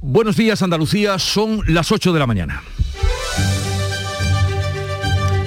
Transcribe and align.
Buenos 0.00 0.36
días 0.36 0.62
Andalucía, 0.62 1.18
son 1.18 1.62
las 1.66 1.90
8 1.90 2.12
de 2.12 2.18
la 2.20 2.26
mañana. 2.26 2.62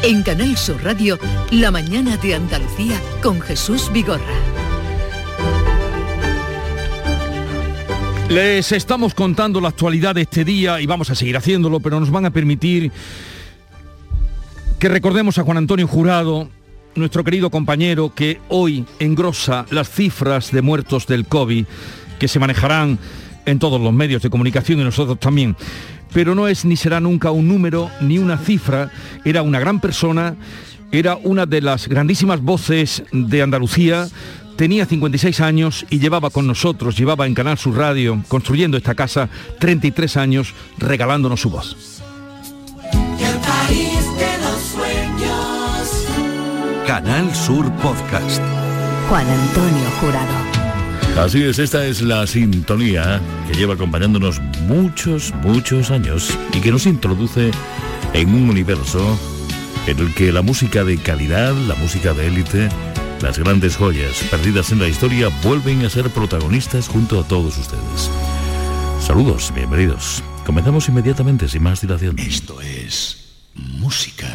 En 0.03 0.23
Canal 0.23 0.57
Sur 0.57 0.83
Radio, 0.83 1.17
La 1.51 1.71
mañana 1.71 2.17
de 2.17 2.35
Andalucía 2.35 2.99
con 3.23 3.39
Jesús 3.39 3.89
Vigorra. 3.93 4.21
Les 8.27 8.73
estamos 8.73 9.13
contando 9.13 9.61
la 9.61 9.69
actualidad 9.69 10.15
de 10.15 10.23
este 10.23 10.43
día 10.43 10.81
y 10.81 10.85
vamos 10.85 11.09
a 11.09 11.15
seguir 11.15 11.37
haciéndolo, 11.37 11.79
pero 11.79 12.01
nos 12.01 12.11
van 12.11 12.25
a 12.25 12.31
permitir 12.31 12.91
que 14.79 14.89
recordemos 14.89 15.37
a 15.37 15.43
Juan 15.43 15.59
Antonio 15.59 15.87
Jurado, 15.87 16.49
nuestro 16.95 17.23
querido 17.23 17.51
compañero 17.51 18.13
que 18.13 18.41
hoy 18.49 18.85
engrosa 18.99 19.65
las 19.69 19.89
cifras 19.89 20.51
de 20.51 20.61
muertos 20.61 21.07
del 21.07 21.25
COVID 21.25 21.65
que 22.19 22.27
se 22.27 22.39
manejarán 22.39 22.99
en 23.45 23.59
todos 23.59 23.79
los 23.79 23.93
medios 23.93 24.21
de 24.21 24.29
comunicación 24.29 24.79
y 24.79 24.83
nosotros 24.83 25.19
también. 25.19 25.55
Pero 26.13 26.35
no 26.35 26.47
es 26.47 26.65
ni 26.65 26.75
será 26.75 26.99
nunca 26.99 27.31
un 27.31 27.47
número 27.47 27.89
ni 28.01 28.17
una 28.17 28.37
cifra, 28.37 28.91
era 29.23 29.41
una 29.41 29.59
gran 29.59 29.79
persona, 29.79 30.35
era 30.91 31.15
una 31.15 31.45
de 31.45 31.61
las 31.61 31.87
grandísimas 31.87 32.41
voces 32.41 33.03
de 33.11 33.41
Andalucía, 33.41 34.07
tenía 34.57 34.85
56 34.85 35.39
años 35.41 35.85
y 35.89 35.99
llevaba 35.99 36.29
con 36.29 36.47
nosotros, 36.47 36.97
llevaba 36.97 37.27
en 37.27 37.33
Canal 37.33 37.57
Sur 37.57 37.77
Radio, 37.77 38.21
construyendo 38.27 38.77
esta 38.77 38.95
casa, 38.95 39.29
33 39.59 40.17
años, 40.17 40.53
regalándonos 40.77 41.39
su 41.39 41.49
voz. 41.49 42.01
Canal 46.85 47.33
Sur 47.33 47.71
Podcast. 47.77 48.41
Juan 49.07 49.25
Antonio 49.25 49.89
Jurado. 50.01 50.60
Así 51.17 51.43
es, 51.43 51.59
esta 51.59 51.85
es 51.85 52.01
la 52.01 52.25
sintonía 52.25 53.21
que 53.47 53.57
lleva 53.57 53.75
acompañándonos 53.75 54.39
muchos, 54.67 55.33
muchos 55.43 55.91
años 55.91 56.37
y 56.53 56.61
que 56.61 56.71
nos 56.71 56.85
introduce 56.85 57.51
en 58.13 58.33
un 58.33 58.49
universo 58.49 59.19
en 59.87 59.99
el 59.99 60.13
que 60.13 60.31
la 60.31 60.41
música 60.41 60.83
de 60.83 60.97
calidad, 60.97 61.53
la 61.67 61.75
música 61.75 62.13
de 62.13 62.27
élite, 62.27 62.69
las 63.21 63.37
grandes 63.37 63.75
joyas 63.75 64.23
perdidas 64.31 64.71
en 64.71 64.79
la 64.79 64.87
historia 64.87 65.29
vuelven 65.43 65.85
a 65.85 65.89
ser 65.89 66.09
protagonistas 66.09 66.87
junto 66.87 67.19
a 67.19 67.27
todos 67.27 67.57
ustedes. 67.57 68.09
Saludos, 68.99 69.51
bienvenidos. 69.53 70.23
Comenzamos 70.45 70.87
inmediatamente 70.89 71.47
sin 71.47 71.61
más 71.63 71.81
dilación. 71.81 72.17
Esto 72.17 72.61
es 72.61 73.17
música. 73.53 74.27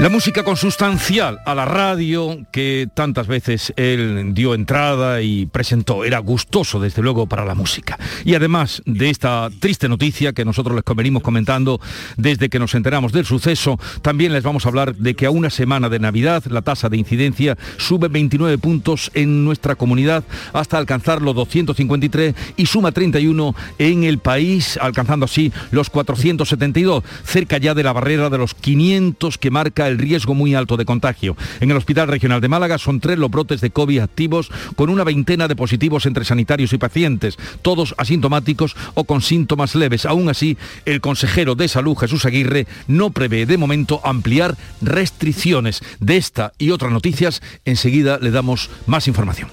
La 0.00 0.08
música 0.08 0.42
consustancial 0.42 1.38
a 1.46 1.54
la 1.54 1.66
radio 1.66 2.44
que 2.50 2.88
tantas 2.92 3.28
veces 3.28 3.72
él 3.76 4.34
dio 4.34 4.54
entrada 4.54 5.22
y 5.22 5.46
presentó. 5.46 6.04
Era 6.04 6.18
gustoso, 6.18 6.80
desde 6.80 7.00
luego, 7.00 7.28
para 7.28 7.44
la 7.44 7.54
música. 7.54 7.96
Y 8.24 8.34
además 8.34 8.82
de 8.86 9.08
esta 9.08 9.48
triste 9.60 9.88
noticia 9.88 10.32
que 10.32 10.44
nosotros 10.44 10.74
les 10.74 10.96
venimos 10.96 11.22
comentando 11.22 11.80
desde 12.16 12.48
que 12.48 12.58
nos 12.58 12.74
enteramos 12.74 13.12
del 13.12 13.24
suceso, 13.24 13.78
también 14.02 14.32
les 14.32 14.42
vamos 14.42 14.66
a 14.66 14.70
hablar 14.70 14.96
de 14.96 15.14
que 15.14 15.26
a 15.26 15.30
una 15.30 15.48
semana 15.48 15.88
de 15.88 16.00
Navidad 16.00 16.42
la 16.46 16.62
tasa 16.62 16.88
de 16.88 16.96
incidencia 16.96 17.56
sube 17.76 18.08
29 18.08 18.58
puntos 18.58 19.12
en 19.14 19.44
nuestra 19.44 19.76
comunidad 19.76 20.24
hasta 20.52 20.76
alcanzar 20.76 21.22
los 21.22 21.36
253 21.36 22.34
y 22.56 22.66
suma 22.66 22.90
31 22.90 23.54
en 23.78 24.02
el 24.02 24.18
país, 24.18 24.76
alcanzando 24.82 25.26
así 25.26 25.52
los 25.70 25.88
472, 25.88 27.04
cerca 27.24 27.58
ya 27.58 27.74
de 27.74 27.84
la 27.84 27.92
barrera 27.92 28.28
de 28.28 28.38
los 28.38 28.54
500 28.54 29.38
que 29.38 29.52
marca 29.52 29.83
el 29.88 29.98
riesgo 29.98 30.34
muy 30.34 30.54
alto 30.54 30.76
de 30.76 30.84
contagio. 30.84 31.36
En 31.60 31.70
el 31.70 31.76
Hospital 31.76 32.08
Regional 32.08 32.40
de 32.40 32.48
Málaga 32.48 32.78
son 32.78 33.00
tres 33.00 33.18
los 33.18 33.30
brotes 33.30 33.60
de 33.60 33.70
COVID 33.70 34.00
activos 34.00 34.50
con 34.76 34.90
una 34.90 35.04
veintena 35.04 35.48
de 35.48 35.56
positivos 35.56 36.06
entre 36.06 36.24
sanitarios 36.24 36.72
y 36.72 36.78
pacientes, 36.78 37.36
todos 37.62 37.94
asintomáticos 37.98 38.76
o 38.94 39.04
con 39.04 39.22
síntomas 39.22 39.74
leves. 39.74 40.06
Aún 40.06 40.28
así, 40.28 40.56
el 40.84 41.00
consejero 41.00 41.54
de 41.54 41.68
Salud, 41.68 41.96
Jesús 41.96 42.24
Aguirre, 42.26 42.66
no 42.86 43.10
prevé 43.10 43.46
de 43.46 43.58
momento 43.58 44.00
ampliar 44.04 44.56
restricciones. 44.80 45.82
De 46.00 46.16
esta 46.16 46.52
y 46.58 46.70
otras 46.70 46.92
noticias, 46.92 47.42
enseguida 47.64 48.18
le 48.20 48.30
damos 48.30 48.70
más 48.86 49.08
información. 49.08 49.48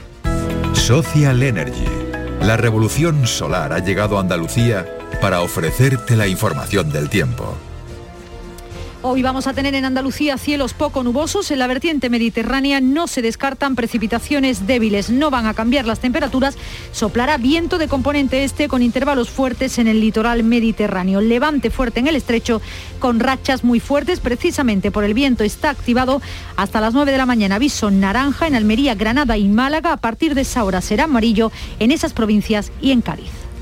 Social 0.74 1.44
Energy. 1.44 1.86
La 2.42 2.58
revolución 2.58 3.28
solar 3.28 3.72
ha 3.72 3.80
llegado 3.80 4.18
a 4.18 4.22
Andalucía 4.22 4.88
para 5.22 5.42
ofrecerte 5.42 6.16
la 6.16 6.28
información 6.28 6.92
del 6.92 7.10
tiempo. 7.10 7.56
Hoy 9.04 9.24
vamos 9.24 9.48
a 9.48 9.54
tener 9.54 9.74
en 9.74 9.84
Andalucía 9.84 10.38
cielos 10.38 10.76
poco 10.76 11.02
nubosos. 11.02 11.50
En 11.50 11.58
la 11.58 11.66
vertiente 11.66 12.12
mediterránea 12.12 12.80
no 12.82 13.08
se 13.08 13.24
descartan 13.24 13.74
precipitaciones 13.74 14.68
débiles. 14.68 15.10
No 15.10 15.32
van 15.32 15.48
a 15.48 15.56
cambiar 15.56 15.88
las 15.88 16.00
temperaturas. 16.00 16.56
Soplará 16.92 17.38
viento 17.38 17.80
de 17.80 17.88
componente 17.88 18.44
este 18.44 18.68
con 18.68 18.84
intervalos 18.84 19.32
fuertes 19.32 19.80
en 19.80 19.88
el 19.88 20.00
litoral 20.00 20.44
mediterráneo. 20.44 21.20
Levante 21.20 21.72
fuerte 21.72 22.00
en 22.00 22.10
el 22.10 22.16
estrecho 22.16 22.62
con 23.00 23.20
rachas 23.20 23.64
muy 23.64 23.80
fuertes. 23.80 24.20
Precisamente 24.20 24.92
por 24.92 25.04
el 25.04 25.16
viento 25.16 25.44
está 25.44 25.72
activado 25.72 26.22
hasta 26.56 26.80
las 26.80 26.94
9 26.94 27.12
de 27.12 27.18
la 27.18 27.26
mañana. 27.26 27.56
Aviso 27.56 27.90
naranja 27.90 28.46
en 28.46 28.54
Almería, 28.54 28.94
Granada 28.94 29.36
y 29.36 29.48
Málaga. 29.48 29.94
A 29.94 29.98
partir 29.98 30.36
de 30.36 30.42
esa 30.42 30.64
hora 30.64 30.80
será 30.80 31.06
amarillo 31.06 31.52
en 31.80 31.92
esas 31.92 32.14
provincias 32.14 32.72
y 32.80 32.92
en 32.92 33.02
Cádiz. 33.02 33.41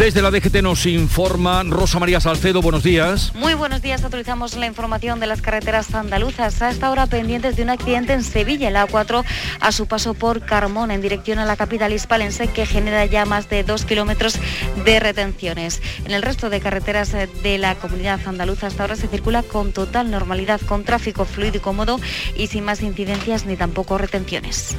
Desde 0.00 0.22
la 0.22 0.30
DGT 0.30 0.62
nos 0.62 0.86
informa 0.86 1.62
Rosa 1.62 1.98
María 1.98 2.20
Salcedo, 2.20 2.62
buenos 2.62 2.82
días. 2.82 3.34
Muy 3.34 3.52
buenos 3.52 3.82
días, 3.82 4.02
autorizamos 4.02 4.56
la 4.56 4.64
información 4.64 5.20
de 5.20 5.26
las 5.26 5.42
carreteras 5.42 5.94
andaluzas. 5.94 6.62
A 6.62 6.70
esta 6.70 6.90
hora 6.90 7.04
pendientes 7.04 7.56
de 7.56 7.64
un 7.64 7.68
accidente 7.68 8.14
en 8.14 8.24
Sevilla, 8.24 8.68
en 8.68 8.72
la 8.72 8.88
A4, 8.88 9.22
a 9.60 9.72
su 9.72 9.86
paso 9.86 10.14
por 10.14 10.40
Carmón, 10.40 10.90
en 10.90 11.02
dirección 11.02 11.38
a 11.38 11.44
la 11.44 11.54
capital 11.54 11.92
hispalense, 11.92 12.48
que 12.48 12.64
genera 12.64 13.04
ya 13.04 13.26
más 13.26 13.50
de 13.50 13.62
dos 13.62 13.84
kilómetros 13.84 14.38
de 14.86 15.00
retenciones. 15.00 15.82
En 16.06 16.12
el 16.12 16.22
resto 16.22 16.48
de 16.48 16.60
carreteras 16.60 17.12
de 17.12 17.58
la 17.58 17.74
comunidad 17.74 18.20
andaluza 18.24 18.68
hasta 18.68 18.84
ahora 18.84 18.96
se 18.96 19.06
circula 19.06 19.42
con 19.42 19.72
total 19.72 20.10
normalidad, 20.10 20.62
con 20.62 20.82
tráfico 20.82 21.26
fluido 21.26 21.58
y 21.58 21.60
cómodo 21.60 22.00
y 22.34 22.46
sin 22.46 22.64
más 22.64 22.80
incidencias 22.80 23.44
ni 23.44 23.54
tampoco 23.54 23.98
retenciones. 23.98 24.78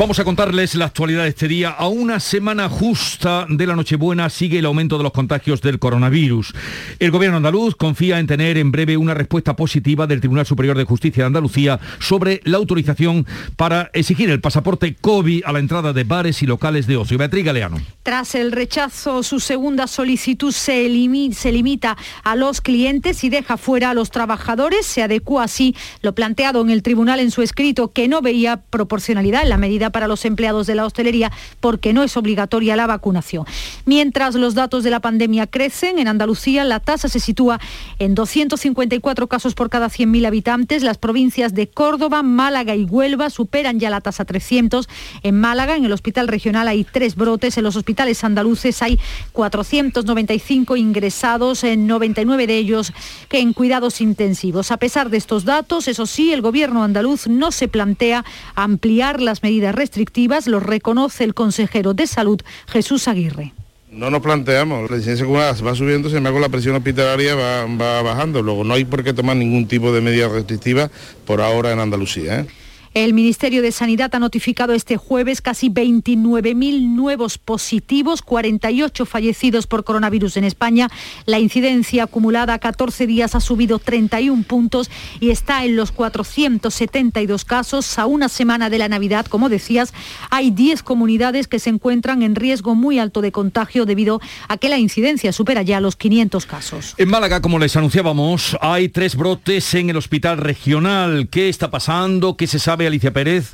Vamos 0.00 0.18
a 0.18 0.24
contarles 0.24 0.76
la 0.76 0.86
actualidad 0.86 1.24
de 1.24 1.28
este 1.28 1.46
día. 1.46 1.68
A 1.72 1.88
una 1.88 2.20
semana 2.20 2.70
justa 2.70 3.44
de 3.46 3.66
la 3.66 3.76
Nochebuena 3.76 4.30
sigue 4.30 4.60
el 4.60 4.64
aumento 4.64 4.96
de 4.96 5.02
los 5.02 5.12
contagios 5.12 5.60
del 5.60 5.78
coronavirus. 5.78 6.54
El 6.98 7.10
gobierno 7.10 7.36
andaluz 7.36 7.76
confía 7.76 8.18
en 8.18 8.26
tener 8.26 8.56
en 8.56 8.72
breve 8.72 8.96
una 8.96 9.12
respuesta 9.12 9.56
positiva 9.56 10.06
del 10.06 10.20
Tribunal 10.20 10.46
Superior 10.46 10.78
de 10.78 10.84
Justicia 10.84 11.24
de 11.24 11.26
Andalucía 11.26 11.78
sobre 11.98 12.40
la 12.44 12.56
autorización 12.56 13.26
para 13.56 13.90
exigir 13.92 14.30
el 14.30 14.40
pasaporte 14.40 14.96
COVID 14.98 15.42
a 15.44 15.52
la 15.52 15.58
entrada 15.58 15.92
de 15.92 16.04
bares 16.04 16.42
y 16.42 16.46
locales 16.46 16.86
de 16.86 16.96
ocio. 16.96 17.18
Beatriz 17.18 17.44
Galeano. 17.44 17.76
Tras 18.02 18.34
el 18.34 18.52
rechazo, 18.52 19.22
su 19.22 19.38
segunda 19.38 19.86
solicitud 19.86 20.52
se, 20.52 20.88
se 21.34 21.52
limita 21.52 21.98
a 22.24 22.36
los 22.36 22.62
clientes 22.62 23.22
y 23.22 23.28
deja 23.28 23.58
fuera 23.58 23.90
a 23.90 23.94
los 23.94 24.10
trabajadores. 24.10 24.86
Se 24.86 25.02
adecua 25.02 25.44
así 25.44 25.76
lo 26.00 26.14
planteado 26.14 26.62
en 26.62 26.70
el 26.70 26.82
tribunal 26.82 27.20
en 27.20 27.30
su 27.30 27.42
escrito 27.42 27.92
que 27.92 28.08
no 28.08 28.22
veía 28.22 28.62
proporcionalidad 28.62 29.42
en 29.42 29.50
la 29.50 29.58
medida 29.58 29.89
para 29.90 30.08
los 30.08 30.24
empleados 30.24 30.66
de 30.66 30.74
la 30.74 30.86
hostelería 30.86 31.32
porque 31.60 31.92
no 31.92 32.02
es 32.02 32.16
obligatoria 32.16 32.76
la 32.76 32.86
vacunación. 32.86 33.44
Mientras 33.86 34.34
los 34.34 34.54
datos 34.54 34.84
de 34.84 34.90
la 34.90 35.00
pandemia 35.00 35.46
crecen, 35.46 35.98
en 35.98 36.08
Andalucía 36.08 36.64
la 36.64 36.80
tasa 36.80 37.08
se 37.08 37.20
sitúa 37.20 37.60
en 37.98 38.14
254 38.14 39.26
casos 39.26 39.54
por 39.54 39.70
cada 39.70 39.88
100.000 39.88 40.26
habitantes. 40.26 40.82
Las 40.82 40.98
provincias 40.98 41.54
de 41.54 41.68
Córdoba, 41.68 42.22
Málaga 42.22 42.74
y 42.76 42.84
Huelva 42.84 43.30
superan 43.30 43.78
ya 43.78 43.90
la 43.90 44.00
tasa 44.00 44.24
300. 44.24 44.88
En 45.22 45.40
Málaga, 45.40 45.76
en 45.76 45.84
el 45.84 45.92
hospital 45.92 46.28
regional, 46.28 46.68
hay 46.68 46.84
tres 46.84 47.16
brotes. 47.16 47.56
En 47.58 47.64
los 47.64 47.76
hospitales 47.76 48.22
andaluces 48.24 48.82
hay 48.82 48.98
495 49.32 50.76
ingresados, 50.76 51.64
en 51.64 51.86
99 51.86 52.46
de 52.46 52.56
ellos 52.56 52.92
que 53.28 53.40
en 53.40 53.52
cuidados 53.52 54.00
intensivos. 54.00 54.70
A 54.70 54.76
pesar 54.76 55.10
de 55.10 55.16
estos 55.16 55.44
datos, 55.44 55.88
eso 55.88 56.06
sí, 56.06 56.32
el 56.32 56.42
gobierno 56.42 56.82
andaluz 56.82 57.26
no 57.28 57.52
se 57.52 57.68
plantea 57.68 58.24
ampliar 58.54 59.20
las 59.20 59.42
medidas 59.42 59.69
restrictivas, 59.72 60.46
lo 60.46 60.60
reconoce 60.60 61.24
el 61.24 61.34
consejero 61.34 61.94
de 61.94 62.06
Salud, 62.06 62.40
Jesús 62.68 63.08
Aguirre. 63.08 63.52
No 63.90 64.08
nos 64.08 64.20
planteamos, 64.22 64.88
la 64.88 64.96
licencia 64.96 65.24
acumulada 65.24 65.52
va 65.62 65.74
subiendo, 65.74 66.08
se 66.10 66.20
me 66.20 66.28
hago 66.28 66.38
la 66.38 66.48
presión 66.48 66.76
hospitalaria 66.76 67.34
va, 67.34 68.02
bajando, 68.02 68.40
luego 68.40 68.62
no 68.62 68.74
hay 68.74 68.84
por 68.84 69.02
qué 69.02 69.12
tomar 69.12 69.36
ningún 69.36 69.66
tipo 69.66 69.92
de 69.92 70.00
medida 70.00 70.28
restrictiva 70.28 70.90
por 71.26 71.40
ahora 71.40 71.72
en 71.72 71.80
Andalucía. 71.80 72.40
¿eh? 72.40 72.46
El 72.92 73.14
Ministerio 73.14 73.62
de 73.62 73.70
Sanidad 73.70 74.12
ha 74.16 74.18
notificado 74.18 74.72
este 74.72 74.96
jueves 74.96 75.40
casi 75.40 75.70
29.000 75.70 76.88
nuevos 76.88 77.38
positivos, 77.38 78.20
48 78.20 79.06
fallecidos 79.06 79.68
por 79.68 79.84
coronavirus 79.84 80.38
en 80.38 80.42
España. 80.42 80.88
La 81.24 81.38
incidencia 81.38 82.02
acumulada 82.02 82.54
a 82.54 82.58
14 82.58 83.06
días 83.06 83.36
ha 83.36 83.40
subido 83.40 83.78
31 83.78 84.42
puntos 84.42 84.90
y 85.20 85.30
está 85.30 85.64
en 85.64 85.76
los 85.76 85.92
472 85.92 87.44
casos. 87.44 87.96
A 87.96 88.06
una 88.06 88.28
semana 88.28 88.70
de 88.70 88.78
la 88.78 88.88
Navidad, 88.88 89.24
como 89.26 89.48
decías, 89.48 89.94
hay 90.28 90.50
10 90.50 90.82
comunidades 90.82 91.46
que 91.46 91.60
se 91.60 91.70
encuentran 91.70 92.22
en 92.22 92.34
riesgo 92.34 92.74
muy 92.74 92.98
alto 92.98 93.20
de 93.20 93.30
contagio 93.30 93.86
debido 93.86 94.20
a 94.48 94.56
que 94.56 94.68
la 94.68 94.78
incidencia 94.78 95.32
supera 95.32 95.62
ya 95.62 95.78
los 95.78 95.94
500 95.94 96.44
casos. 96.44 96.94
En 96.98 97.08
Málaga, 97.08 97.40
como 97.40 97.60
les 97.60 97.76
anunciábamos, 97.76 98.56
hay 98.60 98.88
tres 98.88 99.14
brotes 99.14 99.74
en 99.74 99.90
el 99.90 99.96
hospital 99.96 100.38
regional. 100.38 101.28
¿Qué 101.30 101.48
está 101.48 101.70
pasando? 101.70 102.36
¿Qué 102.36 102.48
se 102.48 102.58
sabe? 102.58 102.79
Alicia 102.86 103.12
Pérez? 103.12 103.50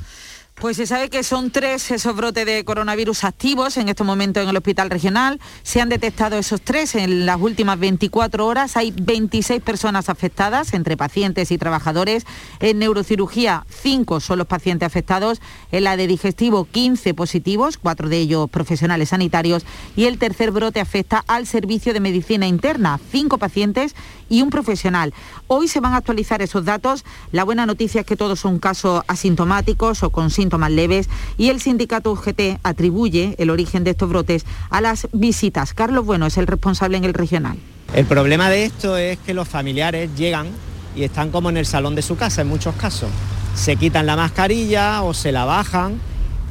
Pues 0.59 0.77
se 0.77 0.87
sabe 0.87 1.11
que 1.11 1.21
son 1.21 1.51
tres 1.51 1.91
esos 1.91 2.15
brotes 2.15 2.43
de 2.43 2.65
coronavirus 2.65 3.25
activos 3.25 3.77
en 3.77 3.89
estos 3.89 4.07
momentos 4.07 4.41
en 4.41 4.49
el 4.49 4.57
hospital 4.57 4.89
regional. 4.89 5.39
Se 5.61 5.81
han 5.81 5.89
detectado 5.89 6.35
esos 6.35 6.61
tres 6.61 6.95
en 6.95 7.27
las 7.27 7.39
últimas 7.39 7.77
24 7.77 8.43
horas. 8.43 8.75
Hay 8.75 8.91
26 8.91 9.61
personas 9.61 10.09
afectadas, 10.09 10.73
entre 10.73 10.97
pacientes 10.97 11.51
y 11.51 11.59
trabajadores. 11.59 12.25
En 12.59 12.79
neurocirugía, 12.79 13.67
5 13.69 14.19
son 14.19 14.39
los 14.39 14.47
pacientes 14.47 14.87
afectados. 14.87 15.41
En 15.71 15.83
la 15.83 15.95
de 15.95 16.07
digestivo, 16.07 16.65
15 16.65 17.13
positivos, 17.13 17.77
cuatro 17.77 18.09
de 18.09 18.17
ellos 18.17 18.49
profesionales 18.49 19.09
sanitarios. 19.09 19.63
Y 19.95 20.05
el 20.05 20.17
tercer 20.17 20.49
brote 20.49 20.79
afecta 20.79 21.23
al 21.27 21.45
servicio 21.45 21.93
de 21.93 21.99
medicina 21.99 22.47
interna, 22.47 22.99
5 23.11 23.37
pacientes 23.37 23.95
y 24.27 24.41
un 24.41 24.49
profesional. 24.49 25.13
Hoy 25.45 25.67
se 25.67 25.81
van 25.81 25.93
a 25.93 25.97
actualizar 25.97 26.41
esos 26.41 26.65
datos. 26.65 27.05
La 27.31 27.43
buena 27.43 27.67
noticia 27.67 28.01
es 28.01 28.07
que 28.07 28.17
todos 28.17 28.39
son 28.39 28.57
casos 28.57 29.03
asintomáticos 29.07 30.01
o 30.01 30.09
con 30.09 30.31
síntomas 30.31 30.46
síntomas 30.47 30.71
leves 30.71 31.09
y 31.37 31.49
el 31.49 31.59
sindicato 31.59 32.13
UGT 32.13 32.59
atribuye 32.63 33.35
el 33.37 33.49
origen 33.49 33.83
de 33.83 33.91
estos 33.91 34.07
brotes 34.07 34.45
a 34.69 34.79
las 34.79 35.09
visitas. 35.11 35.73
Carlos 35.73 36.05
Bueno 36.05 36.25
es 36.25 36.37
el 36.37 36.47
responsable 36.47 36.97
en 36.97 37.03
el 37.03 37.13
regional. 37.13 37.57
El 37.93 38.05
problema 38.05 38.49
de 38.49 38.63
esto 38.63 38.95
es 38.95 39.17
que 39.19 39.33
los 39.33 39.47
familiares 39.47 40.09
llegan 40.15 40.47
y 40.95 41.03
están 41.03 41.31
como 41.31 41.49
en 41.49 41.57
el 41.57 41.65
salón 41.65 41.95
de 41.95 42.01
su 42.01 42.15
casa 42.15 42.41
en 42.41 42.47
muchos 42.47 42.75
casos. 42.75 43.09
Se 43.55 43.75
quitan 43.75 44.05
la 44.05 44.15
mascarilla 44.15 45.03
o 45.03 45.13
se 45.13 45.33
la 45.33 45.43
bajan 45.43 45.99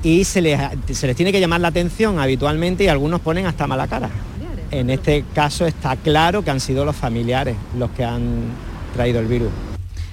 y 0.02 0.24
se 0.24 0.42
les, 0.42 0.60
se 0.92 1.06
les 1.06 1.16
tiene 1.16 1.32
que 1.32 1.40
llamar 1.40 1.62
la 1.62 1.68
atención 1.68 2.18
habitualmente 2.18 2.84
y 2.84 2.88
algunos 2.88 3.20
ponen 3.20 3.46
hasta 3.46 3.66
mala 3.66 3.86
cara. 3.86 4.10
En 4.70 4.90
este 4.90 5.24
caso 5.34 5.64
está 5.64 5.96
claro 5.96 6.44
que 6.44 6.50
han 6.50 6.60
sido 6.60 6.84
los 6.84 6.96
familiares 6.96 7.56
los 7.78 7.90
que 7.92 8.04
han 8.04 8.50
traído 8.94 9.20
el 9.20 9.26
virus. 9.26 9.50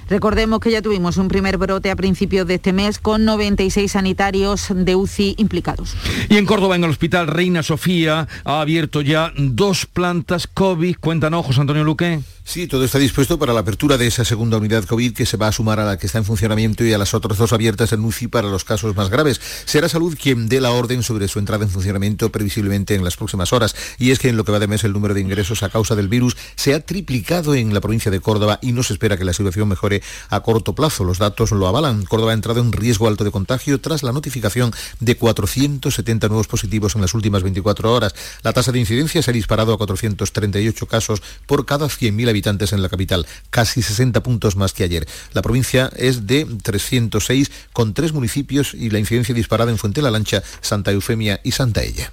Recordemos 0.08 0.60
que 0.60 0.70
ya 0.70 0.82
tuvimos 0.82 1.16
un 1.16 1.28
primer 1.28 1.58
brote 1.58 1.90
a 1.90 1.96
principios 1.96 2.46
de 2.46 2.54
este 2.54 2.72
mes 2.72 2.98
con 2.98 3.24
96 3.24 3.90
sanitarios 3.90 4.68
de 4.74 4.96
UCI 4.96 5.34
implicados. 5.38 5.96
Y 6.28 6.36
en 6.36 6.46
Córdoba, 6.46 6.76
en 6.76 6.84
el 6.84 6.90
Hospital 6.90 7.26
Reina 7.26 7.62
Sofía, 7.62 8.28
ha 8.44 8.60
abierto 8.60 9.00
ya 9.00 9.32
dos 9.36 9.86
plantas 9.86 10.46
COVID. 10.46 10.96
Cuéntanos, 11.00 11.46
José 11.46 11.60
Antonio 11.60 11.84
Luque. 11.84 12.20
Sí, 12.46 12.68
todo 12.68 12.84
está 12.84 12.98
dispuesto 12.98 13.38
para 13.38 13.54
la 13.54 13.60
apertura 13.60 13.96
de 13.96 14.06
esa 14.06 14.22
segunda 14.22 14.58
unidad 14.58 14.84
COVID 14.84 15.14
que 15.14 15.24
se 15.24 15.38
va 15.38 15.48
a 15.48 15.52
sumar 15.52 15.80
a 15.80 15.86
la 15.86 15.96
que 15.96 16.06
está 16.06 16.18
en 16.18 16.26
funcionamiento 16.26 16.84
y 16.84 16.92
a 16.92 16.98
las 16.98 17.14
otras 17.14 17.38
dos 17.38 17.54
abiertas 17.54 17.94
en 17.94 18.04
UCI 18.04 18.28
para 18.28 18.48
los 18.48 18.64
casos 18.64 18.94
más 18.94 19.08
graves. 19.08 19.40
Será 19.64 19.88
Salud 19.88 20.14
quien 20.20 20.46
dé 20.46 20.60
la 20.60 20.70
orden 20.70 21.02
sobre 21.02 21.26
su 21.26 21.38
entrada 21.38 21.64
en 21.64 21.70
funcionamiento 21.70 22.30
previsiblemente 22.30 22.94
en 22.94 23.02
las 23.02 23.16
próximas 23.16 23.54
horas. 23.54 23.74
Y 23.98 24.10
es 24.10 24.18
que 24.18 24.28
en 24.28 24.36
lo 24.36 24.44
que 24.44 24.52
va 24.52 24.58
de 24.58 24.66
mes 24.66 24.84
el 24.84 24.92
número 24.92 25.14
de 25.14 25.22
ingresos 25.22 25.62
a 25.62 25.70
causa 25.70 25.96
del 25.96 26.08
virus 26.08 26.36
se 26.54 26.74
ha 26.74 26.80
triplicado 26.80 27.54
en 27.54 27.72
la 27.72 27.80
provincia 27.80 28.10
de 28.10 28.20
Córdoba 28.20 28.58
y 28.60 28.72
no 28.72 28.82
se 28.82 28.92
espera 28.92 29.16
que 29.16 29.24
la 29.24 29.32
situación 29.32 29.66
mejore 29.66 30.02
a 30.28 30.40
corto 30.40 30.74
plazo. 30.74 31.02
Los 31.02 31.18
datos 31.18 31.50
lo 31.50 31.66
avalan. 31.66 32.04
Córdoba 32.04 32.32
ha 32.32 32.34
entrado 32.34 32.60
en 32.60 32.72
riesgo 32.72 33.08
alto 33.08 33.24
de 33.24 33.30
contagio 33.30 33.80
tras 33.80 34.02
la 34.02 34.12
notificación 34.12 34.70
de 35.00 35.16
470 35.16 36.28
nuevos 36.28 36.46
positivos 36.46 36.94
en 36.94 37.00
las 37.00 37.14
últimas 37.14 37.42
24 37.42 37.90
horas. 37.90 38.14
La 38.42 38.52
tasa 38.52 38.70
de 38.70 38.80
incidencia 38.80 39.22
se 39.22 39.30
ha 39.30 39.34
disparado 39.34 39.72
a 39.72 39.78
438 39.78 40.86
casos 40.86 41.22
por 41.46 41.64
cada 41.64 41.86
100.000 41.86 42.33
habitantes 42.34 42.72
en 42.72 42.82
la 42.82 42.88
capital, 42.88 43.26
casi 43.50 43.80
60 43.80 44.22
puntos 44.22 44.56
más 44.56 44.72
que 44.72 44.84
ayer. 44.84 45.06
La 45.32 45.42
provincia 45.42 45.90
es 45.96 46.26
de 46.26 46.44
306 46.44 47.50
con 47.72 47.94
tres 47.94 48.12
municipios 48.12 48.74
y 48.74 48.90
la 48.90 48.98
incidencia 48.98 49.34
disparada 49.34 49.70
en 49.70 49.78
Fuente 49.78 50.02
la 50.02 50.10
Lancha, 50.10 50.42
Santa 50.60 50.92
Eufemia 50.92 51.40
y 51.44 51.52
Santa 51.52 51.82
Ella. 51.82 52.12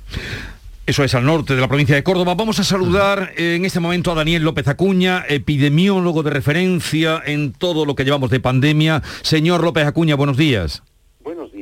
Eso 0.86 1.04
es 1.04 1.14
al 1.14 1.26
norte 1.26 1.56
de 1.56 1.62
la 1.62 1.68
provincia 1.68 1.96
de 1.96 2.04
Córdoba. 2.04 2.36
Vamos 2.36 2.60
a 2.60 2.64
saludar 2.64 3.34
en 3.38 3.66
este 3.66 3.80
momento 3.80 4.12
a 4.12 4.16
Daniel 4.16 4.44
López 4.44 4.68
Acuña, 4.68 5.24
epidemiólogo 5.28 6.24
de 6.24 6.32
referencia 6.32 7.22
en 7.26 7.54
todo 7.54 7.86
lo 7.86 7.96
que 7.96 8.04
llevamos 8.04 8.30
de 8.30 8.40
pandemia. 8.40 9.02
Señor 9.22 9.64
López 9.64 9.86
Acuña, 9.86 10.16
buenos 10.16 10.38
días. 10.38 10.84
Buenos 11.24 11.52
días. 11.52 11.61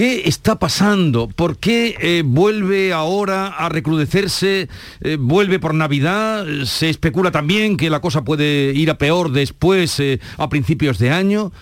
¿Qué 0.00 0.22
está 0.26 0.58
pasando? 0.58 1.28
¿Por 1.28 1.58
qué 1.58 1.94
eh, 2.00 2.22
vuelve 2.24 2.90
ahora 2.90 3.48
a 3.48 3.68
recrudecerse? 3.68 4.66
Eh, 5.02 5.18
¿Vuelve 5.20 5.58
por 5.58 5.74
Navidad? 5.74 6.46
¿Se 6.64 6.88
especula 6.88 7.30
también 7.30 7.76
que 7.76 7.90
la 7.90 8.00
cosa 8.00 8.24
puede 8.24 8.72
ir 8.72 8.88
a 8.88 8.96
peor 8.96 9.30
después, 9.30 10.00
eh, 10.00 10.18
a 10.38 10.48
principios 10.48 10.98
de 10.98 11.10
año? 11.10 11.52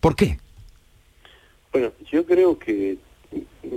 ¿Por 0.00 0.16
qué? 0.16 0.36
Bueno, 1.72 1.92
yo 2.12 2.26
creo 2.26 2.58
que 2.58 2.98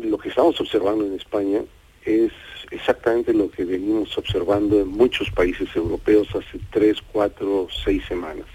lo 0.03 0.17
que 0.17 0.27
estamos 0.27 0.59
observando 0.59 1.05
en 1.05 1.13
España 1.13 1.61
es 2.03 2.33
exactamente 2.69 3.33
lo 3.33 3.49
que 3.49 3.63
venimos 3.63 4.17
observando 4.17 4.81
en 4.81 4.89
muchos 4.89 5.31
países 5.31 5.73
europeos 5.73 6.27
hace 6.35 6.59
tres, 6.69 6.97
cuatro, 7.13 7.69
seis 7.85 8.03
semanas. 8.09 8.47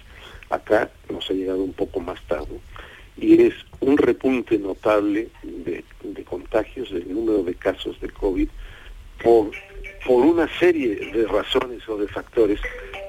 Acá 0.51 0.91
nos 1.11 1.31
ha 1.31 1.33
llegado 1.33 1.63
un 1.65 1.73
poco 1.73 2.01
más 2.01 2.21
tarde 2.29 2.61
y 3.17 3.41
es 3.41 3.55
un 3.80 3.97
repunte 3.97 4.59
notable 4.59 5.28
de, 5.42 5.85
contagios, 6.25 6.90
del 6.90 7.12
número 7.12 7.42
de 7.42 7.54
casos 7.54 8.00
de 8.00 8.09
COVID, 8.11 8.49
por, 9.23 9.50
por 10.06 10.25
una 10.25 10.49
serie 10.59 10.97
de 10.97 11.26
razones 11.26 11.88
o 11.88 11.97
de 11.97 12.09
factores 12.09 12.61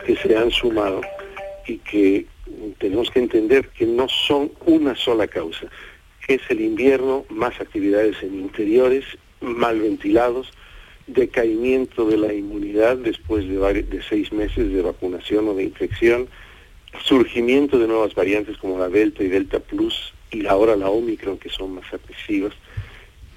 que 0.06 0.16
se 0.16 0.36
han 0.38 0.52
sumado 0.52 1.02
y 1.66 1.78
que 1.80 2.26
tenemos 2.78 3.10
que 3.10 3.20
entender 3.20 3.70
que 3.70 3.86
no 3.86 4.08
son 4.08 4.52
una 4.66 4.96
sola 4.96 5.28
causa. 5.28 5.68
Es 6.28 6.42
el 6.50 6.62
invierno, 6.62 7.26
más 7.30 7.60
actividades 7.60 8.22
en 8.22 8.36
interiores, 8.36 9.06
mal 9.42 9.80
ventilados, 9.80 10.52
decaimiento 11.08 12.06
de 12.06 12.18
la 12.18 12.34
inmunidad 12.34 12.98
después 12.98 13.48
de, 13.48 13.84
de 13.84 14.02
seis 14.04 14.32
meses 14.32 14.72
de 14.72 14.82
vacunación 14.82 15.48
o 15.48 15.54
de 15.54 15.64
infección, 15.64 16.28
surgimiento 17.04 17.80
de 17.80 17.88
nuevas 17.88 18.14
variantes 18.14 18.58
como 18.58 18.78
la 18.78 18.90
Delta 18.90 19.24
y 19.24 19.28
Delta 19.28 19.60
Plus 19.60 20.14
y 20.32 20.46
ahora 20.46 20.76
la 20.76 20.90
Omicron 20.90 21.38
que 21.38 21.50
son 21.50 21.76
más 21.76 21.86
agresivas, 21.94 22.54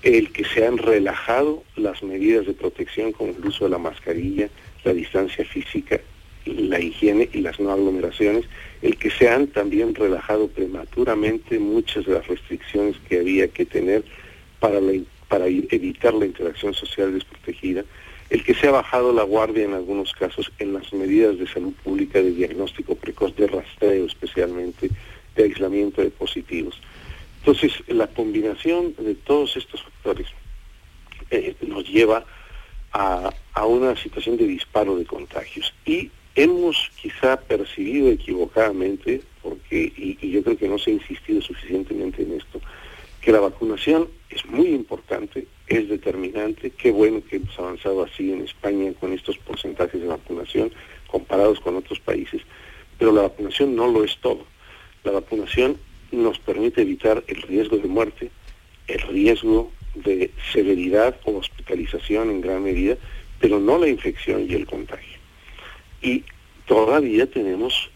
el 0.02 0.32
que 0.32 0.44
se 0.44 0.66
han 0.66 0.78
relajado 0.78 1.62
las 1.76 2.02
medidas 2.02 2.46
de 2.46 2.54
protección 2.54 3.12
como 3.12 3.32
el 3.32 3.44
uso 3.44 3.64
de 3.64 3.70
la 3.70 3.78
mascarilla, 3.78 4.48
la 4.84 4.94
distancia 4.94 5.44
física 5.44 6.00
la 6.46 6.80
higiene 6.80 7.28
y 7.32 7.40
las 7.40 7.60
no 7.60 7.70
aglomeraciones, 7.70 8.44
el 8.82 8.96
que 8.96 9.10
se 9.10 9.28
han 9.28 9.48
también 9.48 9.94
relajado 9.94 10.48
prematuramente 10.48 11.58
muchas 11.58 12.06
de 12.06 12.14
las 12.14 12.26
restricciones 12.26 12.96
que 13.08 13.18
había 13.18 13.48
que 13.48 13.66
tener 13.66 14.04
para, 14.58 14.80
para 15.28 15.46
evitar 15.46 16.14
la 16.14 16.26
interacción 16.26 16.74
social 16.74 17.12
desprotegida, 17.12 17.84
el 18.30 18.44
que 18.44 18.54
se 18.54 18.68
ha 18.68 18.72
bajado 18.72 19.12
la 19.12 19.24
guardia 19.24 19.64
en 19.64 19.74
algunos 19.74 20.12
casos 20.12 20.52
en 20.58 20.72
las 20.72 20.92
medidas 20.92 21.38
de 21.38 21.46
salud 21.46 21.72
pública 21.82 22.22
de 22.22 22.30
diagnóstico 22.30 22.94
precoz, 22.94 23.34
de 23.36 23.48
rastreo 23.48 24.06
especialmente, 24.06 24.88
aislamiento 25.44 26.02
de 26.02 26.10
positivos. 26.10 26.80
Entonces, 27.38 27.72
la 27.88 28.06
combinación 28.06 28.94
de 28.98 29.14
todos 29.14 29.56
estos 29.56 29.82
factores 29.82 30.26
eh, 31.30 31.54
nos 31.66 31.88
lleva 31.88 32.24
a, 32.92 33.32
una 33.64 33.96
situación 33.96 34.36
de 34.36 34.46
disparo 34.46 34.96
de 34.96 35.04
contagios. 35.04 35.72
Y 35.84 36.10
hemos 36.34 36.90
quizá 37.00 37.38
percibido 37.38 38.10
equivocadamente, 38.10 39.22
porque, 39.42 39.92
y, 39.96 40.30
yo 40.30 40.42
creo 40.42 40.56
que 40.56 40.68
no 40.68 40.78
se 40.78 40.90
ha 40.90 40.94
insistido 40.94 41.40
suficientemente 41.40 42.22
en 42.22 42.32
esto, 42.32 42.60
que 43.20 43.32
la 43.32 43.40
vacunación 43.40 44.08
es 44.30 44.44
muy 44.46 44.68
importante, 44.68 45.46
es 45.66 45.88
determinante, 45.88 46.70
qué 46.70 46.90
bueno 46.90 47.22
que 47.28 47.36
hemos 47.36 47.58
avanzado 47.58 48.02
así 48.02 48.32
en 48.32 48.42
España 48.42 48.92
con 48.98 49.12
estos 49.12 49.36
porcentajes 49.38 50.00
de 50.00 50.06
vacunación 50.06 50.72
comparados 51.06 51.60
con 51.60 51.76
otros 51.76 52.00
países, 52.00 52.42
pero 52.98 53.12
la 53.12 53.22
vacunación 53.22 53.76
no 53.76 53.86
lo 53.88 54.04
es 54.04 54.16
todo. 54.18 54.46
La 55.04 55.12
vacunación 55.12 55.78
nos 56.12 56.38
permite 56.38 56.82
evitar 56.82 57.24
el 57.26 57.42
riesgo 57.42 57.78
de 57.78 57.88
muerte, 57.88 58.30
el 58.88 59.00
riesgo 59.00 59.70
de 59.94 60.30
severidad 60.52 61.16
o 61.24 61.36
hospitalización 61.36 62.30
en 62.30 62.40
gran 62.40 62.62
medida, 62.62 62.96
pero 63.40 63.58
no 63.58 63.78
la 63.78 63.88
infección 63.88 64.46
y 64.48 64.54
el 64.54 64.66
contagio. 64.66 65.18
Y 66.02 66.24
todavía 66.66 67.26
tenemos 67.30 67.90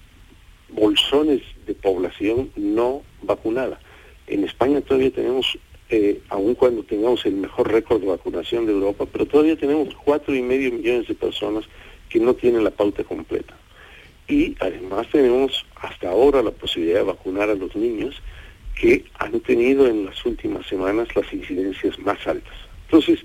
bolsones 0.70 1.42
de 1.66 1.74
población 1.74 2.50
no 2.56 3.02
vacunada. 3.22 3.78
En 4.26 4.44
España 4.44 4.80
todavía 4.80 5.10
tenemos, 5.10 5.58
eh, 5.90 6.20
aun 6.28 6.54
cuando 6.54 6.82
tengamos 6.82 7.24
el 7.26 7.34
mejor 7.34 7.70
récord 7.70 8.00
de 8.00 8.08
vacunación 8.08 8.66
de 8.66 8.72
Europa, 8.72 9.06
pero 9.10 9.26
todavía 9.26 9.56
tenemos 9.56 9.94
cuatro 10.04 10.34
y 10.34 10.42
medio 10.42 10.72
millones 10.72 11.06
de 11.06 11.14
personas 11.14 11.64
que 12.08 12.18
no 12.18 12.34
tienen 12.34 12.64
la 12.64 12.70
pauta 12.70 13.04
completa. 13.04 13.54
Y 14.28 14.56
además 14.60 15.06
tenemos 15.12 15.66
hasta 15.76 16.08
ahora 16.08 16.42
la 16.42 16.50
posibilidad 16.50 17.00
de 17.00 17.04
vacunar 17.04 17.50
a 17.50 17.54
los 17.54 17.74
niños 17.76 18.20
que 18.74 19.04
han 19.18 19.40
tenido 19.40 19.86
en 19.86 20.06
las 20.06 20.24
últimas 20.24 20.66
semanas 20.66 21.08
las 21.14 21.32
incidencias 21.32 21.98
más 21.98 22.26
altas. 22.26 22.54
Entonces, 22.86 23.20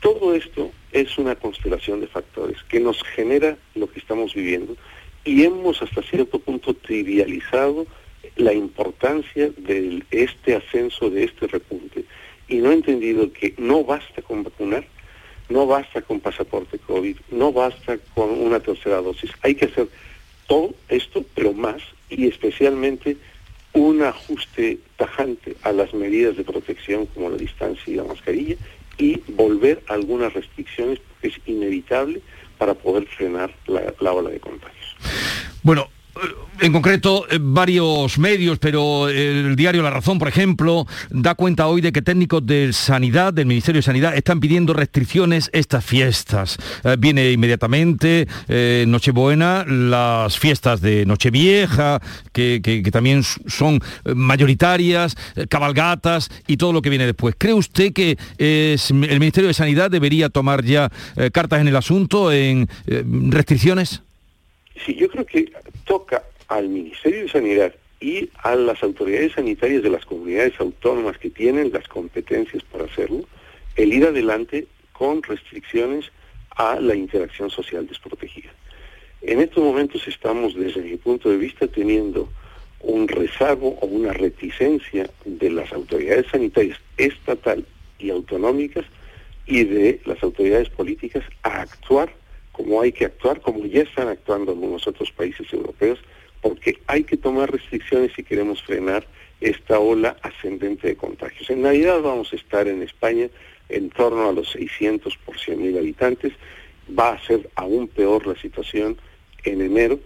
todo 0.00 0.34
esto 0.34 0.70
es 0.92 1.16
una 1.18 1.34
constelación 1.36 2.00
de 2.00 2.06
factores 2.06 2.62
que 2.64 2.80
nos 2.80 3.02
genera 3.02 3.56
lo 3.74 3.90
que 3.90 3.98
estamos 3.98 4.34
viviendo 4.34 4.76
y 5.24 5.44
hemos 5.44 5.80
hasta 5.80 6.02
cierto 6.02 6.38
punto 6.38 6.74
trivializado 6.74 7.86
la 8.36 8.52
importancia 8.52 9.50
de 9.56 10.02
este 10.10 10.56
ascenso, 10.56 11.10
de 11.10 11.24
este 11.24 11.46
repunte, 11.46 12.04
y 12.48 12.56
no 12.56 12.70
he 12.70 12.74
entendido 12.74 13.32
que 13.32 13.54
no 13.58 13.84
basta 13.84 14.22
con 14.22 14.42
vacunar, 14.42 14.84
no 15.48 15.66
basta 15.66 16.02
con 16.02 16.20
pasaporte 16.20 16.78
COVID, 16.78 17.16
no 17.30 17.52
basta 17.52 17.98
con 18.14 18.30
una 18.30 18.60
tercera 18.60 19.00
dosis, 19.00 19.30
hay 19.42 19.54
que 19.54 19.66
hacer 19.66 19.88
todo 20.46 20.74
esto, 20.88 21.24
pero 21.34 21.52
más, 21.52 21.82
y 22.08 22.26
especialmente 22.26 23.16
un 23.72 24.02
ajuste 24.02 24.78
tajante 24.96 25.56
a 25.62 25.72
las 25.72 25.94
medidas 25.94 26.36
de 26.36 26.44
protección 26.44 27.06
como 27.06 27.30
la 27.30 27.36
distancia 27.36 27.84
y 27.86 27.96
la 27.96 28.04
mascarilla 28.04 28.56
y 28.98 29.20
volver 29.28 29.82
a 29.88 29.94
algunas 29.94 30.32
restricciones 30.34 30.98
porque 31.00 31.28
es 31.28 31.40
inevitable 31.46 32.20
para 32.58 32.74
poder 32.74 33.06
frenar 33.06 33.54
la, 33.66 33.94
la 34.00 34.12
ola 34.12 34.30
de 34.30 34.40
contagios. 34.40 34.96
Bueno, 35.62 35.88
en 36.60 36.72
concreto, 36.72 37.26
eh, 37.30 37.38
varios 37.40 38.18
medios, 38.18 38.58
pero 38.58 39.08
el 39.08 39.56
diario 39.56 39.82
La 39.82 39.90
Razón, 39.90 40.18
por 40.18 40.28
ejemplo, 40.28 40.86
da 41.10 41.34
cuenta 41.34 41.66
hoy 41.66 41.80
de 41.80 41.90
que 41.90 42.02
técnicos 42.02 42.46
de 42.46 42.72
Sanidad, 42.72 43.32
del 43.32 43.46
Ministerio 43.46 43.78
de 43.78 43.82
Sanidad, 43.82 44.14
están 44.14 44.38
pidiendo 44.38 44.72
restricciones 44.72 45.50
estas 45.52 45.84
fiestas. 45.84 46.58
Eh, 46.84 46.96
viene 46.98 47.32
inmediatamente 47.32 48.28
eh, 48.48 48.84
Nochebuena, 48.86 49.64
las 49.66 50.38
fiestas 50.38 50.80
de 50.80 51.04
Nochevieja, 51.06 52.00
que, 52.32 52.60
también 52.92 53.22
son 53.22 53.80
mayoritarias, 54.14 55.16
cabalgatas 55.48 56.28
y 56.46 56.58
todo 56.58 56.72
lo 56.72 56.82
que 56.82 56.90
viene 56.90 57.06
después. 57.06 57.34
¿Cree 57.38 57.54
usted 57.54 57.92
que 57.92 58.18
el 58.38 59.18
Ministerio 59.18 59.48
de 59.48 59.54
Sanidad 59.54 59.90
debería 59.90 60.28
tomar 60.28 60.62
ya 60.62 60.90
cartas 61.32 61.60
en 61.60 61.68
el 61.68 61.76
asunto, 61.76 62.30
en 62.30 62.68
restricciones? 62.86 64.02
Sí, 64.84 64.94
yo 64.94 65.08
creo 65.08 65.24
que 65.24 65.50
toca 65.84 66.24
al 66.48 66.68
Ministerio 66.68 67.22
de 67.22 67.28
Sanidad 67.28 67.74
y 68.00 68.28
a 68.42 68.56
las 68.56 68.82
autoridades 68.82 69.32
sanitarias 69.32 69.82
de 69.82 69.90
las 69.90 70.04
comunidades 70.04 70.58
autónomas 70.58 71.18
que 71.18 71.30
tienen 71.30 71.72
las 71.72 71.86
competencias 71.88 72.62
para 72.64 72.84
hacerlo, 72.84 73.24
el 73.76 73.92
ir 73.92 74.04
adelante 74.04 74.66
con 74.92 75.22
restricciones 75.22 76.10
a 76.56 76.80
la 76.80 76.94
interacción 76.94 77.48
social 77.50 77.86
desprotegida. 77.86 78.50
En 79.22 79.40
estos 79.40 79.62
momentos 79.62 80.06
estamos, 80.08 80.54
desde 80.54 80.82
mi 80.82 80.96
punto 80.96 81.30
de 81.30 81.36
vista, 81.36 81.68
teniendo 81.68 82.28
un 82.80 83.06
rezago 83.06 83.78
o 83.80 83.86
una 83.86 84.12
reticencia 84.12 85.08
de 85.24 85.50
las 85.50 85.72
autoridades 85.72 86.26
sanitarias 86.30 86.78
estatal 86.96 87.64
y 87.98 88.10
autonómicas 88.10 88.84
y 89.46 89.64
de 89.64 90.00
las 90.04 90.20
autoridades 90.22 90.68
políticas 90.70 91.22
a 91.44 91.62
actuar 91.62 92.12
como 92.52 92.80
hay 92.80 92.92
que 92.92 93.06
actuar, 93.06 93.40
como 93.40 93.66
ya 93.66 93.82
están 93.82 94.08
actuando 94.08 94.52
algunos 94.52 94.86
otros 94.86 95.10
países 95.10 95.50
europeos, 95.52 95.98
porque 96.40 96.78
hay 96.86 97.04
que 97.04 97.16
tomar 97.16 97.50
restricciones 97.50 98.12
si 98.14 98.22
queremos 98.22 98.62
frenar 98.62 99.06
esta 99.40 99.78
ola 99.78 100.16
ascendente 100.22 100.88
de 100.88 100.96
contagios. 100.96 101.48
En 101.50 101.62
Navidad 101.62 102.00
vamos 102.00 102.32
a 102.32 102.36
estar 102.36 102.68
en 102.68 102.82
España 102.82 103.28
en 103.68 103.90
torno 103.90 104.28
a 104.28 104.32
los 104.32 104.50
600 104.52 105.16
por 105.18 105.36
100.000 105.36 105.78
habitantes. 105.78 106.32
Va 106.98 107.12
a 107.12 107.26
ser 107.26 107.48
aún 107.54 107.88
peor 107.88 108.26
la 108.26 108.36
situación 108.36 108.96
en 109.44 109.62
enero, 109.62 109.98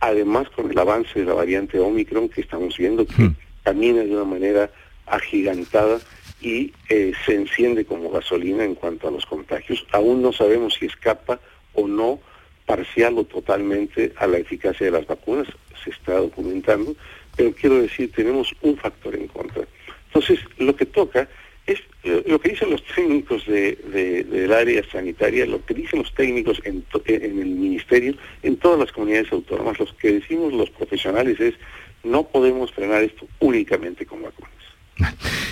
además 0.00 0.48
con 0.50 0.70
el 0.70 0.78
avance 0.78 1.18
de 1.18 1.26
la 1.26 1.34
variante 1.34 1.78
Omicron 1.78 2.28
que 2.28 2.40
estamos 2.40 2.76
viendo 2.76 3.06
que 3.06 3.22
hmm. 3.22 3.36
camina 3.64 4.02
de 4.02 4.12
una 4.12 4.24
manera 4.24 4.70
agigantada 5.06 5.98
y 6.40 6.72
eh, 6.88 7.12
se 7.26 7.34
enciende 7.34 7.84
como 7.84 8.10
gasolina 8.10 8.64
en 8.64 8.74
cuanto 8.74 9.08
a 9.08 9.10
los 9.10 9.26
contagios. 9.26 9.84
Aún 9.92 10.22
no 10.22 10.32
sabemos 10.32 10.74
si 10.74 10.86
escapa 10.86 11.40
o 11.74 11.86
no 11.86 12.20
parcial 12.66 13.18
o 13.18 13.24
totalmente 13.24 14.12
a 14.16 14.26
la 14.26 14.38
eficacia 14.38 14.86
de 14.86 14.92
las 14.92 15.06
vacunas, 15.06 15.48
se 15.82 15.90
está 15.90 16.14
documentando, 16.14 16.94
pero 17.36 17.52
quiero 17.52 17.80
decir, 17.82 18.12
tenemos 18.12 18.54
un 18.62 18.76
factor 18.76 19.14
en 19.16 19.26
contra. 19.28 19.64
Entonces, 20.06 20.38
lo 20.58 20.76
que 20.76 20.86
toca 20.86 21.28
es 21.66 21.80
eh, 22.04 22.22
lo 22.26 22.40
que 22.40 22.50
dicen 22.50 22.70
los 22.70 22.82
técnicos 22.84 23.46
de, 23.46 23.76
del 24.24 24.52
área 24.52 24.82
sanitaria, 24.90 25.46
lo 25.46 25.64
que 25.64 25.74
dicen 25.74 26.00
los 26.00 26.14
técnicos 26.14 26.60
en, 26.64 26.84
en 27.06 27.38
el 27.40 27.46
ministerio, 27.46 28.14
en 28.42 28.56
todas 28.56 28.78
las 28.78 28.92
comunidades 28.92 29.32
autónomas, 29.32 29.78
lo 29.78 29.86
que 29.96 30.12
decimos 30.12 30.52
los 30.52 30.70
profesionales 30.70 31.38
es, 31.40 31.54
no 32.02 32.26
podemos 32.28 32.72
frenar 32.72 33.02
esto 33.02 33.26
únicamente 33.40 34.06
con 34.06 34.22
vacunas. 34.22 34.59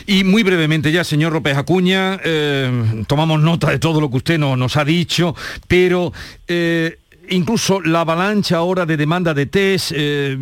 Y 0.07 0.25
muy 0.25 0.43
brevemente 0.43 0.91
ya, 0.93 1.05
señor 1.05 1.33
López 1.33 1.57
Acuña, 1.57 2.19
eh, 2.25 3.05
tomamos 3.07 3.41
nota 3.41 3.71
de 3.71 3.79
todo 3.79 4.01
lo 4.01 4.11
que 4.11 4.17
usted 4.19 4.39
nos 4.39 4.77
ha 4.77 4.85
dicho, 4.85 5.35
pero... 5.67 6.13
Eh, 6.47 6.99
incluso 7.31 7.81
la 7.81 8.01
avalancha 8.01 8.57
ahora 8.57 8.87
de 8.87 8.97
demanda 8.97 9.35
de 9.35 9.47
test, 9.47 9.93
eh, 9.95 10.37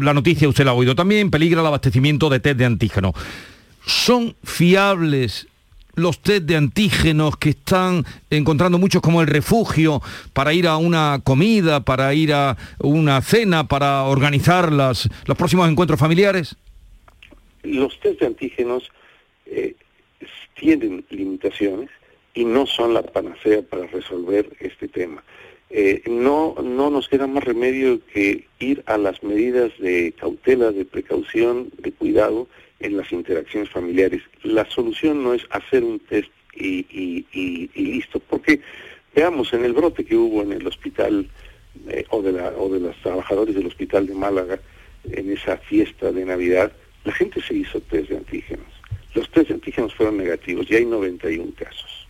la 0.00 0.12
noticia 0.12 0.48
usted 0.48 0.64
la 0.64 0.72
ha 0.72 0.74
oído 0.74 0.94
también, 0.94 1.30
peligra 1.30 1.60
el 1.60 1.66
abastecimiento 1.66 2.28
de 2.28 2.40
test 2.40 2.58
de 2.58 2.64
antígeno. 2.64 3.12
¿Son 3.86 4.34
fiables 4.42 5.46
los 5.94 6.20
test 6.20 6.44
de 6.44 6.56
antígenos 6.56 7.36
que 7.36 7.50
están 7.50 8.04
encontrando 8.30 8.78
muchos 8.78 9.02
como 9.02 9.20
el 9.20 9.26
refugio 9.26 10.02
para 10.32 10.52
ir 10.52 10.66
a 10.66 10.76
una 10.76 11.20
comida, 11.22 11.80
para 11.80 12.14
ir 12.14 12.32
a 12.32 12.56
una 12.78 13.20
cena, 13.20 13.68
para 13.68 14.02
organizar 14.04 14.72
los 14.72 15.08
próximos 15.36 15.68
encuentros 15.68 16.00
familiares? 16.00 16.56
Los 17.62 17.98
test 18.00 18.20
de 18.20 18.26
antígenos 18.26 18.90
eh, 19.46 19.74
tienen 20.54 21.04
limitaciones 21.10 21.90
y 22.34 22.44
no 22.44 22.66
son 22.66 22.94
la 22.94 23.02
panacea 23.02 23.62
para 23.62 23.86
resolver 23.86 24.48
este 24.60 24.88
tema. 24.88 25.22
Eh, 25.70 26.02
no, 26.06 26.54
no 26.62 26.90
nos 26.90 27.08
queda 27.08 27.26
más 27.26 27.44
remedio 27.44 27.98
que 28.12 28.46
ir 28.58 28.82
a 28.86 28.98
las 28.98 29.22
medidas 29.22 29.72
de 29.78 30.12
cautela, 30.12 30.70
de 30.70 30.84
precaución, 30.84 31.70
de 31.78 31.92
cuidado 31.92 32.46
en 32.80 32.96
las 32.96 33.10
interacciones 33.12 33.70
familiares. 33.70 34.22
La 34.42 34.68
solución 34.68 35.22
no 35.22 35.32
es 35.32 35.46
hacer 35.50 35.82
un 35.82 35.98
test 36.00 36.30
y, 36.54 37.24
listo, 37.74 38.20
porque 38.20 38.60
veamos 39.14 39.52
en 39.54 39.64
el 39.64 39.72
brote 39.72 40.04
que 40.04 40.16
hubo 40.16 40.42
en 40.42 40.52
el 40.52 40.66
hospital 40.66 41.28
eh, 41.88 42.04
o, 42.10 42.20
de 42.20 42.32
la, 42.32 42.48
o 42.58 42.68
de 42.68 42.80
los 42.80 42.96
trabajadores 42.96 43.54
del 43.54 43.66
hospital 43.66 44.06
de 44.06 44.14
Málaga 44.14 44.60
en 45.10 45.32
esa 45.32 45.56
fiesta 45.56 46.12
de 46.12 46.24
Navidad, 46.24 46.72
la 47.04 47.12
gente 47.12 47.40
se 47.42 47.54
hizo 47.54 47.80
test 47.80 48.10
de 48.10 48.16
antígenos. 48.16 48.66
Los 49.14 49.30
test 49.30 49.48
de 49.48 49.54
antígenos 49.54 49.94
fueron 49.94 50.16
negativos 50.16 50.66
y 50.70 50.76
hay 50.76 50.84
91 50.84 51.52
casos. 51.56 52.06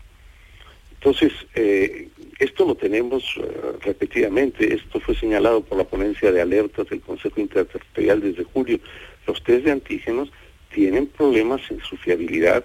Entonces, 0.95 1.33
eh, 1.55 2.09
Esto 2.39 2.65
lo 2.65 2.75
tenemos 2.75 3.23
eh, 3.37 3.43
repetidamente, 3.83 4.75
esto 4.75 4.99
fue 4.99 5.15
señalado 5.15 5.63
por 5.63 5.79
la 5.79 5.85
ponencia 5.85 6.33
de 6.33 6.41
alertas 6.41 6.89
del 6.89 7.01
Consejo 7.01 7.41
Interterritorial 7.41 8.21
desde 8.21 8.43
julio. 8.43 8.81
Los 9.29 9.43
test 9.45 9.65
de 9.65 9.71
antígenos 9.71 10.33
tienen 10.75 11.07
problemas 11.07 11.61
en 11.71 11.81
su 11.81 11.97
fiabilidad, 11.97 12.65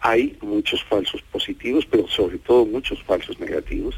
hay 0.00 0.36
muchos 0.40 0.82
falsos 0.82 1.22
positivos, 1.22 1.86
pero 1.86 2.08
sobre 2.08 2.38
todo 2.38 2.66
muchos 2.66 3.00
falsos 3.04 3.38
negativos. 3.38 3.94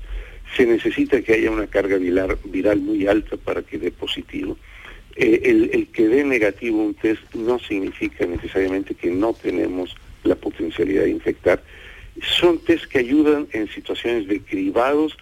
Se 0.56 0.66
necesita 0.66 1.22
que 1.22 1.32
haya 1.32 1.50
una 1.50 1.66
carga 1.66 1.96
viral, 1.96 2.38
viral 2.44 2.80
muy 2.80 3.06
alta 3.06 3.38
para 3.38 3.62
que 3.62 3.78
dé 3.78 3.90
positivo. 3.90 4.58
Eh, 5.16 5.70
el, 5.72 5.86
que 5.88 6.08
dé 6.08 6.24
negativo 6.24 6.82
un 6.82 6.94
test 6.94 7.22
no 7.34 7.58
significa 7.60 8.26
necesariamente 8.26 8.94
que 8.94 9.10
no 9.10 9.32
tenemos 9.32 9.94
la 10.24 10.34
potencialidad 10.34 11.04
de 11.04 11.10
infectar. 11.10 11.62
Son 12.20 12.58
test 12.58 12.86
que 12.86 12.98
ayudan 12.98 13.46
en 13.52 13.68
situaciones 13.68 14.26
de 14.26 14.40
cribados 14.40 15.16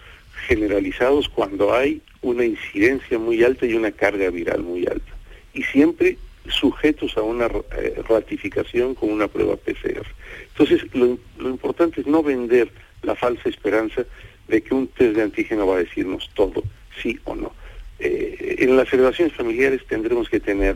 generalizados 0.47 1.29
cuando 1.29 1.73
hay 1.73 2.01
una 2.21 2.45
incidencia 2.45 3.19
muy 3.19 3.43
alta 3.43 3.65
y 3.65 3.75
una 3.75 3.91
carga 3.91 4.29
viral 4.29 4.63
muy 4.63 4.85
alta. 4.87 5.13
Y 5.53 5.63
siempre 5.63 6.17
sujetos 6.47 7.15
a 7.17 7.21
una 7.21 7.45
eh, 7.45 8.01
ratificación 8.07 8.95
con 8.95 9.11
una 9.11 9.27
prueba 9.27 9.55
PCR. 9.55 10.05
Entonces, 10.49 10.83
lo 10.93 11.49
importante 11.49 12.01
es 12.01 12.07
no 12.07 12.23
vender 12.23 12.69
la 13.03 13.15
falsa 13.15 13.47
esperanza 13.47 14.05
de 14.47 14.61
que 14.61 14.73
un 14.73 14.87
test 14.87 15.15
de 15.15 15.21
antígeno 15.21 15.67
va 15.67 15.75
a 15.75 15.79
decirnos 15.79 16.29
todo, 16.33 16.63
sí 17.01 17.19
o 17.25 17.35
no. 17.35 17.53
Eh, 17.99 18.55
en 18.59 18.75
las 18.75 18.89
celebraciones 18.89 19.33
familiares 19.33 19.81
tendremos 19.87 20.29
que 20.29 20.39
tener 20.39 20.75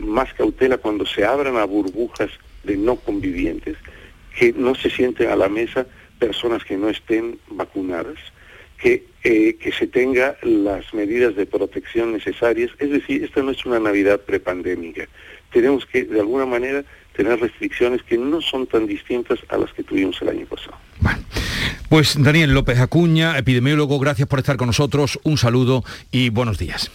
más 0.00 0.32
cautela 0.34 0.78
cuando 0.78 1.06
se 1.06 1.24
abran 1.24 1.56
a 1.56 1.64
burbujas 1.64 2.30
de 2.64 2.76
no 2.76 2.96
convivientes, 2.96 3.76
que 4.38 4.52
no 4.52 4.74
se 4.74 4.90
sienten 4.90 5.30
a 5.30 5.36
la 5.36 5.48
mesa 5.48 5.86
personas 6.18 6.64
que 6.64 6.76
no 6.76 6.88
estén 6.88 7.38
vacunadas, 7.48 8.18
que, 8.78 9.06
eh, 9.24 9.54
que 9.54 9.72
se 9.72 9.86
tenga 9.86 10.36
las 10.42 10.92
medidas 10.92 11.34
de 11.36 11.46
protección 11.46 12.12
necesarias. 12.12 12.70
Es 12.78 12.90
decir, 12.90 13.24
esta 13.24 13.42
no 13.42 13.50
es 13.50 13.64
una 13.64 13.80
Navidad 13.80 14.20
prepandémica. 14.20 15.08
Tenemos 15.52 15.86
que, 15.86 16.04
de 16.04 16.20
alguna 16.20 16.46
manera, 16.46 16.84
tener 17.16 17.40
restricciones 17.40 18.02
que 18.02 18.18
no 18.18 18.40
son 18.40 18.66
tan 18.66 18.86
distintas 18.86 19.38
a 19.48 19.56
las 19.56 19.72
que 19.72 19.82
tuvimos 19.82 20.20
el 20.22 20.28
año 20.28 20.46
pasado. 20.46 20.76
Pues 21.88 22.20
Daniel 22.20 22.52
López 22.52 22.78
Acuña, 22.78 23.38
epidemiólogo, 23.38 23.98
gracias 23.98 24.28
por 24.28 24.38
estar 24.38 24.56
con 24.56 24.66
nosotros. 24.66 25.18
Un 25.22 25.38
saludo 25.38 25.84
y 26.10 26.30
buenos 26.30 26.58
días. 26.58 26.90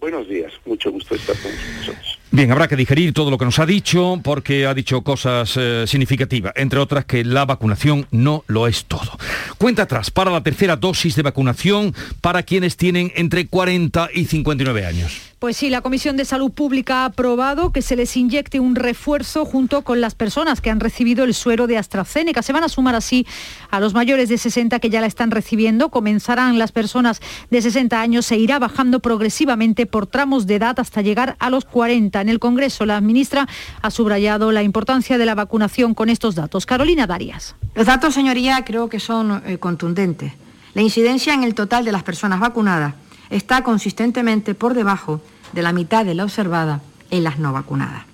Buenos 0.00 0.28
días, 0.28 0.52
mucho 0.64 0.90
gusto 0.92 1.14
estar 1.14 1.36
con 1.36 1.50
nosotros. 1.78 2.18
Bien, 2.30 2.52
habrá 2.52 2.68
que 2.68 2.76
digerir 2.76 3.12
todo 3.12 3.30
lo 3.30 3.38
que 3.38 3.44
nos 3.44 3.58
ha 3.58 3.66
dicho 3.66 4.20
porque 4.22 4.66
ha 4.66 4.74
dicho 4.74 5.02
cosas 5.02 5.54
eh, 5.56 5.84
significativas, 5.86 6.52
entre 6.56 6.78
otras 6.78 7.04
que 7.04 7.24
la 7.24 7.44
vacunación 7.44 8.06
no 8.10 8.44
lo 8.46 8.66
es 8.66 8.84
todo. 8.84 9.18
Cuenta 9.56 9.84
atrás 9.84 10.10
para 10.10 10.30
la 10.30 10.42
tercera 10.42 10.76
dosis 10.76 11.16
de 11.16 11.22
vacunación 11.22 11.94
para 12.20 12.42
quienes 12.42 12.76
tienen 12.76 13.12
entre 13.16 13.46
40 13.48 14.10
y 14.14 14.26
59 14.26 14.86
años. 14.86 15.27
Pues 15.38 15.56
sí, 15.56 15.70
la 15.70 15.82
Comisión 15.82 16.16
de 16.16 16.24
Salud 16.24 16.50
Pública 16.50 17.02
ha 17.02 17.04
aprobado 17.04 17.70
que 17.70 17.80
se 17.80 17.94
les 17.94 18.16
inyecte 18.16 18.58
un 18.58 18.74
refuerzo 18.74 19.44
junto 19.44 19.82
con 19.82 20.00
las 20.00 20.16
personas 20.16 20.60
que 20.60 20.68
han 20.68 20.80
recibido 20.80 21.24
el 21.24 21.32
suero 21.32 21.68
de 21.68 21.78
AstraZeneca. 21.78 22.42
Se 22.42 22.52
van 22.52 22.64
a 22.64 22.68
sumar 22.68 22.96
así 22.96 23.24
a 23.70 23.78
los 23.78 23.94
mayores 23.94 24.28
de 24.28 24.36
60 24.36 24.80
que 24.80 24.90
ya 24.90 25.00
la 25.00 25.06
están 25.06 25.30
recibiendo. 25.30 25.90
Comenzarán 25.90 26.58
las 26.58 26.72
personas 26.72 27.20
de 27.50 27.62
60 27.62 28.00
años, 28.00 28.26
se 28.26 28.36
irá 28.36 28.58
bajando 28.58 28.98
progresivamente 28.98 29.86
por 29.86 30.08
tramos 30.08 30.48
de 30.48 30.56
edad 30.56 30.80
hasta 30.80 31.02
llegar 31.02 31.36
a 31.38 31.50
los 31.50 31.64
40. 31.64 32.20
En 32.20 32.28
el 32.28 32.40
Congreso, 32.40 32.84
la 32.84 33.00
ministra 33.00 33.46
ha 33.80 33.92
subrayado 33.92 34.50
la 34.50 34.64
importancia 34.64 35.18
de 35.18 35.26
la 35.26 35.36
vacunación 35.36 35.94
con 35.94 36.08
estos 36.08 36.34
datos. 36.34 36.66
Carolina 36.66 37.06
Darias. 37.06 37.54
Los 37.76 37.86
datos, 37.86 38.12
señoría, 38.12 38.64
creo 38.64 38.88
que 38.88 38.98
son 38.98 39.40
eh, 39.46 39.58
contundentes. 39.58 40.32
La 40.74 40.82
incidencia 40.82 41.32
en 41.32 41.44
el 41.44 41.54
total 41.54 41.84
de 41.84 41.92
las 41.92 42.02
personas 42.02 42.40
vacunadas 42.40 42.94
está 43.30 43.62
consistentemente 43.62 44.54
por 44.54 44.74
debajo 44.74 45.20
de 45.52 45.62
la 45.62 45.72
mitad 45.72 46.04
de 46.04 46.14
la 46.14 46.24
observada 46.24 46.80
en 47.10 47.24
las 47.24 47.38
no 47.38 47.52
vacunadas. 47.52 48.04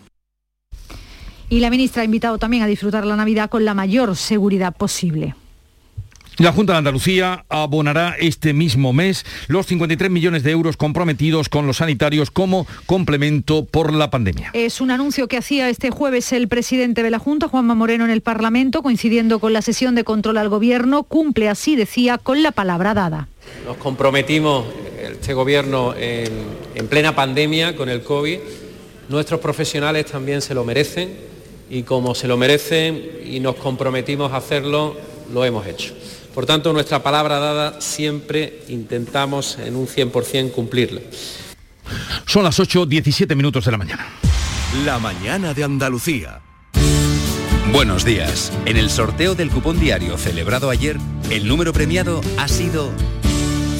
Y 1.49 1.61
la 1.61 1.71
ministra 1.71 2.03
ha 2.03 2.05
invitado 2.05 2.39
también 2.39 2.63
a 2.63 2.67
disfrutar 2.67 3.05
la 3.07 3.17
Navidad 3.17 3.51
con 3.51 3.65
la 3.65 3.75
mayor 3.75 4.17
seguridad 4.17 4.75
posible. 4.75 5.35
La 6.39 6.51
Junta 6.51 6.73
de 6.73 6.79
Andalucía 6.79 7.45
abonará 7.49 8.17
este 8.19 8.53
mismo 8.55 8.93
mes 8.93 9.25
los 9.47 9.67
53 9.67 10.11
millones 10.11 10.43
de 10.43 10.51
euros 10.51 10.77
comprometidos 10.77 11.49
con 11.49 11.69
los 11.69 11.77
sanitarios 11.77 12.33
como 12.33 12.67
complemento 12.87 13.65
por 13.65 13.93
la 13.93 14.11
pandemia. 14.11 14.51
Es 14.53 14.81
un 14.81 14.91
anuncio 14.91 15.29
que 15.29 15.37
hacía 15.37 15.69
este 15.69 15.91
jueves 15.91 16.33
el 16.33 16.49
presidente 16.49 17.05
de 17.05 17.11
la 17.11 17.21
Junta, 17.21 17.47
Juanma 17.47 17.77
Moreno, 17.77 18.05
en 18.05 18.11
el 18.11 18.21
Parlamento, 18.21 18.83
coincidiendo 18.83 19.39
con 19.39 19.53
la 19.53 19.63
sesión 19.63 19.95
de 19.95 20.03
control 20.03 20.39
al 20.39 20.49
Gobierno. 20.49 21.05
Cumple, 21.05 21.49
así 21.49 21.77
decía, 21.77 22.19
con 22.19 22.43
la 22.43 22.51
palabra 22.51 22.95
dada. 22.95 23.29
Nos 23.65 23.77
comprometimos, 23.77 24.65
este 25.25 25.33
Gobierno, 25.33 25.95
en, 25.97 26.31
en 26.75 26.87
plena 26.87 27.17
pandemia 27.17 27.75
con 27.75 27.89
el 27.89 28.03
COVID. 28.03 28.41
Nuestros 29.09 29.41
profesionales 29.41 30.05
también 30.05 30.43
se 30.43 30.53
lo 30.53 30.67
merecen 30.67 31.17
y 31.71 31.83
como 31.83 32.15
se 32.15 32.29
lo 32.29 32.37
merecen 32.37 33.03
y 33.25 33.41
nos 33.41 33.55
comprometimos 33.55 34.33
a 34.33 34.37
hacerlo, 34.37 34.95
lo 35.33 35.43
hemos 35.43 35.67
hecho. 35.67 35.95
Por 36.35 36.45
tanto, 36.45 36.75
nuestra 36.75 37.03
palabra 37.03 37.39
dada 37.39 37.81
siempre 37.81 38.65
intentamos 38.69 39.59
en 39.65 39.77
un 39.77 39.87
100% 39.87 40.53
cumplirla. 40.53 41.01
Son 42.27 42.45
las 42.45 42.61
8.17 42.61 43.35
minutos 43.35 43.65
de 43.65 43.71
la 43.71 43.79
mañana. 43.79 44.07
La 44.85 44.99
mañana 44.99 45.55
de 45.55 45.65
Andalucía. 45.65 46.43
Buenos 47.73 48.05
días. 48.05 48.53
En 48.67 48.77
el 48.77 48.91
sorteo 48.91 49.35
del 49.35 49.49
cupón 49.49 49.81
diario 49.81 50.19
celebrado 50.19 50.69
ayer, 50.69 50.99
el 51.31 51.49
número 51.49 51.73
premiado 51.73 52.21
ha 52.37 52.47
sido 52.47 52.91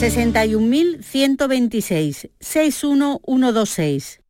61.126 0.01 2.31
61126. 2.41 4.21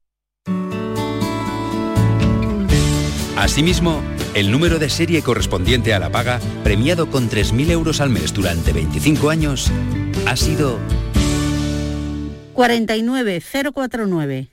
Asimismo, 3.37 4.01
el 4.35 4.51
número 4.51 4.79
de 4.79 4.89
serie 4.89 5.21
correspondiente 5.23 5.93
a 5.93 5.99
la 5.99 6.11
paga, 6.11 6.41
premiado 6.63 7.11
con 7.11 7.29
3.000 7.29 7.71
euros 7.71 8.01
al 8.01 8.09
mes 8.11 8.33
durante 8.33 8.73
25 8.73 9.29
años, 9.29 9.71
ha 10.27 10.37
sido 10.37 10.79
49049. 12.55 14.49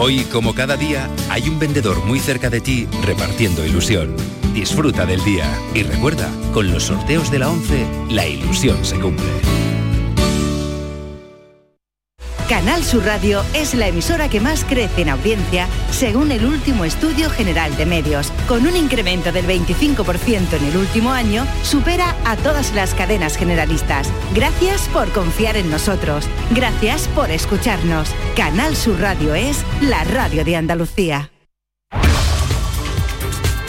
Hoy, 0.00 0.20
como 0.30 0.54
cada 0.54 0.76
día, 0.76 1.10
hay 1.28 1.48
un 1.48 1.58
vendedor 1.58 2.04
muy 2.04 2.20
cerca 2.20 2.50
de 2.50 2.60
ti 2.60 2.86
repartiendo 3.04 3.66
ilusión. 3.66 4.14
Disfruta 4.58 5.06
del 5.06 5.22
día 5.22 5.46
y 5.72 5.84
recuerda, 5.84 6.28
con 6.52 6.72
los 6.72 6.82
sorteos 6.82 7.30
de 7.30 7.38
la 7.38 7.48
11, 7.48 7.86
la 8.10 8.26
ilusión 8.26 8.84
se 8.84 8.98
cumple. 8.98 9.24
Canal 12.48 12.82
Sur 12.82 13.04
Radio 13.04 13.44
es 13.54 13.74
la 13.74 13.86
emisora 13.86 14.28
que 14.28 14.40
más 14.40 14.64
crece 14.64 15.02
en 15.02 15.10
audiencia 15.10 15.68
según 15.92 16.32
el 16.32 16.44
último 16.44 16.84
estudio 16.84 17.30
general 17.30 17.76
de 17.76 17.86
medios. 17.86 18.32
Con 18.48 18.66
un 18.66 18.74
incremento 18.74 19.30
del 19.30 19.46
25% 19.46 20.54
en 20.54 20.64
el 20.64 20.76
último 20.76 21.12
año, 21.12 21.46
supera 21.62 22.16
a 22.24 22.36
todas 22.36 22.74
las 22.74 22.94
cadenas 22.94 23.36
generalistas. 23.36 24.10
Gracias 24.34 24.88
por 24.88 25.08
confiar 25.12 25.56
en 25.56 25.70
nosotros. 25.70 26.24
Gracias 26.52 27.06
por 27.14 27.30
escucharnos. 27.30 28.10
Canal 28.34 28.74
Sur 28.74 28.98
Radio 28.98 29.36
es 29.36 29.64
la 29.82 30.02
radio 30.02 30.44
de 30.44 30.56
Andalucía. 30.56 31.30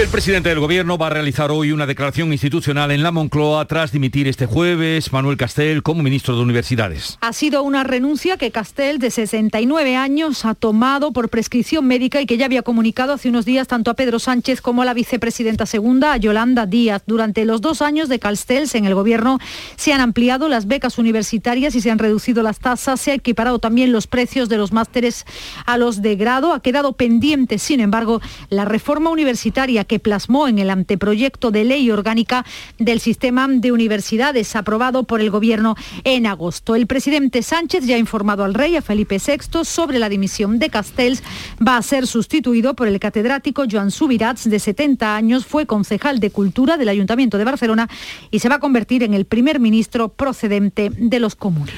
El 0.00 0.08
presidente 0.08 0.48
del 0.48 0.60
gobierno 0.60 0.96
va 0.96 1.08
a 1.08 1.10
realizar 1.10 1.50
hoy 1.50 1.72
una 1.72 1.84
declaración 1.84 2.32
institucional 2.32 2.90
en 2.90 3.02
la 3.02 3.10
Moncloa 3.10 3.66
tras 3.66 3.92
dimitir 3.92 4.28
este 4.28 4.46
jueves 4.46 5.12
Manuel 5.12 5.36
Castel 5.36 5.82
como 5.82 6.02
ministro 6.02 6.34
de 6.34 6.40
Universidades. 6.40 7.18
Ha 7.20 7.34
sido 7.34 7.62
una 7.62 7.84
renuncia 7.84 8.38
que 8.38 8.50
Castel, 8.50 8.98
de 8.98 9.10
69 9.10 9.96
años, 9.96 10.46
ha 10.46 10.54
tomado 10.54 11.12
por 11.12 11.28
prescripción 11.28 11.86
médica 11.86 12.22
y 12.22 12.24
que 12.24 12.38
ya 12.38 12.46
había 12.46 12.62
comunicado 12.62 13.12
hace 13.12 13.28
unos 13.28 13.44
días 13.44 13.68
tanto 13.68 13.90
a 13.90 13.94
Pedro 13.94 14.18
Sánchez 14.18 14.62
como 14.62 14.80
a 14.80 14.86
la 14.86 14.94
vicepresidenta 14.94 15.66
segunda, 15.66 16.14
a 16.14 16.16
Yolanda 16.16 16.64
Díaz. 16.64 17.02
Durante 17.06 17.44
los 17.44 17.60
dos 17.60 17.82
años 17.82 18.08
de 18.08 18.18
Castells 18.18 18.74
en 18.76 18.86
el 18.86 18.94
gobierno 18.94 19.38
se 19.76 19.92
han 19.92 20.00
ampliado 20.00 20.48
las 20.48 20.66
becas 20.66 20.96
universitarias 20.96 21.74
y 21.74 21.82
se 21.82 21.90
han 21.90 21.98
reducido 21.98 22.42
las 22.42 22.58
tasas, 22.58 23.02
se 23.02 23.10
ha 23.10 23.14
equiparado 23.16 23.58
también 23.58 23.92
los 23.92 24.06
precios 24.06 24.48
de 24.48 24.56
los 24.56 24.72
másteres 24.72 25.26
a 25.66 25.76
los 25.76 26.00
de 26.00 26.16
grado. 26.16 26.54
Ha 26.54 26.62
quedado 26.62 26.94
pendiente, 26.94 27.58
sin 27.58 27.80
embargo, 27.80 28.22
la 28.48 28.64
reforma 28.64 29.10
universitaria 29.10 29.84
que 29.90 29.98
plasmó 29.98 30.46
en 30.46 30.60
el 30.60 30.70
anteproyecto 30.70 31.50
de 31.50 31.64
ley 31.64 31.90
orgánica 31.90 32.46
del 32.78 33.00
sistema 33.00 33.48
de 33.48 33.72
universidades 33.72 34.54
aprobado 34.54 35.02
por 35.02 35.20
el 35.20 35.30
Gobierno 35.30 35.74
en 36.04 36.26
agosto. 36.26 36.76
El 36.76 36.86
presidente 36.86 37.42
Sánchez 37.42 37.86
ya 37.86 37.96
ha 37.96 37.98
informado 37.98 38.44
al 38.44 38.54
rey, 38.54 38.76
a 38.76 38.82
Felipe 38.82 39.16
VI, 39.18 39.64
sobre 39.64 39.98
la 39.98 40.08
dimisión 40.08 40.60
de 40.60 40.70
Castells. 40.70 41.24
Va 41.66 41.76
a 41.76 41.82
ser 41.82 42.06
sustituido 42.06 42.74
por 42.74 42.86
el 42.86 43.00
catedrático 43.00 43.64
Joan 43.68 43.90
Subirats, 43.90 44.48
de 44.48 44.60
70 44.60 45.16
años, 45.16 45.44
fue 45.44 45.66
concejal 45.66 46.20
de 46.20 46.30
Cultura 46.30 46.76
del 46.76 46.88
Ayuntamiento 46.88 47.36
de 47.36 47.42
Barcelona 47.42 47.88
y 48.30 48.38
se 48.38 48.48
va 48.48 48.54
a 48.54 48.60
convertir 48.60 49.02
en 49.02 49.12
el 49.12 49.24
primer 49.24 49.58
ministro 49.58 50.10
procedente 50.10 50.92
de 50.96 51.18
los 51.18 51.34
comunes. 51.34 51.74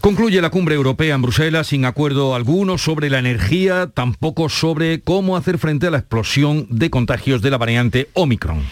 Concluye 0.00 0.42
la 0.42 0.50
cumbre 0.50 0.74
europea 0.74 1.14
en 1.14 1.22
Bruselas 1.22 1.68
sin 1.68 1.84
acuerdo 1.84 2.34
alguno 2.34 2.76
sobre 2.76 3.08
la 3.08 3.20
energía, 3.20 3.86
tampoco 3.86 4.48
sobre 4.48 5.00
cómo 5.00 5.36
hacer 5.36 5.58
frente 5.58 5.86
a 5.86 5.92
la 5.92 5.98
explosión 5.98 6.66
de 6.70 6.90
contagios 6.90 7.40
de 7.40 7.51
variante 7.58 8.08
Omicron. 8.14 8.62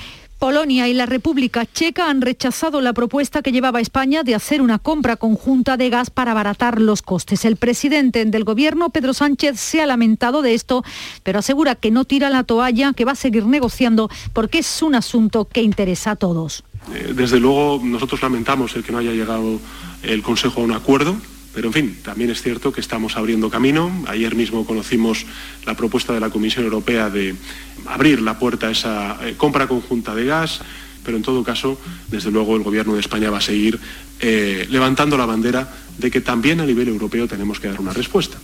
Polonia 0.40 0.88
y 0.88 0.94
la 0.94 1.04
República 1.04 1.66
Checa 1.66 2.08
han 2.08 2.22
rechazado 2.22 2.80
la 2.80 2.94
propuesta 2.94 3.42
que 3.42 3.52
llevaba 3.52 3.82
España 3.82 4.22
de 4.22 4.34
hacer 4.34 4.62
una 4.62 4.78
compra 4.78 5.16
conjunta 5.16 5.76
de 5.76 5.90
gas 5.90 6.08
para 6.08 6.30
abaratar 6.30 6.80
los 6.80 7.02
costes. 7.02 7.44
El 7.44 7.56
presidente 7.56 8.24
del 8.24 8.44
gobierno, 8.44 8.88
Pedro 8.88 9.12
Sánchez, 9.12 9.60
se 9.60 9.82
ha 9.82 9.86
lamentado 9.86 10.40
de 10.40 10.54
esto, 10.54 10.82
pero 11.24 11.40
asegura 11.40 11.74
que 11.74 11.90
no 11.90 12.06
tira 12.06 12.30
la 12.30 12.44
toalla, 12.44 12.94
que 12.94 13.04
va 13.04 13.12
a 13.12 13.16
seguir 13.16 13.44
negociando 13.44 14.08
porque 14.32 14.60
es 14.60 14.80
un 14.80 14.94
asunto 14.94 15.44
que 15.44 15.60
interesa 15.60 16.12
a 16.12 16.16
todos. 16.16 16.64
Eh, 16.94 17.12
desde 17.14 17.38
luego, 17.38 17.78
nosotros 17.84 18.22
lamentamos 18.22 18.74
el 18.76 18.82
que 18.82 18.92
no 18.92 18.98
haya 18.98 19.12
llegado 19.12 19.60
el 20.02 20.22
Consejo 20.22 20.62
a 20.62 20.64
un 20.64 20.72
acuerdo. 20.72 21.16
Pero 21.52 21.68
en 21.68 21.72
fin, 21.72 21.98
también 22.02 22.30
es 22.30 22.42
cierto 22.42 22.72
que 22.72 22.80
estamos 22.80 23.16
abriendo 23.16 23.50
camino. 23.50 23.90
Ayer 24.06 24.34
mismo 24.36 24.64
conocimos 24.64 25.26
la 25.66 25.76
propuesta 25.76 26.12
de 26.12 26.20
la 26.20 26.30
Comisión 26.30 26.64
Europea 26.64 27.10
de 27.10 27.34
abrir 27.86 28.20
la 28.22 28.38
puerta 28.38 28.68
a 28.68 28.70
esa 28.70 29.18
eh, 29.22 29.34
compra 29.36 29.66
conjunta 29.66 30.14
de 30.14 30.26
gas, 30.26 30.60
pero 31.04 31.16
en 31.16 31.22
todo 31.22 31.42
caso, 31.42 31.80
desde 32.08 32.30
luego, 32.30 32.56
el 32.56 32.62
Gobierno 32.62 32.94
de 32.94 33.00
España 33.00 33.30
va 33.30 33.38
a 33.38 33.42
seguir 33.42 33.80
eh, 34.20 34.66
levantando 34.70 35.18
la 35.18 35.26
bandera 35.26 35.68
de 35.98 36.10
que 36.10 36.20
también 36.20 36.60
a 36.60 36.66
nivel 36.66 36.88
europeo 36.88 37.26
tenemos 37.26 37.58
que 37.58 37.68
dar 37.68 37.80
una 37.80 37.92
respuesta. 37.92 38.38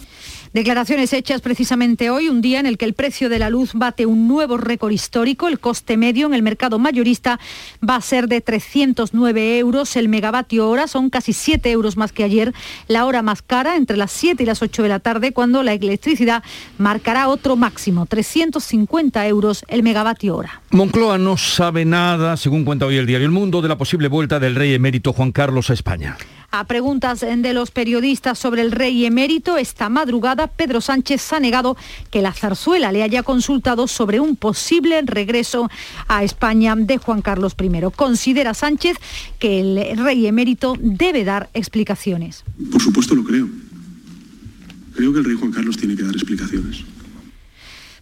Declaraciones 0.57 1.13
hechas 1.13 1.43
precisamente 1.43 2.09
hoy, 2.09 2.31
un 2.31 2.41
día 2.41 2.59
en 2.61 2.65
el 2.65 2.79
que 2.79 2.87
el 2.87 2.95
precio 2.95 3.29
de 3.29 3.39
la 3.39 3.51
luz 3.51 3.73
bate 3.75 4.07
un 4.07 4.27
nuevo 4.27 4.57
récord 4.57 4.91
histórico. 4.91 5.49
El 5.49 5.61
coste 5.61 5.99
medio 5.99 6.27
en 6.27 6.33
el 6.33 6.43
mercado 6.43 6.79
mayorista 6.79 7.39
va 7.87 7.97
a 7.97 8.01
ser 8.01 8.27
de 8.27 8.41
309 8.41 9.59
euros 9.59 9.97
el 9.97 10.09
megavatio 10.09 10.71
hora, 10.71 10.89
son 10.89 11.11
casi 11.11 11.35
7 11.35 11.71
euros 11.71 11.99
más 11.99 12.11
que 12.11 12.25
ayer. 12.25 12.55
La 12.89 13.05
hora 13.05 13.21
más 13.21 13.43
cara 13.43 13.77
entre 13.77 13.99
las 13.99 14.11
7 14.13 14.45
y 14.45 14.47
las 14.47 14.63
8 14.63 14.83
de 14.83 14.89
la 14.89 14.99
tarde, 14.99 15.33
cuando 15.33 15.63
la 15.63 15.75
electricidad 15.75 16.43
marcará 16.79 17.29
otro 17.29 17.57
máximo, 17.57 18.07
350 18.07 19.27
euros 19.27 19.63
el 19.69 19.83
megavatio 19.83 20.37
hora. 20.37 20.63
Moncloa 20.71 21.19
no 21.19 21.37
sabe 21.37 21.85
nada, 21.85 22.39
según 22.39 22.65
cuenta 22.65 22.87
hoy 22.87 22.97
el 22.97 23.05
diario 23.05 23.27
El 23.27 23.33
Mundo, 23.33 23.61
de 23.61 23.69
la 23.69 23.77
posible 23.77 24.09
vuelta 24.09 24.41
del 24.41 24.55
rey 24.55 24.73
emérito 24.73 25.13
Juan 25.13 25.33
Carlos 25.33 25.69
a 25.69 25.75
España. 25.75 26.17
A 26.51 26.65
preguntas 26.65 27.21
de 27.21 27.53
los 27.53 27.71
periodistas 27.71 28.39
sobre 28.39 28.63
el 28.63 28.73
rey 28.73 29.05
emérito, 29.05 29.57
esta 29.57 29.89
madrugada 29.89 30.47
Pedro 30.47 30.81
Sánchez 30.81 31.33
ha 31.33 31.41
negado 31.41 31.77
que 32.11 32.23
la 32.23 32.33
zarzuela 32.33 32.93
le 32.93 33.03
haya 33.03 33.23
consultado 33.23 33.87
sobre 33.89 34.21
un 34.21 34.37
posible 34.37 35.01
regreso 35.03 35.69
a 36.09 36.25
España 36.25 36.75
de 36.77 36.99
Juan 36.99 37.23
Carlos 37.23 37.55
I. 37.61 37.71
Considera 37.95 38.55
Sánchez 38.55 38.97
que 39.39 39.61
el 39.61 39.99
rey 39.99 40.27
emérito 40.27 40.75
debe 40.81 41.25
dar 41.25 41.51
explicaciones. 41.55 42.45
Por 42.71 42.81
supuesto 42.81 43.15
lo 43.15 43.25
creo. 43.25 43.49
Creo 44.95 45.13
que 45.13 45.19
el 45.19 45.25
rey 45.25 45.37
Juan 45.37 45.53
Carlos 45.53 45.77
tiene 45.77 45.95
que 45.95 46.05
dar 46.05 46.15
explicaciones. 46.15 46.85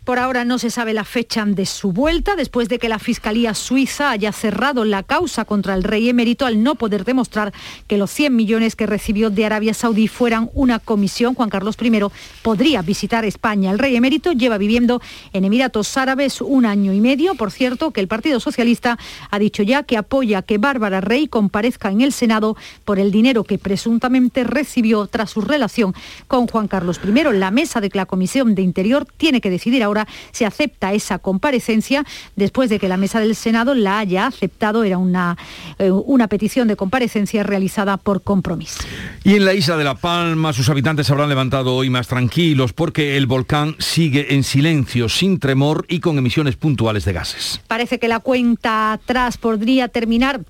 Por 0.04 0.18
ahora 0.18 0.44
no 0.44 0.58
se 0.58 0.70
sabe 0.70 0.92
la 0.92 1.04
fecha 1.04 1.46
de 1.46 1.64
su 1.64 1.90
vuelta, 1.90 2.36
después 2.36 2.68
de 2.68 2.78
que 2.78 2.90
la 2.90 2.98
Fiscalía 2.98 3.54
Suiza 3.54 4.10
haya 4.10 4.32
cerrado 4.32 4.84
la 4.84 5.02
causa 5.02 5.46
contra 5.46 5.74
el 5.74 5.82
rey 5.82 6.10
emérito 6.10 6.44
al 6.44 6.62
no 6.62 6.74
poder 6.74 7.04
demostrar 7.04 7.54
que 7.86 7.96
los 7.96 8.10
100 8.10 8.36
millones 8.36 8.76
que 8.76 8.84
recibió 8.84 9.30
de 9.30 9.46
Arabia 9.46 9.72
Saudí 9.72 10.06
fueran 10.06 10.50
una 10.52 10.78
comisión. 10.78 11.34
Juan 11.34 11.48
Carlos 11.48 11.76
I 11.80 12.00
podría 12.42 12.82
visitar 12.82 13.24
España. 13.24 13.70
El 13.70 13.78
rey 13.78 13.96
emérito 13.96 14.32
lleva 14.32 14.58
viviendo 14.58 15.00
en 15.32 15.46
Emiratos 15.46 15.96
Árabes 15.96 16.42
un 16.42 16.66
año 16.66 16.92
y 16.92 17.00
medio. 17.00 17.34
Por 17.34 17.50
cierto, 17.50 17.90
que 17.90 18.02
el 18.02 18.08
Partido 18.08 18.40
Socialista 18.40 18.98
ha 19.30 19.38
dicho 19.38 19.62
ya 19.62 19.84
que 19.84 19.96
apoya 19.96 20.42
que 20.42 20.58
Bárbara 20.58 21.00
Rey 21.00 21.28
comparezca 21.28 21.90
en 21.90 22.02
el 22.02 22.12
Senado 22.12 22.58
por 22.84 22.98
el 22.98 23.10
dinero 23.10 23.44
que 23.44 23.58
presuntamente 23.58 24.44
recibió 24.44 25.06
tras 25.06 25.30
su 25.30 25.40
relación 25.40 25.94
con 26.28 26.46
Juan 26.46 26.68
Carlos 26.68 27.00
I. 27.02 27.12
La 27.32 27.50
mesa 27.50 27.80
de 27.80 27.90
la 27.94 28.04
Comisión 28.04 28.54
de 28.54 28.60
Interior 28.60 29.06
tiene 29.16 29.40
que 29.40 29.48
decidir 29.48 29.82
ahora 29.82 29.93
se 30.32 30.46
acepta 30.46 30.92
esa 30.92 31.18
comparecencia 31.18 32.04
después 32.36 32.70
de 32.70 32.78
que 32.78 32.88
la 32.88 32.96
mesa 32.96 33.20
del 33.20 33.34
Senado 33.34 33.74
la 33.74 33.98
haya 33.98 34.26
aceptado. 34.26 34.84
Era 34.84 34.98
una, 34.98 35.36
eh, 35.78 35.90
una 35.90 36.28
petición 36.28 36.68
de 36.68 36.76
comparecencia 36.76 37.42
realizada 37.42 37.96
por 37.96 38.22
compromiso. 38.22 38.82
Y 39.22 39.34
en 39.34 39.44
la 39.44 39.54
isla 39.54 39.76
de 39.76 39.84
La 39.84 39.94
Palma 39.94 40.52
sus 40.52 40.68
habitantes 40.68 41.10
habrán 41.10 41.28
levantado 41.28 41.74
hoy 41.74 41.90
más 41.90 42.08
tranquilos 42.08 42.72
porque 42.72 43.16
el 43.16 43.26
volcán 43.26 43.76
sigue 43.78 44.34
en 44.34 44.44
silencio, 44.44 45.08
sin 45.08 45.38
tremor 45.38 45.86
y 45.88 46.00
con 46.00 46.18
emisiones 46.18 46.56
puntuales 46.56 47.04
de 47.04 47.12
gases. 47.12 47.60
Parece 47.66 47.98
que 47.98 48.08
la 48.08 48.20
cuenta 48.20 48.92
atrás 48.92 49.36
podría 49.36 49.88
terminar 49.88 50.40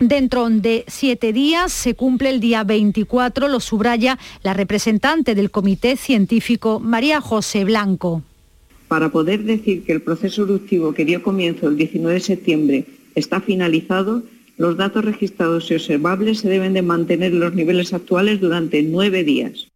Dentro 0.00 0.50
de 0.50 0.84
siete 0.88 1.32
días 1.32 1.72
se 1.72 1.94
cumple 1.94 2.30
el 2.30 2.40
día 2.40 2.64
24, 2.64 3.46
lo 3.46 3.60
subraya 3.60 4.18
la 4.42 4.52
representante 4.52 5.36
del 5.36 5.52
Comité 5.52 5.96
Científico 5.96 6.80
María 6.80 7.20
José 7.20 7.64
Blanco 7.64 8.24
para 8.94 9.08
poder 9.08 9.42
decir 9.42 9.82
que 9.82 9.90
el 9.90 10.02
proceso 10.02 10.44
eruptivo 10.44 10.94
que 10.94 11.04
dio 11.04 11.20
comienzo 11.20 11.66
el 11.66 11.76
19 11.76 12.14
de 12.14 12.20
septiembre 12.20 12.84
está 13.16 13.40
finalizado, 13.40 14.22
los 14.56 14.76
datos 14.76 15.04
registrados 15.04 15.68
y 15.68 15.74
observables 15.74 16.38
se 16.38 16.48
deben 16.48 16.74
de 16.74 16.82
mantener 16.82 17.32
en 17.32 17.40
los 17.40 17.54
niveles 17.56 17.92
actuales 17.92 18.40
durante 18.40 18.84
nueve 18.84 19.24
días. 19.24 19.66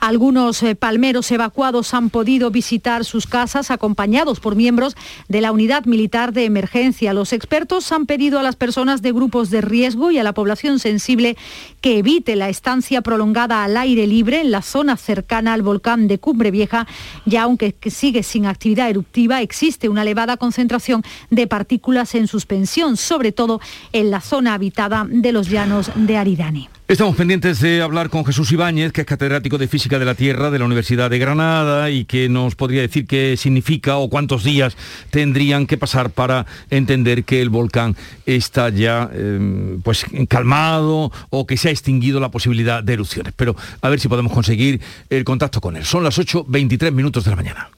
Algunos 0.00 0.62
eh, 0.62 0.74
palmeros 0.74 1.30
evacuados 1.30 1.92
han 1.92 2.08
podido 2.08 2.50
visitar 2.50 3.04
sus 3.04 3.26
casas 3.26 3.70
acompañados 3.70 4.40
por 4.40 4.56
miembros 4.56 4.96
de 5.28 5.42
la 5.42 5.52
Unidad 5.52 5.84
Militar 5.84 6.32
de 6.32 6.46
Emergencia. 6.46 7.12
Los 7.12 7.34
expertos 7.34 7.92
han 7.92 8.06
pedido 8.06 8.38
a 8.38 8.42
las 8.42 8.56
personas 8.56 9.02
de 9.02 9.12
grupos 9.12 9.50
de 9.50 9.60
riesgo 9.60 10.10
y 10.10 10.18
a 10.18 10.22
la 10.22 10.32
población 10.32 10.78
sensible 10.78 11.36
que 11.82 11.98
evite 11.98 12.34
la 12.34 12.48
estancia 12.48 13.02
prolongada 13.02 13.62
al 13.62 13.76
aire 13.76 14.06
libre 14.06 14.40
en 14.40 14.50
la 14.50 14.62
zona 14.62 14.96
cercana 14.96 15.52
al 15.52 15.60
volcán 15.60 16.08
de 16.08 16.18
Cumbre 16.18 16.50
Vieja, 16.50 16.86
ya 17.26 17.42
aunque 17.42 17.74
sigue 17.90 18.22
sin 18.22 18.46
actividad 18.46 18.88
eruptiva, 18.88 19.42
existe 19.42 19.90
una 19.90 20.02
elevada 20.02 20.38
concentración 20.38 21.02
de 21.28 21.46
partículas 21.46 22.14
en 22.14 22.26
suspensión, 22.26 22.96
sobre 22.96 23.32
todo 23.32 23.60
en 23.92 24.10
la 24.10 24.22
zona 24.22 24.54
habitada 24.54 25.06
de 25.06 25.32
los 25.32 25.50
llanos 25.50 25.90
de 25.94 26.16
Aridane. 26.16 26.79
Estamos 26.90 27.14
pendientes 27.14 27.60
de 27.60 27.82
hablar 27.82 28.10
con 28.10 28.24
Jesús 28.24 28.50
Ibáñez, 28.50 28.90
que 28.90 29.02
es 29.02 29.06
catedrático 29.06 29.58
de 29.58 29.68
Física 29.68 30.00
de 30.00 30.04
la 30.04 30.16
Tierra 30.16 30.50
de 30.50 30.58
la 30.58 30.64
Universidad 30.64 31.08
de 31.08 31.20
Granada 31.20 31.88
y 31.88 32.04
que 32.04 32.28
nos 32.28 32.56
podría 32.56 32.80
decir 32.80 33.06
qué 33.06 33.36
significa 33.36 33.98
o 33.98 34.10
cuántos 34.10 34.42
días 34.42 34.76
tendrían 35.10 35.68
que 35.68 35.78
pasar 35.78 36.10
para 36.10 36.46
entender 36.68 37.22
que 37.22 37.42
el 37.42 37.48
volcán 37.48 37.94
está 38.26 38.70
ya 38.70 39.08
em, 39.12 39.80
pues 39.82 40.04
calmado 40.28 41.12
o 41.30 41.46
que 41.46 41.56
se 41.56 41.68
ha 41.68 41.70
extinguido 41.70 42.18
la 42.18 42.32
posibilidad 42.32 42.82
de 42.82 42.94
erupciones. 42.94 43.34
Pero 43.36 43.54
a 43.82 43.88
ver 43.88 44.00
si 44.00 44.08
podemos 44.08 44.32
conseguir 44.32 44.80
el 45.10 45.22
contacto 45.22 45.60
con 45.60 45.76
él. 45.76 45.84
Son 45.84 46.02
las 46.02 46.18
8.23 46.18 46.90
minutos 46.90 47.22
de 47.22 47.30
la 47.30 47.36
mañana. 47.36 47.70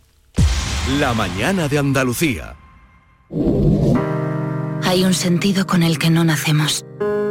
La 0.98 1.12
mañana 1.12 1.68
de 1.68 1.78
Andalucía. 1.78 2.54
Hay 4.84 5.04
un 5.04 5.12
sentido 5.12 5.66
con 5.66 5.82
el 5.82 5.98
que 5.98 6.08
no 6.08 6.24
nacemos 6.24 6.86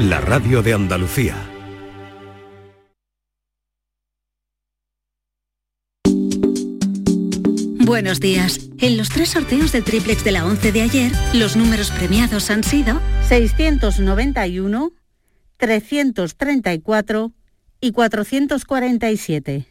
la 0.00 0.20
radio 0.20 0.62
de 0.62 0.74
Andalucía. 0.74 1.34
Buenos 7.78 8.20
días. 8.20 8.60
En 8.78 8.98
los 8.98 9.08
tres 9.08 9.30
sorteos 9.30 9.72
del 9.72 9.84
triplex 9.84 10.22
de 10.22 10.32
la 10.32 10.44
11 10.44 10.72
de 10.72 10.82
ayer, 10.82 11.12
los 11.32 11.56
números 11.56 11.90
premiados 11.92 12.50
han 12.50 12.62
sido 12.62 13.00
691, 13.28 14.92
334 15.56 17.32
y 17.80 17.92
447. 17.92 19.66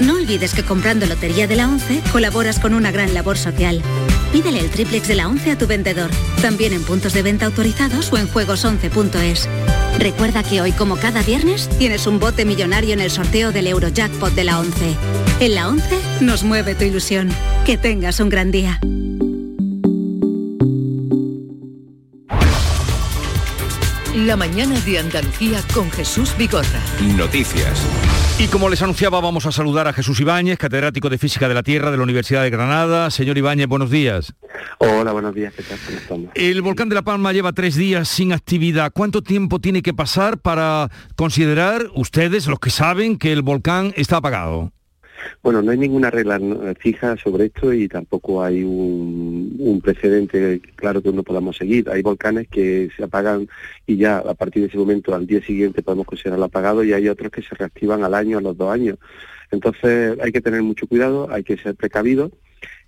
No 0.00 0.16
olvides 0.16 0.52
que 0.52 0.64
comprando 0.64 1.06
Lotería 1.06 1.46
de 1.46 1.56
la 1.56 1.68
11 1.68 2.02
colaboras 2.12 2.58
con 2.58 2.74
una 2.74 2.90
gran 2.90 3.14
labor 3.14 3.38
social. 3.38 3.82
Pídele 4.32 4.60
el 4.60 4.70
triplex 4.70 5.08
de 5.08 5.14
la 5.14 5.28
11 5.28 5.50
a 5.50 5.58
tu 5.58 5.66
vendedor, 5.66 6.10
también 6.40 6.72
en 6.72 6.82
puntos 6.82 7.12
de 7.12 7.22
venta 7.22 7.44
autorizados 7.44 8.10
o 8.12 8.16
en 8.16 8.26
juegos11.es. 8.26 9.46
Recuerda 9.98 10.42
que 10.42 10.62
hoy, 10.62 10.72
como 10.72 10.96
cada 10.96 11.22
viernes, 11.22 11.68
tienes 11.78 12.06
un 12.06 12.18
bote 12.18 12.46
millonario 12.46 12.94
en 12.94 13.00
el 13.00 13.10
sorteo 13.10 13.52
del 13.52 13.66
Eurojackpot 13.66 14.34
de 14.34 14.44
la 14.44 14.58
11. 14.58 14.96
En 15.40 15.54
la 15.54 15.68
11 15.68 16.00
nos 16.22 16.44
mueve 16.44 16.74
tu 16.74 16.84
ilusión. 16.84 17.28
Que 17.66 17.76
tengas 17.76 18.20
un 18.20 18.30
gran 18.30 18.50
día. 18.50 18.80
La 24.16 24.36
mañana 24.36 24.80
de 24.80 24.98
Andalucía 24.98 25.62
con 25.74 25.90
Jesús 25.90 26.34
Vigorra. 26.38 26.80
Noticias. 27.16 27.80
Y 28.42 28.48
como 28.48 28.68
les 28.68 28.82
anunciaba, 28.82 29.20
vamos 29.20 29.46
a 29.46 29.52
saludar 29.52 29.86
a 29.86 29.92
Jesús 29.92 30.18
Ibáñez, 30.18 30.58
catedrático 30.58 31.08
de 31.08 31.16
Física 31.16 31.46
de 31.46 31.54
la 31.54 31.62
Tierra 31.62 31.92
de 31.92 31.96
la 31.96 32.02
Universidad 32.02 32.42
de 32.42 32.50
Granada. 32.50 33.08
Señor 33.12 33.38
Ibáñez, 33.38 33.68
buenos 33.68 33.88
días. 33.88 34.34
Hola, 34.78 35.12
buenos 35.12 35.32
días. 35.32 35.54
¿Qué 35.54 35.62
tal? 35.62 35.78
¿Cómo 35.86 35.98
estamos? 35.98 36.30
El 36.34 36.60
volcán 36.60 36.88
de 36.88 36.96
La 36.96 37.02
Palma 37.02 37.32
lleva 37.32 37.52
tres 37.52 37.76
días 37.76 38.08
sin 38.08 38.32
actividad. 38.32 38.90
¿Cuánto 38.92 39.22
tiempo 39.22 39.60
tiene 39.60 39.80
que 39.80 39.94
pasar 39.94 40.38
para 40.38 40.90
considerar 41.14 41.86
ustedes, 41.94 42.48
los 42.48 42.58
que 42.58 42.70
saben, 42.70 43.16
que 43.16 43.30
el 43.30 43.42
volcán 43.42 43.94
está 43.96 44.16
apagado? 44.16 44.72
Bueno, 45.42 45.62
no 45.62 45.70
hay 45.70 45.78
ninguna 45.78 46.10
regla 46.10 46.36
eh, 46.36 46.74
fija 46.78 47.16
sobre 47.16 47.46
esto 47.46 47.72
y 47.72 47.88
tampoco 47.88 48.42
hay 48.42 48.62
un, 48.62 49.80
precedente 49.82 50.60
claro 50.76 51.02
que 51.02 51.08
uno 51.08 51.22
podamos 51.22 51.56
seguir. 51.56 51.88
Hay 51.90 52.02
volcanes 52.02 52.48
que 52.48 52.90
se 52.96 53.04
apagan 53.04 53.48
y 53.86 53.96
ya 53.96 54.18
a 54.18 54.34
partir 54.34 54.62
de 54.62 54.68
ese 54.68 54.78
momento, 54.78 55.14
al 55.14 55.26
día 55.26 55.42
siguiente, 55.42 55.82
podemos 55.82 56.06
considerarlo 56.06 56.44
apagado 56.44 56.84
y 56.84 56.92
hay 56.92 57.08
otros 57.08 57.32
que 57.32 57.42
se 57.42 57.54
reactivan 57.54 58.04
al 58.04 58.14
año, 58.14 58.38
a 58.38 58.42
los 58.42 58.56
dos 58.56 58.72
años. 58.72 58.98
Entonces 59.50 60.18
hay 60.22 60.32
que 60.32 60.40
tener 60.40 60.62
mucho 60.62 60.86
cuidado, 60.86 61.28
hay 61.30 61.44
que 61.44 61.56
ser 61.56 61.74
precavido 61.74 62.30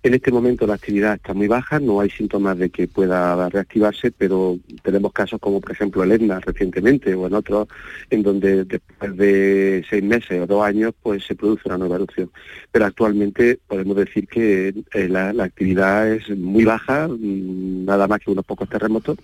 en 0.05 0.13
este 0.13 0.31
momento 0.31 0.67
la 0.67 0.75
actividad 0.75 1.15
está 1.15 1.33
muy 1.33 1.47
baja, 1.47 1.79
no 1.79 1.99
hay 1.99 2.11
síntomas 2.11 2.59
de 2.59 2.69
que 2.69 2.87
pueda 2.87 3.49
reactivarse, 3.49 4.11
pero 4.11 4.59
tenemos 4.83 5.11
casos 5.11 5.39
como 5.39 5.59
por 5.59 5.71
ejemplo 5.71 6.03
el 6.03 6.11
Etna 6.11 6.39
recientemente 6.39 7.15
o 7.15 7.25
en 7.25 7.33
otros 7.33 7.67
en 8.11 8.21
donde 8.21 8.65
después 8.65 9.17
de 9.17 9.83
seis 9.89 10.03
meses 10.03 10.39
o 10.39 10.45
dos 10.45 10.63
años 10.63 10.93
pues 11.01 11.25
se 11.25 11.33
produce 11.33 11.63
una 11.65 11.79
nueva 11.79 11.95
erupción. 11.95 12.29
Pero 12.71 12.85
actualmente 12.85 13.57
podemos 13.67 13.95
decir 13.95 14.27
que 14.27 14.75
eh, 14.93 15.09
la, 15.09 15.29
actividad 15.43 16.07
es 16.11 16.29
muy 16.37 16.65
baja, 16.65 17.07
mm, 17.07 17.85
nada 17.85 18.07
más 18.07 18.19
que 18.19 18.29
unos 18.29 18.45
pocos 18.45 18.69
terremotos, 18.69 19.17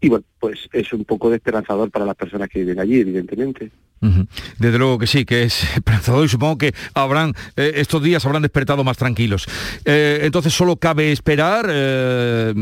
y 0.00 0.08
bueno, 0.08 0.24
pues 0.38 0.68
es 0.72 0.92
un 0.92 1.04
poco 1.04 1.30
desesperanzador 1.30 1.90
para 1.90 2.04
las 2.04 2.14
personas 2.14 2.48
que 2.48 2.60
viven 2.60 2.78
allí, 2.78 3.00
evidentemente. 3.00 3.72
Desde 4.58 4.78
luego 4.78 4.98
que 4.98 5.06
sí, 5.06 5.24
que 5.24 5.42
es 5.42 5.64
esperanzador 5.74 6.24
y 6.24 6.28
supongo 6.28 6.58
que 6.58 6.74
habrán, 6.94 7.34
eh, 7.56 7.72
estos 7.76 8.02
días 8.02 8.24
habrán 8.26 8.42
despertado 8.42 8.84
más 8.84 8.96
tranquilos. 8.96 9.46
Eh, 9.84 10.20
entonces 10.28 10.54
solo 10.54 10.76
cabe 10.76 11.10
esperar 11.10 11.66
eh, 11.68 12.54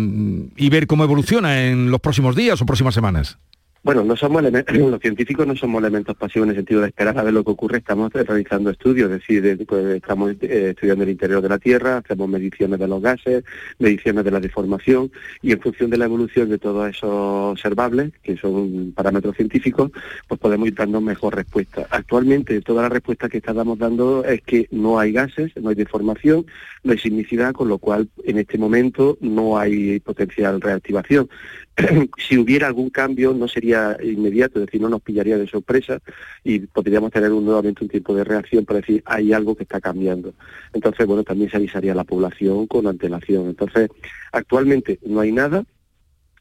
y 0.56 0.68
ver 0.70 0.86
cómo 0.86 1.04
evoluciona 1.04 1.66
en 1.66 1.90
los 1.90 2.00
próximos 2.00 2.34
días 2.34 2.60
o 2.62 2.66
próximas 2.66 2.94
semanas. 2.94 3.38
Bueno, 3.86 4.02
no 4.02 4.16
somos 4.16 4.42
los 4.42 5.00
científicos 5.00 5.46
no 5.46 5.54
somos 5.54 5.80
elementos 5.80 6.16
pasivos 6.16 6.46
en 6.46 6.50
el 6.50 6.56
sentido 6.56 6.80
de 6.80 6.88
esperar 6.88 7.16
a 7.16 7.22
ver 7.22 7.32
lo 7.32 7.44
que 7.44 7.52
ocurre, 7.52 7.78
estamos 7.78 8.12
realizando 8.12 8.70
estudios, 8.70 9.12
es 9.12 9.20
decir, 9.20 9.64
pues, 9.64 9.84
estamos 9.94 10.32
eh, 10.40 10.70
estudiando 10.70 11.04
el 11.04 11.10
interior 11.10 11.40
de 11.40 11.48
la 11.48 11.60
Tierra, 11.60 11.98
hacemos 11.98 12.28
mediciones 12.28 12.80
de 12.80 12.88
los 12.88 13.00
gases, 13.00 13.44
mediciones 13.78 14.24
de 14.24 14.32
la 14.32 14.40
deformación 14.40 15.12
y 15.40 15.52
en 15.52 15.60
función 15.60 15.88
de 15.88 15.98
la 15.98 16.06
evolución 16.06 16.48
de 16.48 16.58
todos 16.58 16.90
esos 16.90 17.52
observables, 17.52 18.10
que 18.24 18.36
son 18.36 18.90
parámetros 18.90 19.36
científicos, 19.36 19.92
pues 20.26 20.40
podemos 20.40 20.66
ir 20.66 20.74
dando 20.74 21.00
mejor 21.00 21.36
respuesta. 21.36 21.86
Actualmente 21.88 22.60
toda 22.62 22.82
la 22.82 22.88
respuesta 22.88 23.28
que 23.28 23.38
estamos 23.38 23.78
dando 23.78 24.24
es 24.24 24.42
que 24.42 24.66
no 24.72 24.98
hay 24.98 25.12
gases, 25.12 25.52
no 25.62 25.68
hay 25.68 25.76
deformación, 25.76 26.44
no 26.82 26.90
hay 26.90 26.98
sismicidad, 26.98 27.52
con 27.52 27.68
lo 27.68 27.78
cual 27.78 28.08
en 28.24 28.38
este 28.38 28.58
momento 28.58 29.16
no 29.20 29.58
hay 29.58 30.00
potencial 30.00 30.60
reactivación. 30.60 31.28
si 32.16 32.38
hubiera 32.38 32.66
algún 32.66 32.90
cambio 32.90 33.34
no 33.34 33.48
sería 33.48 33.75
inmediato, 34.02 34.58
es 34.58 34.66
decir, 34.66 34.80
no 34.80 34.88
nos 34.88 35.02
pillaría 35.02 35.38
de 35.38 35.46
sorpresa 35.46 36.00
y 36.44 36.60
podríamos 36.60 37.10
tener 37.10 37.32
un, 37.32 37.44
nuevamente 37.44 37.84
un 37.84 37.90
tiempo 37.90 38.14
de 38.14 38.24
reacción 38.24 38.64
para 38.64 38.80
decir 38.80 39.02
hay 39.06 39.32
algo 39.32 39.54
que 39.54 39.64
está 39.64 39.80
cambiando. 39.80 40.34
Entonces, 40.72 41.06
bueno, 41.06 41.24
también 41.24 41.50
se 41.50 41.56
avisaría 41.56 41.92
a 41.92 41.96
la 41.96 42.04
población 42.04 42.66
con 42.66 42.86
antelación. 42.86 43.48
Entonces, 43.48 43.88
actualmente 44.32 44.98
no 45.04 45.20
hay 45.20 45.32
nada, 45.32 45.64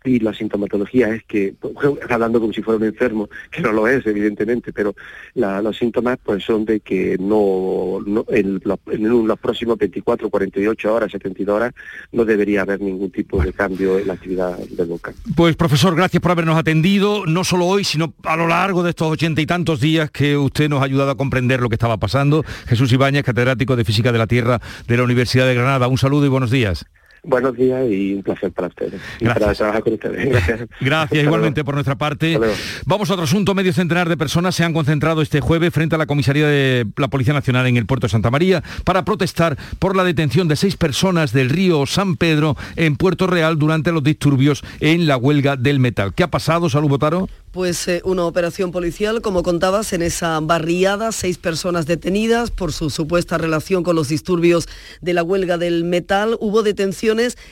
y 0.05 0.19
la 0.19 0.33
sintomatología 0.33 1.09
es 1.09 1.23
que, 1.23 1.55
hablando 2.09 2.39
como 2.39 2.53
si 2.53 2.61
fuera 2.61 2.77
un 2.77 2.85
enfermo, 2.85 3.29
que 3.51 3.61
no 3.61 3.71
lo 3.71 3.87
es 3.87 4.05
evidentemente, 4.05 4.71
pero 4.73 4.95
los 5.33 5.77
síntomas 5.77 6.17
pues 6.23 6.43
son 6.43 6.65
de 6.65 6.79
que 6.79 7.17
no, 7.19 7.99
en, 8.29 8.61
los, 8.63 9.39
próximos 9.39 9.77
24, 9.77 10.29
48 10.29 10.93
horas, 10.93 11.11
72 11.11 11.55
horas 11.55 11.73
no 12.11 12.25
debería 12.25 12.61
haber 12.61 12.81
ningún 12.81 13.11
tipo 13.11 13.41
de 13.41 13.53
cambio 13.53 13.99
en 13.99 14.07
la 14.07 14.13
actividad 14.13 14.57
del 14.57 14.87
volcán. 14.87 15.13
Pues 15.35 15.55
profesor, 15.55 15.95
gracias 15.95 16.21
por 16.21 16.31
habernos 16.31 16.57
atendido, 16.57 17.25
no 17.25 17.43
solo 17.43 17.65
hoy, 17.65 17.83
sino 17.83 18.13
a 18.23 18.35
lo 18.35 18.47
largo 18.47 18.83
de 18.83 18.91
estos 18.91 19.11
ochenta 19.11 19.41
y 19.41 19.45
tantos 19.45 19.79
días 19.79 20.11
que 20.11 20.37
usted 20.37 20.69
nos 20.69 20.81
ha 20.81 20.85
ayudado 20.85 21.11
a 21.11 21.17
comprender 21.17 21.61
lo 21.61 21.69
que 21.69 21.75
estaba 21.75 21.97
pasando. 21.97 22.43
Jesús 22.67 22.91
Ibáñez, 22.91 23.23
catedrático 23.23 23.75
de 23.75 23.85
Física 23.85 24.11
de 24.11 24.17
la 24.17 24.27
Tierra 24.27 24.59
de 24.87 24.97
la 24.97 25.03
Universidad 25.03 25.45
de 25.45 25.55
Granada. 25.55 25.87
Un 25.87 25.97
saludo 25.97 26.25
y 26.25 26.29
buenos 26.29 26.51
días. 26.51 26.85
Buenos 27.25 27.55
días 27.55 27.85
y 27.89 28.13
un 28.13 28.23
placer 28.23 28.51
para 28.51 28.67
ustedes. 28.67 29.01
Gracias. 29.19 29.39
para 29.39 29.53
trabajar 29.53 29.83
con 29.83 29.93
ustedes. 29.93 30.29
Gracias. 30.29 30.69
Gracias 30.79 31.23
igualmente 31.23 31.63
por 31.63 31.73
nuestra 31.73 31.95
parte. 31.95 32.39
Vamos 32.85 33.09
a 33.09 33.13
otro 33.13 33.25
asunto. 33.25 33.55
Medio 33.55 33.73
centenar 33.73 34.07
de 34.09 34.17
personas 34.17 34.55
se 34.55 34.63
han 34.63 34.73
concentrado 34.73 35.21
este 35.21 35.41
jueves 35.41 35.73
frente 35.73 35.95
a 35.95 35.97
la 35.97 36.05
comisaría 36.05 36.47
de 36.47 36.85
la 36.97 37.07
Policía 37.07 37.33
Nacional 37.33 37.67
en 37.67 37.77
el 37.77 37.85
puerto 37.85 38.07
de 38.07 38.11
Santa 38.11 38.31
María 38.31 38.63
para 38.83 39.05
protestar 39.05 39.57
por 39.79 39.95
la 39.95 40.03
detención 40.03 40.47
de 40.47 40.55
seis 40.55 40.75
personas 40.77 41.33
del 41.33 41.49
río 41.49 41.85
San 41.85 42.15
Pedro 42.15 42.55
en 42.75 42.95
Puerto 42.95 43.27
Real 43.27 43.57
durante 43.57 43.91
los 43.91 44.03
disturbios 44.03 44.63
en 44.79 45.07
la 45.07 45.17
huelga 45.17 45.55
del 45.55 45.79
metal. 45.79 46.13
¿Qué 46.13 46.23
ha 46.23 46.31
pasado, 46.31 46.69
Salud 46.69 46.89
Botaro? 46.89 47.27
Pues 47.55 47.87
eh, 47.87 48.01
una 48.03 48.25
operación 48.25 48.73
policial, 48.73 49.21
como 49.21 49.41
contabas, 49.41 49.93
en 49.93 50.01
esa 50.01 50.37
barriada, 50.41 51.13
seis 51.13 51.37
personas 51.37 51.85
detenidas 51.85 52.51
por 52.51 52.73
su 52.73 52.89
supuesta 52.89 53.37
relación 53.37 53.81
con 53.81 53.95
los 53.95 54.09
disturbios 54.09 54.67
de 54.99 55.13
la 55.13 55.23
huelga 55.23 55.57
del 55.57 55.85
metal. 55.85 56.35
Hubo 56.41 56.63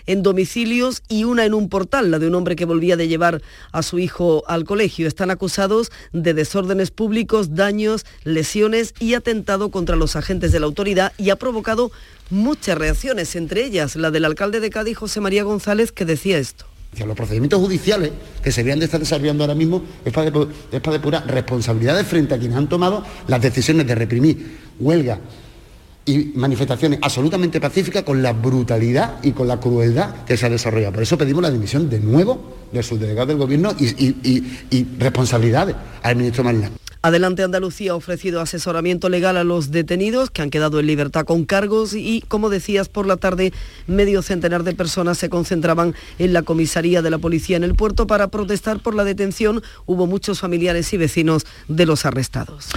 en 0.05 0.23
domicilios 0.23 1.01
y 1.07 1.23
una 1.23 1.45
en 1.45 1.53
un 1.53 1.69
portal, 1.69 2.11
la 2.11 2.19
de 2.19 2.27
un 2.27 2.35
hombre 2.35 2.55
que 2.55 2.65
volvía 2.65 2.97
de 2.97 3.07
llevar 3.07 3.41
a 3.71 3.83
su 3.83 3.99
hijo 3.99 4.43
al 4.47 4.65
colegio. 4.65 5.07
Están 5.07 5.31
acusados 5.31 5.91
de 6.11 6.33
desórdenes 6.33 6.91
públicos, 6.91 7.55
daños, 7.55 8.05
lesiones 8.23 8.93
y 8.99 9.13
atentado 9.13 9.69
contra 9.69 9.95
los 9.95 10.15
agentes 10.15 10.51
de 10.51 10.59
la 10.59 10.65
autoridad 10.65 11.13
y 11.17 11.29
ha 11.29 11.35
provocado 11.35 11.91
muchas 12.29 12.77
reacciones, 12.77 13.35
entre 13.35 13.63
ellas 13.65 13.95
la 13.95 14.11
del 14.11 14.25
alcalde 14.25 14.59
de 14.59 14.69
Cádiz, 14.69 14.97
José 14.97 15.21
María 15.21 15.43
González, 15.43 15.91
que 15.91 16.05
decía 16.05 16.37
esto. 16.37 16.65
Los 17.05 17.17
procedimientos 17.17 17.59
judiciales 17.59 18.11
que 18.43 18.51
se 18.51 18.61
vean 18.61 18.77
de 18.77 18.85
estar 18.85 18.99
desarrollando 18.99 19.43
ahora 19.43 19.55
mismo 19.55 19.83
es 20.05 20.13
para, 20.13 20.29
depurar 20.29 21.25
responsabilidades 21.27 22.05
frente 22.05 22.35
a 22.35 22.37
quienes 22.37 22.55
han 22.55 22.69
tomado 22.69 23.03
las 23.27 23.41
decisiones 23.41 23.87
de 23.87 23.95
reprimir 23.95 24.59
huelga 24.79 25.19
y 26.05 26.31
manifestaciones 26.35 26.99
absolutamente 27.01 27.61
pacíficas 27.61 28.03
con 28.03 28.21
la 28.21 28.33
brutalidad 28.33 29.23
y 29.23 29.31
con 29.31 29.47
la 29.47 29.59
crueldad 29.59 30.25
que 30.25 30.37
se 30.37 30.45
ha 30.45 30.49
desarrollado. 30.49 30.93
Por 30.93 31.03
eso 31.03 31.17
pedimos 31.17 31.41
la 31.41 31.51
dimisión 31.51 31.89
de 31.89 31.99
nuevo 31.99 32.53
del 32.71 32.83
subdelegado 32.83 33.27
del 33.27 33.37
Gobierno 33.37 33.73
y, 33.79 34.85
responsabilidades 34.99 35.75
al 36.01 36.15
ministro 36.15 36.43
Marina. 36.43 36.71
Adelante 37.05 37.43
Andalucía 37.43 37.91
ha 37.91 37.95
ofrecido 37.95 38.39
asesoramiento 38.39 39.09
legal 39.09 39.35
a 39.35 39.43
los 39.43 39.71
detenidos 39.71 40.29
que 40.29 40.41
han 40.41 40.49
quedado 40.49 40.79
en 40.79 40.87
libertad 40.87 41.25
con 41.25 41.43
cargos 41.43 41.93
y, 41.93 42.23
como 42.29 42.49
decías, 42.49 42.87
por 42.87 43.05
la 43.05 43.17
tarde 43.17 43.51
medio 43.87 44.21
centenar 44.21 44.63
de 44.63 44.73
personas 44.73 45.17
se 45.17 45.27
concentraban 45.27 45.95
en 46.17 46.31
la 46.31 46.43
comisaría 46.43 47.01
de 47.01 47.09
la 47.09 47.17
policía 47.17 47.57
en 47.57 47.65
el 47.65 47.75
puerto 47.75 48.07
para 48.07 48.29
protestar 48.29 48.79
por 48.79 48.95
la 48.95 49.03
detención. 49.03 49.61
Hubo 49.85 50.07
muchos 50.07 50.39
familiares 50.39 50.93
y 50.93 50.97
vecinos 50.97 51.45
de 51.67 51.85
los 51.85 52.05
arrestados. 52.05 52.69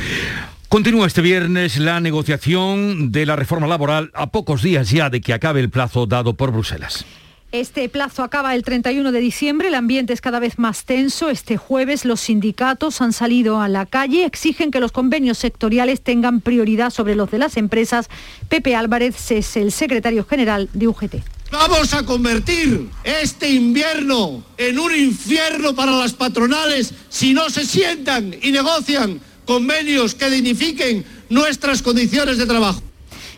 Continúa 0.68 1.06
este 1.06 1.22
viernes 1.22 1.78
la 1.78 2.00
negociación 2.00 3.12
de 3.12 3.24
la 3.24 3.36
reforma 3.36 3.68
laboral 3.68 4.10
a 4.14 4.26
pocos 4.32 4.62
días 4.62 4.90
ya 4.90 5.10
de 5.10 5.20
que 5.20 5.32
acabe 5.32 5.60
el 5.60 5.70
plazo 5.70 6.06
dado 6.06 6.34
por 6.34 6.50
Bruselas. 6.50 7.04
Este 7.52 7.88
plazo 7.88 8.24
acaba 8.24 8.52
el 8.56 8.64
31 8.64 9.12
de 9.12 9.20
diciembre, 9.20 9.68
el 9.68 9.76
ambiente 9.76 10.12
es 10.12 10.20
cada 10.20 10.40
vez 10.40 10.58
más 10.58 10.84
tenso. 10.84 11.30
Este 11.30 11.56
jueves 11.56 12.04
los 12.04 12.20
sindicatos 12.20 13.00
han 13.00 13.12
salido 13.12 13.60
a 13.60 13.68
la 13.68 13.86
calle, 13.86 14.24
exigen 14.24 14.72
que 14.72 14.80
los 14.80 14.90
convenios 14.90 15.38
sectoriales 15.38 16.00
tengan 16.00 16.40
prioridad 16.40 16.90
sobre 16.90 17.14
los 17.14 17.30
de 17.30 17.38
las 17.38 17.56
empresas. 17.56 18.08
Pepe 18.48 18.74
Álvarez 18.74 19.30
es 19.30 19.56
el 19.56 19.70
secretario 19.70 20.24
general 20.24 20.68
de 20.72 20.88
UGT. 20.88 21.14
Vamos 21.52 21.94
a 21.94 22.04
convertir 22.04 22.90
este 23.04 23.48
invierno 23.48 24.42
en 24.58 24.80
un 24.80 24.92
infierno 24.94 25.76
para 25.76 25.92
las 25.92 26.12
patronales 26.12 26.92
si 27.08 27.32
no 27.32 27.48
se 27.50 27.64
sientan 27.64 28.34
y 28.42 28.50
negocian 28.50 29.20
convenios 29.46 30.14
que 30.14 30.28
dignifiquen 30.28 31.04
nuestras 31.30 31.80
condiciones 31.80 32.38
de 32.38 32.46
trabajo. 32.46 32.82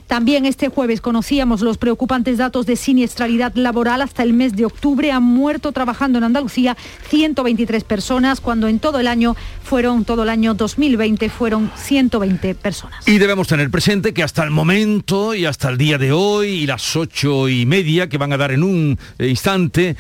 También 0.08 0.46
este 0.46 0.70
jueves 0.70 1.02
conocíamos 1.02 1.60
los 1.60 1.76
preocupantes 1.76 2.38
datos 2.38 2.64
de 2.64 2.76
siniestralidad 2.76 3.54
laboral. 3.56 4.00
Hasta 4.00 4.22
el 4.22 4.32
mes 4.32 4.56
de 4.56 4.64
octubre 4.64 5.12
han 5.12 5.22
muerto 5.22 5.70
trabajando 5.72 6.16
en 6.16 6.24
Andalucía 6.24 6.78
123 7.10 7.84
personas, 7.84 8.40
cuando 8.40 8.68
en 8.68 8.78
todo 8.78 9.00
el 9.00 9.06
año 9.06 9.36
fueron, 9.62 10.06
todo 10.06 10.22
el 10.22 10.30
año 10.30 10.54
2020 10.54 11.28
fueron 11.28 11.70
120 11.76 12.54
personas. 12.54 13.06
Y 13.06 13.18
debemos 13.18 13.48
tener 13.48 13.70
presente 13.70 14.14
que 14.14 14.22
hasta 14.22 14.42
el 14.44 14.50
momento 14.50 15.34
y 15.34 15.44
hasta 15.44 15.68
el 15.68 15.76
día 15.76 15.98
de 15.98 16.10
hoy 16.10 16.48
y 16.48 16.66
las 16.66 16.96
ocho 16.96 17.46
y 17.50 17.66
media 17.66 18.08
que 18.08 18.16
van 18.16 18.32
a 18.32 18.38
dar 18.38 18.52
en 18.52 18.62
un 18.62 18.98
instante, 19.18 19.94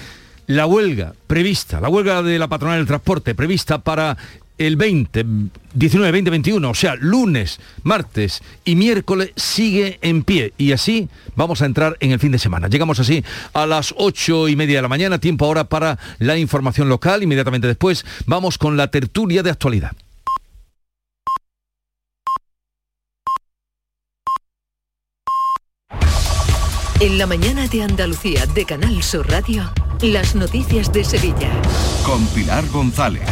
la 0.46 0.64
huelga 0.64 1.12
prevista, 1.26 1.82
la 1.82 1.90
huelga 1.90 2.22
de 2.22 2.38
la 2.38 2.48
patronal 2.48 2.78
del 2.78 2.86
transporte 2.86 3.34
prevista 3.34 3.76
para 3.82 4.16
el 4.58 4.76
20, 4.76 5.24
19, 5.74 6.12
20, 6.12 6.30
21, 6.30 6.70
o 6.70 6.74
sea, 6.74 6.96
lunes, 6.96 7.60
martes 7.82 8.42
y 8.64 8.74
miércoles 8.74 9.32
sigue 9.36 9.98
en 10.02 10.24
pie. 10.24 10.52
Y 10.58 10.72
así 10.72 11.08
vamos 11.36 11.62
a 11.62 11.66
entrar 11.66 11.96
en 12.00 12.12
el 12.12 12.18
fin 12.18 12.32
de 12.32 12.38
semana. 12.38 12.68
Llegamos 12.68 13.00
así 13.00 13.24
a 13.52 13.66
las 13.66 13.94
ocho 13.96 14.48
y 14.48 14.56
media 14.56 14.76
de 14.76 14.82
la 14.82 14.88
mañana, 14.88 15.18
tiempo 15.18 15.46
ahora 15.46 15.64
para 15.64 15.98
la 16.18 16.36
información 16.36 16.88
local. 16.88 17.22
Inmediatamente 17.22 17.66
después 17.66 18.04
vamos 18.26 18.58
con 18.58 18.76
la 18.76 18.90
tertulia 18.90 19.42
de 19.42 19.50
actualidad. 19.50 19.92
En 27.00 27.16
la 27.16 27.28
mañana 27.28 27.68
de 27.68 27.84
Andalucía 27.84 28.44
de 28.46 28.64
Canal 28.64 29.04
Sur 29.04 29.30
Radio, 29.30 29.72
las 30.02 30.34
noticias 30.34 30.92
de 30.92 31.04
Sevilla. 31.04 31.48
Con 32.04 32.26
Pilar 32.26 32.66
González. 32.70 33.22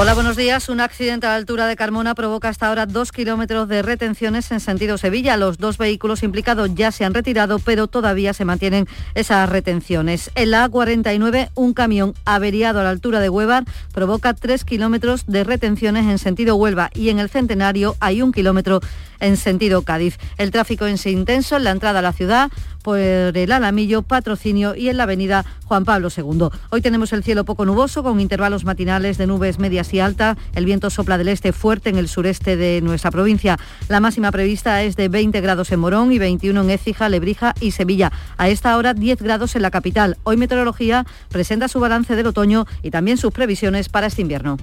Hola, 0.00 0.14
buenos 0.14 0.36
días. 0.36 0.68
Un 0.68 0.80
accidente 0.80 1.26
a 1.26 1.30
la 1.30 1.34
altura 1.34 1.66
de 1.66 1.74
Carmona 1.74 2.14
provoca 2.14 2.48
hasta 2.48 2.68
ahora 2.68 2.86
dos 2.86 3.10
kilómetros 3.10 3.66
de 3.66 3.82
retenciones 3.82 4.48
en 4.52 4.60
sentido 4.60 4.96
Sevilla. 4.96 5.36
Los 5.36 5.58
dos 5.58 5.76
vehículos 5.76 6.22
implicados 6.22 6.72
ya 6.72 6.92
se 6.92 7.04
han 7.04 7.14
retirado, 7.14 7.58
pero 7.58 7.88
todavía 7.88 8.32
se 8.32 8.44
mantienen 8.44 8.86
esas 9.16 9.48
retenciones. 9.48 10.30
En 10.36 10.52
la 10.52 10.70
A49, 10.70 11.50
un 11.56 11.74
camión 11.74 12.14
averiado 12.24 12.78
a 12.78 12.84
la 12.84 12.90
altura 12.90 13.18
de 13.18 13.28
Huevar 13.28 13.64
provoca 13.92 14.34
tres 14.34 14.64
kilómetros 14.64 15.26
de 15.26 15.42
retenciones 15.42 16.06
en 16.06 16.18
sentido 16.18 16.54
Huelva 16.54 16.90
y 16.94 17.08
en 17.08 17.18
el 17.18 17.28
Centenario 17.28 17.96
hay 17.98 18.22
un 18.22 18.30
kilómetro 18.30 18.80
en 19.20 19.36
sentido 19.36 19.82
Cádiz. 19.82 20.18
El 20.36 20.50
tráfico 20.50 20.86
es 20.86 21.06
intenso 21.06 21.56
en 21.56 21.64
la 21.64 21.70
entrada 21.70 22.00
a 22.00 22.02
la 22.02 22.12
ciudad 22.12 22.50
por 22.82 22.98
el 22.98 23.52
Alamillo, 23.52 24.02
Patrocinio 24.02 24.74
y 24.74 24.88
en 24.88 24.96
la 24.96 25.02
avenida 25.02 25.44
Juan 25.66 25.84
Pablo 25.84 26.08
II. 26.16 26.48
Hoy 26.70 26.80
tenemos 26.80 27.12
el 27.12 27.22
cielo 27.22 27.44
poco 27.44 27.64
nuboso 27.64 28.02
con 28.02 28.20
intervalos 28.20 28.64
matinales 28.64 29.18
de 29.18 29.26
nubes 29.26 29.58
medias 29.58 29.92
y 29.92 30.00
altas. 30.00 30.38
El 30.54 30.64
viento 30.64 30.88
sopla 30.88 31.18
del 31.18 31.28
este 31.28 31.52
fuerte 31.52 31.90
en 31.90 31.98
el 31.98 32.08
sureste 32.08 32.56
de 32.56 32.80
nuestra 32.80 33.10
provincia. 33.10 33.58
La 33.88 34.00
máxima 34.00 34.32
prevista 34.32 34.82
es 34.82 34.96
de 34.96 35.08
20 35.08 35.40
grados 35.40 35.70
en 35.72 35.80
Morón 35.80 36.12
y 36.12 36.18
21 36.18 36.62
en 36.62 36.70
Écija, 36.70 37.08
Lebrija 37.08 37.54
y 37.60 37.72
Sevilla. 37.72 38.12
A 38.36 38.48
esta 38.48 38.76
hora 38.76 38.94
10 38.94 39.22
grados 39.22 39.54
en 39.56 39.62
la 39.62 39.70
capital. 39.70 40.16
Hoy 40.24 40.36
Meteorología 40.36 41.06
presenta 41.28 41.68
su 41.68 41.80
balance 41.80 42.16
del 42.16 42.26
otoño 42.26 42.66
y 42.82 42.90
también 42.90 43.18
sus 43.18 43.32
previsiones 43.32 43.88
para 43.88 44.06
este 44.06 44.22
invierno. 44.22 44.56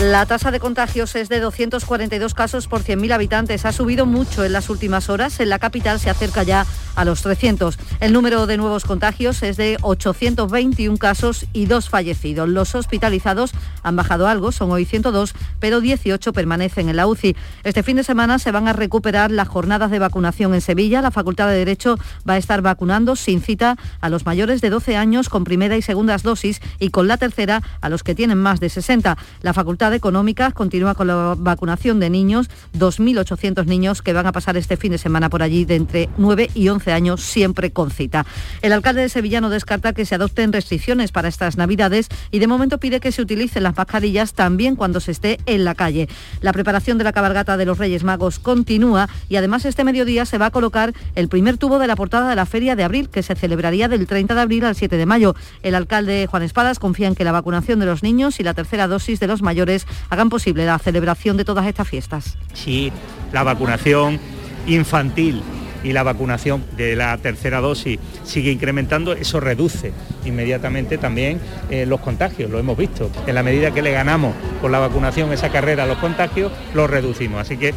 La 0.00 0.26
tasa 0.26 0.50
de 0.50 0.60
contagios 0.60 1.16
es 1.16 1.30
de 1.30 1.40
242 1.40 2.34
casos 2.34 2.68
por 2.68 2.82
100.000 2.82 3.14
habitantes. 3.14 3.64
Ha 3.64 3.72
subido 3.72 4.04
mucho 4.04 4.44
en 4.44 4.52
las 4.52 4.68
últimas 4.68 5.08
horas. 5.08 5.40
En 5.40 5.48
la 5.48 5.58
capital 5.58 5.98
se 5.98 6.10
acerca 6.10 6.42
ya 6.42 6.66
a 6.96 7.06
los 7.06 7.22
300. 7.22 7.78
El 8.00 8.12
número 8.12 8.46
de 8.46 8.58
nuevos 8.58 8.84
contagios 8.84 9.42
es 9.42 9.56
de 9.56 9.78
821 9.80 10.98
casos 10.98 11.46
y 11.54 11.64
dos 11.64 11.88
fallecidos. 11.88 12.46
Los 12.46 12.74
hospitalizados 12.74 13.52
han 13.82 13.96
bajado 13.96 14.28
algo, 14.28 14.52
son 14.52 14.70
hoy 14.70 14.84
102, 14.84 15.34
pero 15.60 15.80
18 15.80 16.32
permanecen 16.34 16.90
en 16.90 16.96
la 16.96 17.06
UCI. 17.06 17.34
Este 17.64 17.82
fin 17.82 17.96
de 17.96 18.04
semana 18.04 18.38
se 18.38 18.52
van 18.52 18.68
a 18.68 18.74
recuperar 18.74 19.30
las 19.30 19.48
jornadas 19.48 19.90
de 19.90 19.98
vacunación 19.98 20.52
en 20.54 20.60
Sevilla. 20.60 21.00
La 21.00 21.10
Facultad 21.10 21.48
de 21.48 21.56
Derecho 21.56 21.98
va 22.28 22.34
a 22.34 22.38
estar 22.38 22.60
vacunando 22.60 23.16
sin 23.16 23.40
cita 23.40 23.76
a 24.02 24.10
los 24.10 24.26
mayores 24.26 24.60
de 24.60 24.68
12 24.68 24.96
años 24.96 25.30
con 25.30 25.44
primera 25.44 25.76
y 25.78 25.82
segundas 25.82 26.22
dosis 26.22 26.60
y 26.78 26.90
con 26.90 27.08
la 27.08 27.16
tercera 27.16 27.62
a 27.80 27.88
los 27.88 28.02
que 28.02 28.14
tienen 28.14 28.36
más 28.38 28.60
de 28.60 28.68
60. 28.68 29.16
La 29.40 29.54
Facultad 29.54 29.85
de 29.90 29.96
Económicas 29.96 30.54
continúa 30.54 30.94
con 30.94 31.06
la 31.06 31.34
vacunación 31.36 32.00
de 32.00 32.10
niños, 32.10 32.48
2.800 32.78 33.66
niños 33.66 34.02
que 34.02 34.12
van 34.12 34.26
a 34.26 34.32
pasar 34.32 34.56
este 34.56 34.76
fin 34.76 34.92
de 34.92 34.98
semana 34.98 35.30
por 35.30 35.42
allí 35.42 35.64
de 35.64 35.76
entre 35.76 36.08
9 36.18 36.50
y 36.54 36.68
11 36.68 36.92
años, 36.92 37.22
siempre 37.22 37.72
con 37.72 37.90
cita. 37.90 38.26
El 38.62 38.72
alcalde 38.72 39.02
de 39.02 39.08
Sevilla 39.08 39.40
no 39.40 39.50
descarta 39.50 39.92
que 39.92 40.04
se 40.04 40.14
adopten 40.14 40.52
restricciones 40.52 41.12
para 41.12 41.28
estas 41.28 41.56
Navidades 41.56 42.08
y 42.30 42.38
de 42.38 42.46
momento 42.46 42.78
pide 42.78 43.00
que 43.00 43.12
se 43.12 43.22
utilicen 43.22 43.62
las 43.62 43.76
mascarillas 43.76 44.34
también 44.34 44.76
cuando 44.76 45.00
se 45.00 45.12
esté 45.12 45.38
en 45.46 45.64
la 45.64 45.74
calle. 45.74 46.08
La 46.40 46.52
preparación 46.52 46.98
de 46.98 47.04
la 47.04 47.12
cabalgata 47.12 47.56
de 47.56 47.66
los 47.66 47.78
Reyes 47.78 48.04
Magos 48.04 48.38
continúa 48.38 49.08
y 49.28 49.36
además 49.36 49.64
este 49.64 49.84
mediodía 49.84 50.26
se 50.26 50.38
va 50.38 50.46
a 50.46 50.50
colocar 50.50 50.92
el 51.14 51.28
primer 51.28 51.58
tubo 51.58 51.78
de 51.78 51.86
la 51.86 51.96
portada 51.96 52.28
de 52.28 52.36
la 52.36 52.46
Feria 52.46 52.76
de 52.76 52.84
Abril 52.84 53.08
que 53.08 53.22
se 53.22 53.34
celebraría 53.34 53.88
del 53.88 54.06
30 54.06 54.34
de 54.34 54.40
abril 54.40 54.64
al 54.64 54.74
7 54.74 54.96
de 54.96 55.06
mayo. 55.06 55.34
El 55.62 55.74
alcalde 55.74 56.26
Juan 56.26 56.42
Espadas 56.42 56.78
confía 56.78 57.08
en 57.08 57.14
que 57.14 57.24
la 57.24 57.32
vacunación 57.32 57.80
de 57.80 57.86
los 57.86 58.02
niños 58.02 58.40
y 58.40 58.42
la 58.42 58.54
tercera 58.54 58.88
dosis 58.88 59.20
de 59.20 59.26
los 59.26 59.42
mayores 59.42 59.75
hagan 60.08 60.30
posible 60.30 60.64
la 60.64 60.78
celebración 60.78 61.36
de 61.36 61.44
todas 61.44 61.66
estas 61.66 61.88
fiestas. 61.88 62.38
Si 62.54 62.92
la 63.32 63.42
vacunación 63.42 64.20
infantil 64.66 65.42
y 65.82 65.92
la 65.92 66.02
vacunación 66.02 66.64
de 66.76 66.96
la 66.96 67.16
tercera 67.18 67.60
dosis 67.60 67.98
sigue 68.24 68.50
incrementando, 68.50 69.12
eso 69.12 69.40
reduce 69.40 69.92
inmediatamente 70.24 70.98
también 70.98 71.40
eh, 71.70 71.86
los 71.86 72.00
contagios, 72.00 72.50
lo 72.50 72.58
hemos 72.58 72.76
visto. 72.76 73.10
En 73.26 73.34
la 73.34 73.42
medida 73.42 73.70
que 73.70 73.82
le 73.82 73.92
ganamos 73.92 74.34
con 74.60 74.72
la 74.72 74.78
vacunación 74.78 75.32
esa 75.32 75.50
carrera 75.50 75.84
a 75.84 75.86
los 75.86 75.98
contagios, 75.98 76.50
los 76.74 76.90
reducimos. 76.90 77.40
Así 77.40 77.56
que 77.56 77.74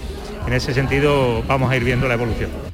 en 0.47 0.53
ese 0.53 0.73
sentido 0.73 1.43
vamos 1.47 1.71
a 1.71 1.75
ir 1.75 1.83
viendo 1.83 2.07
la 2.07 2.15
evolución. 2.15 2.68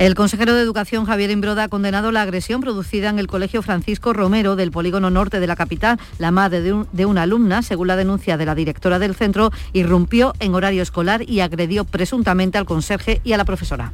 El 0.00 0.14
consejero 0.14 0.54
de 0.54 0.62
Educación, 0.62 1.04
Javier 1.04 1.30
Imbroda, 1.30 1.64
ha 1.64 1.68
condenado 1.68 2.10
la 2.10 2.22
agresión 2.22 2.62
producida 2.62 3.10
en 3.10 3.18
el 3.18 3.26
Colegio 3.26 3.60
Francisco 3.60 4.14
Romero 4.14 4.56
del 4.56 4.70
polígono 4.70 5.10
norte 5.10 5.40
de 5.40 5.46
la 5.46 5.56
capital. 5.56 6.00
La 6.16 6.30
madre 6.30 6.62
de, 6.62 6.72
un, 6.72 6.88
de, 6.90 7.04
una 7.04 7.24
alumna, 7.24 7.60
según 7.60 7.88
la 7.88 7.96
denuncia 7.96 8.38
de 8.38 8.46
la 8.46 8.54
directora 8.54 8.98
del 8.98 9.14
centro, 9.14 9.50
irrumpió 9.74 10.32
en 10.40 10.54
horario 10.54 10.82
escolar 10.82 11.28
y 11.28 11.40
agredió 11.40 11.84
presuntamente 11.84 12.56
al 12.56 12.64
conserje 12.64 13.20
y 13.24 13.34
a 13.34 13.36
la 13.36 13.44
profesora. 13.44 13.92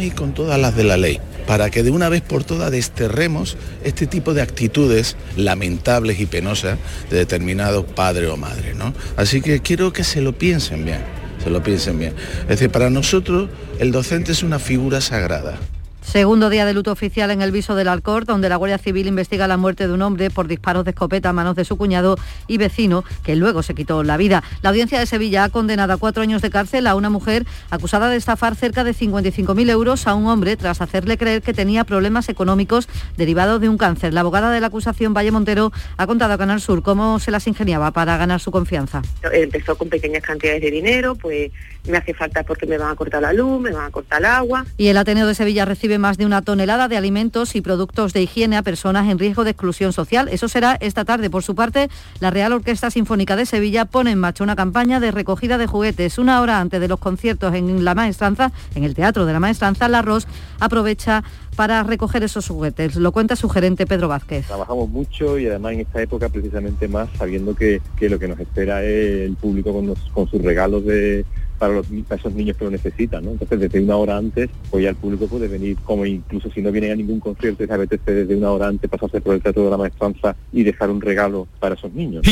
Ir 0.00 0.14
con 0.14 0.32
todas 0.32 0.58
las 0.58 0.74
de 0.74 0.84
la 0.84 0.96
ley 0.96 1.20
para 1.46 1.68
que 1.68 1.82
de 1.82 1.90
una 1.90 2.08
vez 2.08 2.22
por 2.22 2.44
todas 2.44 2.70
desterremos 2.70 3.58
este 3.84 4.06
tipo 4.06 4.32
de 4.32 4.40
actitudes 4.40 5.18
lamentables 5.36 6.20
y 6.20 6.24
penosas 6.26 6.78
de 7.10 7.18
determinados 7.18 7.84
padres 7.84 8.30
o 8.30 8.38
madres. 8.38 8.76
¿no? 8.76 8.94
Así 9.18 9.42
que 9.42 9.60
quiero 9.60 9.92
que 9.92 10.04
se 10.04 10.22
lo 10.22 10.32
piensen 10.32 10.86
bien, 10.86 11.02
se 11.42 11.50
lo 11.50 11.62
piensen 11.62 11.98
bien. 11.98 12.14
Es 12.42 12.48
decir, 12.48 12.70
para 12.70 12.90
nosotros 12.90 13.48
el 13.78 13.92
docente 13.92 14.32
es 14.32 14.42
una 14.42 14.58
figura 14.58 15.00
sagrada. 15.00 15.58
Segundo 16.02 16.50
día 16.50 16.66
de 16.66 16.74
luto 16.74 16.92
oficial 16.92 17.30
en 17.30 17.40
el 17.40 17.52
viso 17.52 17.74
del 17.74 17.88
Alcor, 17.88 18.26
donde 18.26 18.48
la 18.48 18.56
Guardia 18.56 18.76
Civil 18.76 19.06
investiga 19.06 19.48
la 19.48 19.56
muerte 19.56 19.86
de 19.86 19.94
un 19.94 20.02
hombre 20.02 20.30
por 20.30 20.46
disparos 20.46 20.84
de 20.84 20.90
escopeta 20.90 21.30
a 21.30 21.32
manos 21.32 21.56
de 21.56 21.64
su 21.64 21.78
cuñado 21.78 22.16
y 22.48 22.58
vecino, 22.58 23.04
que 23.22 23.36
luego 23.36 23.62
se 23.62 23.74
quitó 23.74 24.02
la 24.02 24.16
vida. 24.16 24.42
La 24.60 24.70
audiencia 24.70 24.98
de 24.98 25.06
Sevilla 25.06 25.44
ha 25.44 25.48
condenado 25.48 25.92
a 25.92 25.96
cuatro 25.96 26.22
años 26.22 26.42
de 26.42 26.50
cárcel 26.50 26.86
a 26.86 26.96
una 26.96 27.08
mujer 27.08 27.46
acusada 27.70 28.10
de 28.10 28.16
estafar 28.16 28.56
cerca 28.56 28.84
de 28.84 28.94
55.000 28.94 29.70
euros 29.70 30.06
a 30.06 30.14
un 30.14 30.26
hombre 30.26 30.56
tras 30.56 30.82
hacerle 30.82 31.16
creer 31.16 31.40
que 31.40 31.54
tenía 31.54 31.84
problemas 31.84 32.28
económicos 32.28 32.88
derivados 33.16 33.60
de 33.60 33.68
un 33.68 33.78
cáncer. 33.78 34.12
La 34.12 34.20
abogada 34.20 34.50
de 34.50 34.60
la 34.60 34.66
acusación, 34.66 35.14
Valle 35.14 35.30
Montero, 35.30 35.72
ha 35.96 36.06
contado 36.06 36.34
a 36.34 36.38
Canal 36.38 36.60
Sur 36.60 36.82
cómo 36.82 37.20
se 37.20 37.30
las 37.30 37.46
ingeniaba 37.46 37.90
para 37.92 38.18
ganar 38.18 38.40
su 38.40 38.50
confianza. 38.50 39.02
Empezó 39.32 39.76
con 39.76 39.88
pequeñas 39.88 40.22
cantidades 40.22 40.60
de 40.60 40.70
dinero, 40.70 41.14
pues 41.14 41.52
me 41.88 41.96
hace 41.96 42.14
falta 42.14 42.42
porque 42.42 42.66
me 42.66 42.78
van 42.78 42.90
a 42.90 42.94
cortar 42.94 43.22
la 43.22 43.32
luz, 43.32 43.60
me 43.60 43.70
van 43.70 43.86
a 43.86 43.90
cortar 43.90 44.20
el 44.20 44.26
agua. 44.26 44.64
Y 44.76 44.88
el 44.88 44.96
Ateneo 44.96 45.26
de 45.26 45.34
Sevilla 45.34 45.64
recibe 45.64 45.98
más 45.98 46.16
de 46.16 46.26
una 46.26 46.42
tonelada 46.42 46.88
de 46.88 46.96
alimentos 46.96 47.54
y 47.56 47.60
productos 47.60 48.12
de 48.12 48.22
higiene 48.22 48.56
a 48.56 48.62
personas 48.62 49.08
en 49.10 49.18
riesgo 49.18 49.44
de 49.44 49.50
exclusión 49.50 49.92
social. 49.92 50.28
Eso 50.28 50.48
será 50.48 50.76
esta 50.80 51.04
tarde. 51.04 51.30
Por 51.30 51.42
su 51.42 51.54
parte, 51.54 51.88
la 52.20 52.30
Real 52.30 52.52
Orquesta 52.52 52.90
Sinfónica 52.90 53.36
de 53.36 53.46
Sevilla 53.46 53.84
pone 53.84 54.12
en 54.12 54.18
marcha 54.18 54.44
una 54.44 54.56
campaña 54.56 55.00
de 55.00 55.10
recogida 55.10 55.58
de 55.58 55.66
juguetes. 55.66 56.18
Una 56.18 56.40
hora 56.40 56.60
antes 56.60 56.80
de 56.80 56.88
los 56.88 56.98
conciertos 56.98 57.54
en 57.54 57.84
la 57.84 57.94
Maestranza, 57.94 58.52
en 58.74 58.84
el 58.84 58.94
Teatro 58.94 59.26
de 59.26 59.32
la 59.32 59.40
Maestranza, 59.40 59.88
La 59.88 60.02
Ros 60.02 60.26
aprovecha 60.60 61.24
para 61.56 61.82
recoger 61.82 62.22
esos 62.22 62.48
juguetes. 62.48 62.96
Lo 62.96 63.12
cuenta 63.12 63.36
su 63.36 63.48
gerente 63.48 63.86
Pedro 63.86 64.08
Vázquez. 64.08 64.46
Trabajamos 64.46 64.88
mucho 64.88 65.38
y 65.38 65.46
además 65.46 65.72
en 65.72 65.80
esta 65.80 66.00
época 66.00 66.28
precisamente 66.28 66.88
más 66.88 67.08
sabiendo 67.18 67.54
que, 67.54 67.82
que 67.96 68.08
lo 68.08 68.18
que 68.18 68.28
nos 68.28 68.40
espera 68.40 68.82
es 68.82 69.28
el 69.28 69.36
público 69.36 69.72
con, 69.72 69.86
los, 69.86 69.98
con 70.14 70.28
sus 70.28 70.40
regalos 70.40 70.84
de 70.86 71.24
para, 71.62 71.80
esos 72.16 72.34
niños 72.34 72.56
que 72.56 72.64
lo 72.64 72.70
necesitan, 72.72 73.24
¿no? 73.24 73.30
Entonces 73.30 73.60
desde 73.60 73.80
una 73.80 73.96
hora 73.96 74.16
antes, 74.16 74.50
pues 74.68 74.82
ya 74.82 74.90
el 74.90 74.96
público 74.96 75.28
puede 75.28 75.46
venir, 75.46 75.76
como 75.84 76.04
incluso 76.04 76.50
si 76.50 76.60
no 76.60 76.72
viene 76.72 76.90
a 76.90 76.96
ningún 76.96 77.20
concierto, 77.20 77.64
se 77.64 77.72
apetece 77.72 78.12
desde 78.12 78.34
una 78.34 78.50
hora 78.50 78.66
antes 78.66 78.90
pasarse 78.90 79.20
por 79.20 79.34
el 79.34 79.42
Teatro 79.42 79.64
de 79.64 79.70
la 79.70 79.76
Maestranza 79.76 80.34
y 80.52 80.64
dejar 80.64 80.90
un 80.90 81.00
regalo 81.00 81.46
para 81.60 81.76
esos 81.76 81.92
niños. 81.92 82.22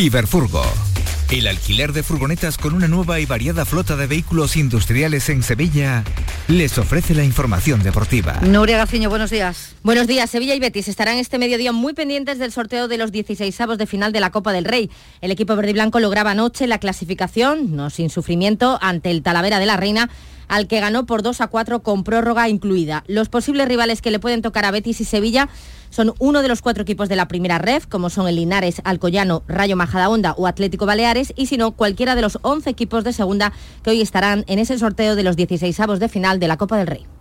El 1.30 1.46
alquiler 1.46 1.92
de 1.92 2.02
furgonetas 2.02 2.58
con 2.58 2.74
una 2.74 2.88
nueva 2.88 3.20
y 3.20 3.24
variada 3.24 3.64
flota 3.64 3.94
de 3.94 4.08
vehículos 4.08 4.56
industriales 4.56 5.28
en 5.28 5.44
Sevilla 5.44 6.02
les 6.48 6.76
ofrece 6.76 7.14
la 7.14 7.22
información 7.22 7.84
deportiva. 7.84 8.40
Nuria 8.42 8.78
Gaciño, 8.78 9.08
buenos 9.10 9.30
días. 9.30 9.76
Buenos 9.84 10.08
días. 10.08 10.28
Sevilla 10.28 10.56
y 10.56 10.58
Betis 10.58 10.88
estarán 10.88 11.18
este 11.18 11.38
mediodía 11.38 11.70
muy 11.70 11.92
pendientes 11.92 12.40
del 12.40 12.50
sorteo 12.50 12.88
de 12.88 12.98
los 12.98 13.12
16 13.12 13.60
avos 13.60 13.78
de 13.78 13.86
final 13.86 14.10
de 14.10 14.18
la 14.18 14.30
Copa 14.30 14.52
del 14.52 14.64
Rey. 14.64 14.90
El 15.20 15.30
equipo 15.30 15.54
verde 15.54 15.70
y 15.70 15.74
blanco 15.74 16.00
lograba 16.00 16.32
anoche 16.32 16.66
la 16.66 16.78
clasificación, 16.78 17.76
no 17.76 17.90
sin 17.90 18.10
sufrimiento, 18.10 18.80
ante 18.82 19.12
el 19.12 19.22
Talavera 19.22 19.60
de 19.60 19.66
la 19.66 19.76
Reina 19.76 20.10
al 20.50 20.66
que 20.66 20.80
ganó 20.80 21.06
por 21.06 21.22
2 21.22 21.40
a 21.40 21.46
4 21.46 21.82
con 21.82 22.02
prórroga 22.02 22.48
incluida. 22.48 23.04
Los 23.06 23.28
posibles 23.28 23.68
rivales 23.68 24.02
que 24.02 24.10
le 24.10 24.18
pueden 24.18 24.42
tocar 24.42 24.64
a 24.64 24.72
Betis 24.72 25.00
y 25.00 25.04
Sevilla 25.04 25.48
son 25.90 26.12
uno 26.18 26.42
de 26.42 26.48
los 26.48 26.60
cuatro 26.60 26.82
equipos 26.82 27.08
de 27.08 27.14
la 27.14 27.28
primera 27.28 27.58
ref, 27.58 27.86
como 27.86 28.10
son 28.10 28.28
el 28.28 28.36
Linares, 28.36 28.82
Alcoyano, 28.84 29.44
Rayo 29.46 29.76
Majadahonda 29.76 30.34
o 30.36 30.48
Atlético 30.48 30.86
Baleares, 30.86 31.32
y 31.36 31.46
si 31.46 31.56
no, 31.56 31.70
cualquiera 31.70 32.16
de 32.16 32.22
los 32.22 32.38
11 32.42 32.68
equipos 32.68 33.04
de 33.04 33.12
segunda 33.12 33.52
que 33.84 33.90
hoy 33.90 34.00
estarán 34.00 34.44
en 34.48 34.58
ese 34.58 34.76
sorteo 34.76 35.14
de 35.14 35.22
los 35.22 35.36
16 35.36 35.78
avos 35.78 36.00
de 36.00 36.08
final 36.08 36.40
de 36.40 36.48
la 36.48 36.56
Copa 36.56 36.76
del 36.76 36.88
Rey. 36.88 37.19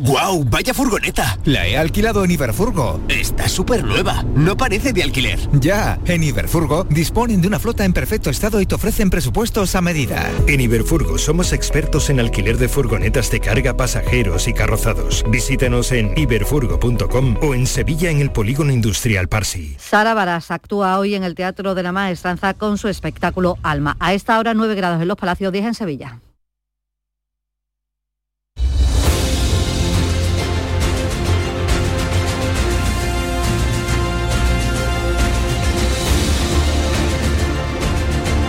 ¡Guau! 0.00 0.44
¡Vaya 0.44 0.72
furgoneta! 0.74 1.38
La 1.44 1.66
he 1.66 1.76
alquilado 1.76 2.24
en 2.24 2.30
Iberfurgo. 2.30 3.00
Está 3.08 3.48
súper 3.48 3.84
nueva. 3.84 4.24
No 4.34 4.56
parece 4.56 4.92
de 4.92 5.02
alquiler. 5.02 5.38
Ya, 5.52 5.98
en 6.06 6.22
Iberfurgo 6.22 6.84
disponen 6.84 7.40
de 7.40 7.48
una 7.48 7.58
flota 7.58 7.84
en 7.84 7.92
perfecto 7.92 8.30
estado 8.30 8.60
y 8.60 8.66
te 8.66 8.74
ofrecen 8.74 9.10
presupuestos 9.10 9.74
a 9.74 9.80
medida. 9.80 10.30
En 10.46 10.60
Iberfurgo 10.60 11.18
somos 11.18 11.52
expertos 11.52 12.10
en 12.10 12.20
alquiler 12.20 12.58
de 12.58 12.68
furgonetas 12.68 13.30
de 13.30 13.40
carga, 13.40 13.76
pasajeros 13.76 14.48
y 14.48 14.52
carrozados. 14.52 15.24
Visítenos 15.28 15.92
en 15.92 16.16
iberfurgo.com 16.16 17.36
o 17.42 17.54
en 17.54 17.66
Sevilla 17.66 18.10
en 18.10 18.20
el 18.20 18.30
Polígono 18.30 18.72
Industrial 18.72 19.28
Parsi. 19.28 19.76
Sara 19.78 20.14
Baras 20.14 20.50
actúa 20.50 20.98
hoy 20.98 21.14
en 21.14 21.24
el 21.24 21.34
Teatro 21.34 21.74
de 21.74 21.82
la 21.82 21.92
Maestranza 21.92 22.54
con 22.54 22.78
su 22.78 22.88
espectáculo 22.88 23.58
Alma. 23.62 23.96
A 24.00 24.14
esta 24.14 24.38
hora 24.38 24.54
9 24.54 24.74
grados 24.74 25.02
en 25.02 25.08
los 25.08 25.16
Palacios 25.16 25.52
10 25.52 25.64
en 25.66 25.74
Sevilla. 25.74 26.20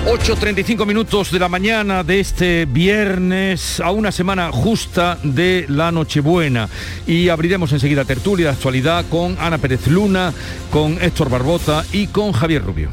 8.35 0.09 0.87
minutos 0.87 1.31
de 1.31 1.37
la 1.37 1.47
mañana 1.47 2.03
de 2.03 2.19
este 2.19 2.65
viernes 2.65 3.79
a 3.79 3.91
una 3.91 4.11
semana 4.11 4.51
justa 4.51 5.19
de 5.21 5.67
la 5.69 5.91
Nochebuena 5.91 6.67
y 7.05 7.29
abriremos 7.29 7.71
enseguida 7.73 8.05
tertulia 8.05 8.47
de 8.47 8.53
actualidad 8.53 9.05
con 9.07 9.37
Ana 9.39 9.59
Pérez 9.59 9.85
Luna, 9.85 10.33
con 10.71 10.99
Héctor 10.99 11.29
Barbota 11.29 11.85
y 11.93 12.07
con 12.07 12.31
Javier 12.31 12.63
Rubio. 12.63 12.89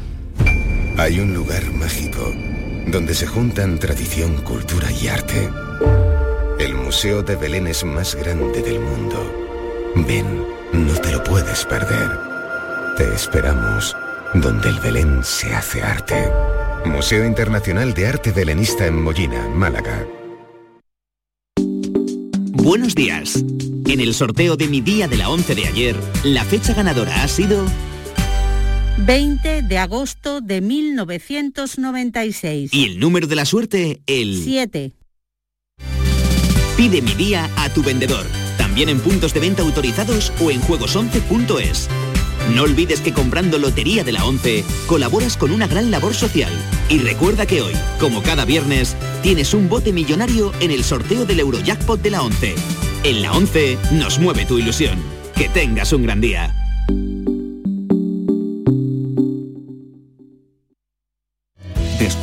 Hay 0.99 1.19
un 1.19 1.33
lugar 1.33 1.63
mágico 1.71 2.35
donde 2.85 3.15
se 3.15 3.25
juntan 3.25 3.79
tradición, 3.79 4.37
cultura 4.43 4.91
y 4.91 5.07
arte. 5.07 5.49
El 6.59 6.75
Museo 6.75 7.23
de 7.23 7.35
Belén 7.35 7.65
es 7.65 7.83
más 7.83 8.13
grande 8.13 8.61
del 8.61 8.79
mundo. 8.79 9.33
Ven, 10.07 10.45
no 10.71 10.93
te 10.93 11.11
lo 11.13 11.23
puedes 11.23 11.65
perder. 11.65 12.11
Te 12.95 13.11
esperamos 13.15 13.95
donde 14.35 14.69
el 14.69 14.79
Belén 14.81 15.23
se 15.23 15.55
hace 15.55 15.81
arte. 15.81 16.31
Museo 16.87 17.25
Internacional 17.25 17.93
de 17.93 18.07
Arte 18.07 18.31
Belenista 18.31 18.85
en 18.85 19.03
Mollina, 19.03 19.47
Málaga. 19.49 20.07
Buenos 22.51 22.95
días. 22.95 23.43
En 23.87 24.01
el 24.01 24.13
sorteo 24.13 24.57
de 24.57 24.67
mi 24.67 24.81
día 24.81 25.07
de 25.07 25.17
la 25.17 25.29
11 25.29 25.55
de 25.55 25.67
ayer, 25.67 25.95
la 26.23 26.43
fecha 26.43 26.73
ganadora 26.73 27.23
ha 27.23 27.27
sido 27.27 27.65
20 28.97 29.61
de 29.61 29.77
agosto 29.77 30.41
de 30.41 30.61
1996. 30.61 32.73
y 32.73 32.85
el 32.85 32.99
número 32.99 33.27
de 33.27 33.35
la 33.35 33.45
suerte, 33.45 34.01
el 34.07 34.41
7. 34.43 34.93
Pide 36.75 37.01
mi 37.01 37.13
día 37.13 37.49
a 37.57 37.69
tu 37.69 37.83
vendedor, 37.83 38.25
también 38.57 38.89
en 38.89 38.99
puntos 38.99 39.33
de 39.33 39.39
venta 39.39 39.61
autorizados 39.61 40.33
o 40.41 40.51
en 40.51 40.61
juegos11.es. 40.61 41.89
No 42.53 42.63
olvides 42.63 43.01
que 43.01 43.13
comprando 43.13 43.57
Lotería 43.57 44.03
de 44.03 44.13
la 44.13 44.25
11 44.25 44.63
colaboras 44.87 45.37
con 45.37 45.51
una 45.51 45.67
gran 45.67 45.91
labor 45.91 46.13
social. 46.13 46.51
Y 46.89 46.99
recuerda 46.99 47.45
que 47.45 47.61
hoy, 47.61 47.73
como 47.99 48.23
cada 48.23 48.45
viernes, 48.45 48.95
tienes 49.21 49.53
un 49.53 49.67
bote 49.67 49.91
millonario 49.91 50.53
en 50.61 50.71
el 50.71 50.83
sorteo 50.83 51.25
del 51.25 51.41
Eurojackpot 51.41 52.01
de 52.01 52.11
la 52.11 52.21
11. 52.21 52.55
En 53.03 53.21
la 53.21 53.33
11 53.33 53.77
nos 53.93 54.19
mueve 54.19 54.45
tu 54.45 54.57
ilusión. 54.57 54.97
Que 55.35 55.49
tengas 55.49 55.91
un 55.91 56.03
gran 56.03 56.21
día. 56.21 56.66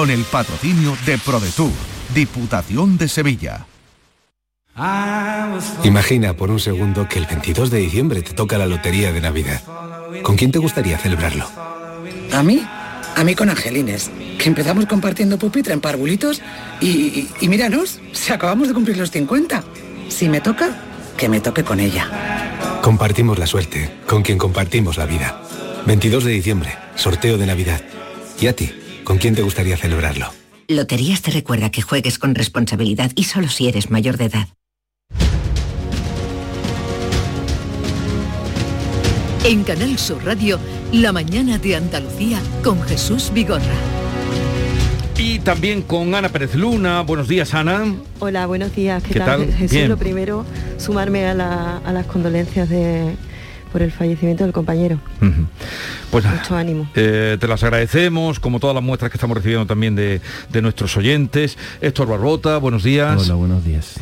Con 0.00 0.08
el 0.08 0.24
patrocinio 0.24 0.96
de 1.04 1.18
ProDetour, 1.18 1.70
Diputación 2.14 2.96
de 2.96 3.06
Sevilla. 3.06 3.66
Imagina 5.84 6.34
por 6.34 6.50
un 6.50 6.58
segundo 6.58 7.06
que 7.06 7.18
el 7.18 7.26
22 7.26 7.70
de 7.70 7.80
diciembre 7.80 8.22
te 8.22 8.32
toca 8.32 8.56
la 8.56 8.66
lotería 8.66 9.12
de 9.12 9.20
Navidad. 9.20 9.60
¿Con 10.22 10.36
quién 10.36 10.52
te 10.52 10.58
gustaría 10.58 10.96
celebrarlo? 10.96 11.44
¿A 12.32 12.42
mí? 12.42 12.66
A 13.14 13.22
mí 13.24 13.34
con 13.34 13.50
Angelines, 13.50 14.10
que 14.38 14.48
empezamos 14.48 14.86
compartiendo 14.86 15.38
pupitre 15.38 15.74
en 15.74 15.82
parvulitos 15.82 16.40
y, 16.80 16.88
y, 16.88 17.30
y 17.42 17.48
míranos, 17.50 18.00
si 18.12 18.32
acabamos 18.32 18.68
de 18.68 18.72
cumplir 18.72 18.96
los 18.96 19.10
50. 19.10 19.62
Si 20.08 20.30
me 20.30 20.40
toca, 20.40 20.80
que 21.18 21.28
me 21.28 21.42
toque 21.42 21.62
con 21.62 21.78
ella. 21.78 22.80
Compartimos 22.80 23.38
la 23.38 23.46
suerte, 23.46 23.98
con 24.06 24.22
quien 24.22 24.38
compartimos 24.38 24.96
la 24.96 25.04
vida. 25.04 25.42
22 25.84 26.24
de 26.24 26.30
diciembre, 26.30 26.74
sorteo 26.94 27.36
de 27.36 27.44
Navidad. 27.44 27.82
¿Y 28.40 28.46
a 28.46 28.56
ti? 28.56 28.79
¿Con 29.10 29.18
quién 29.18 29.34
te 29.34 29.42
gustaría 29.42 29.76
celebrarlo? 29.76 30.28
Loterías 30.68 31.20
te 31.20 31.32
recuerda 31.32 31.72
que 31.72 31.82
juegues 31.82 32.16
con 32.16 32.36
responsabilidad 32.36 33.10
y 33.16 33.24
solo 33.24 33.48
si 33.48 33.66
eres 33.66 33.90
mayor 33.90 34.16
de 34.16 34.26
edad. 34.26 34.46
En 39.44 39.64
Canal 39.64 39.98
Sur 39.98 40.24
Radio, 40.24 40.60
La 40.92 41.10
mañana 41.10 41.58
de 41.58 41.74
Andalucía 41.74 42.38
con 42.62 42.80
Jesús 42.82 43.32
Vigorra. 43.34 43.64
Y 45.18 45.40
también 45.40 45.82
con 45.82 46.14
Ana 46.14 46.28
Pérez 46.28 46.54
Luna. 46.54 47.00
Buenos 47.00 47.26
días, 47.26 47.52
Ana. 47.52 47.92
Hola, 48.20 48.46
buenos 48.46 48.72
días. 48.76 49.02
¿Qué, 49.02 49.14
¿Qué 49.14 49.18
tal? 49.18 49.40
tal? 49.44 49.52
Jesús, 49.54 49.72
Bien. 49.76 49.88
lo 49.88 49.96
primero, 49.96 50.44
sumarme 50.78 51.26
a, 51.26 51.34
la- 51.34 51.78
a 51.78 51.92
las 51.92 52.06
condolencias 52.06 52.68
de, 52.68 53.16
por 53.72 53.82
el 53.82 53.92
fallecimiento 53.92 54.44
del 54.44 54.52
compañero. 54.52 54.98
Pues 56.10 56.24
nada, 56.24 56.38
Mucho 56.38 56.56
ánimo. 56.56 56.88
eh, 56.94 57.36
te 57.40 57.46
las 57.48 57.62
agradecemos, 57.62 58.40
como 58.40 58.58
todas 58.60 58.74
las 58.74 58.82
muestras 58.82 59.10
que 59.10 59.16
estamos 59.16 59.36
recibiendo 59.36 59.66
también 59.66 59.94
de, 59.94 60.20
de 60.50 60.62
nuestros 60.62 60.96
oyentes. 60.96 61.56
Héctor 61.80 62.08
Barbota, 62.08 62.58
buenos 62.58 62.82
días. 62.82 63.22
Hola, 63.24 63.34
buenos 63.34 63.64
días. 63.64 63.94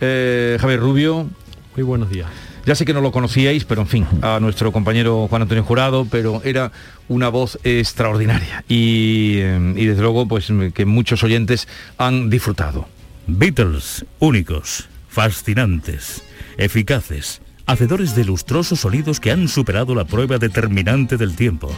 Eh, 0.00 0.56
Javier 0.60 0.80
Rubio. 0.80 1.28
Muy 1.76 1.82
buenos 1.84 2.10
días. 2.10 2.28
Ya 2.64 2.74
sé 2.74 2.84
que 2.84 2.92
no 2.92 3.00
lo 3.00 3.12
conocíais, 3.12 3.64
pero 3.64 3.82
en 3.82 3.86
fin, 3.86 4.06
a 4.22 4.40
nuestro 4.40 4.72
compañero 4.72 5.28
Juan 5.28 5.42
Antonio 5.42 5.62
Jurado, 5.62 6.06
pero 6.10 6.42
era 6.44 6.72
una 7.08 7.28
voz 7.28 7.58
extraordinaria 7.62 8.64
y, 8.68 9.34
eh, 9.36 9.72
y 9.76 9.86
desde 9.86 10.02
luego 10.02 10.26
pues 10.26 10.48
que 10.74 10.84
muchos 10.84 11.22
oyentes 11.22 11.68
han 11.96 12.28
disfrutado. 12.28 12.88
Beatles, 13.28 14.04
únicos, 14.18 14.88
fascinantes, 15.08 16.22
eficaces, 16.58 17.40
hacedores 17.66 18.14
de 18.14 18.24
lustrosos 18.24 18.80
sonidos 18.80 19.20
que 19.20 19.32
han 19.32 19.48
superado 19.48 19.94
la 19.94 20.04
prueba 20.04 20.38
determinante 20.38 21.16
del 21.16 21.34
tiempo. 21.34 21.70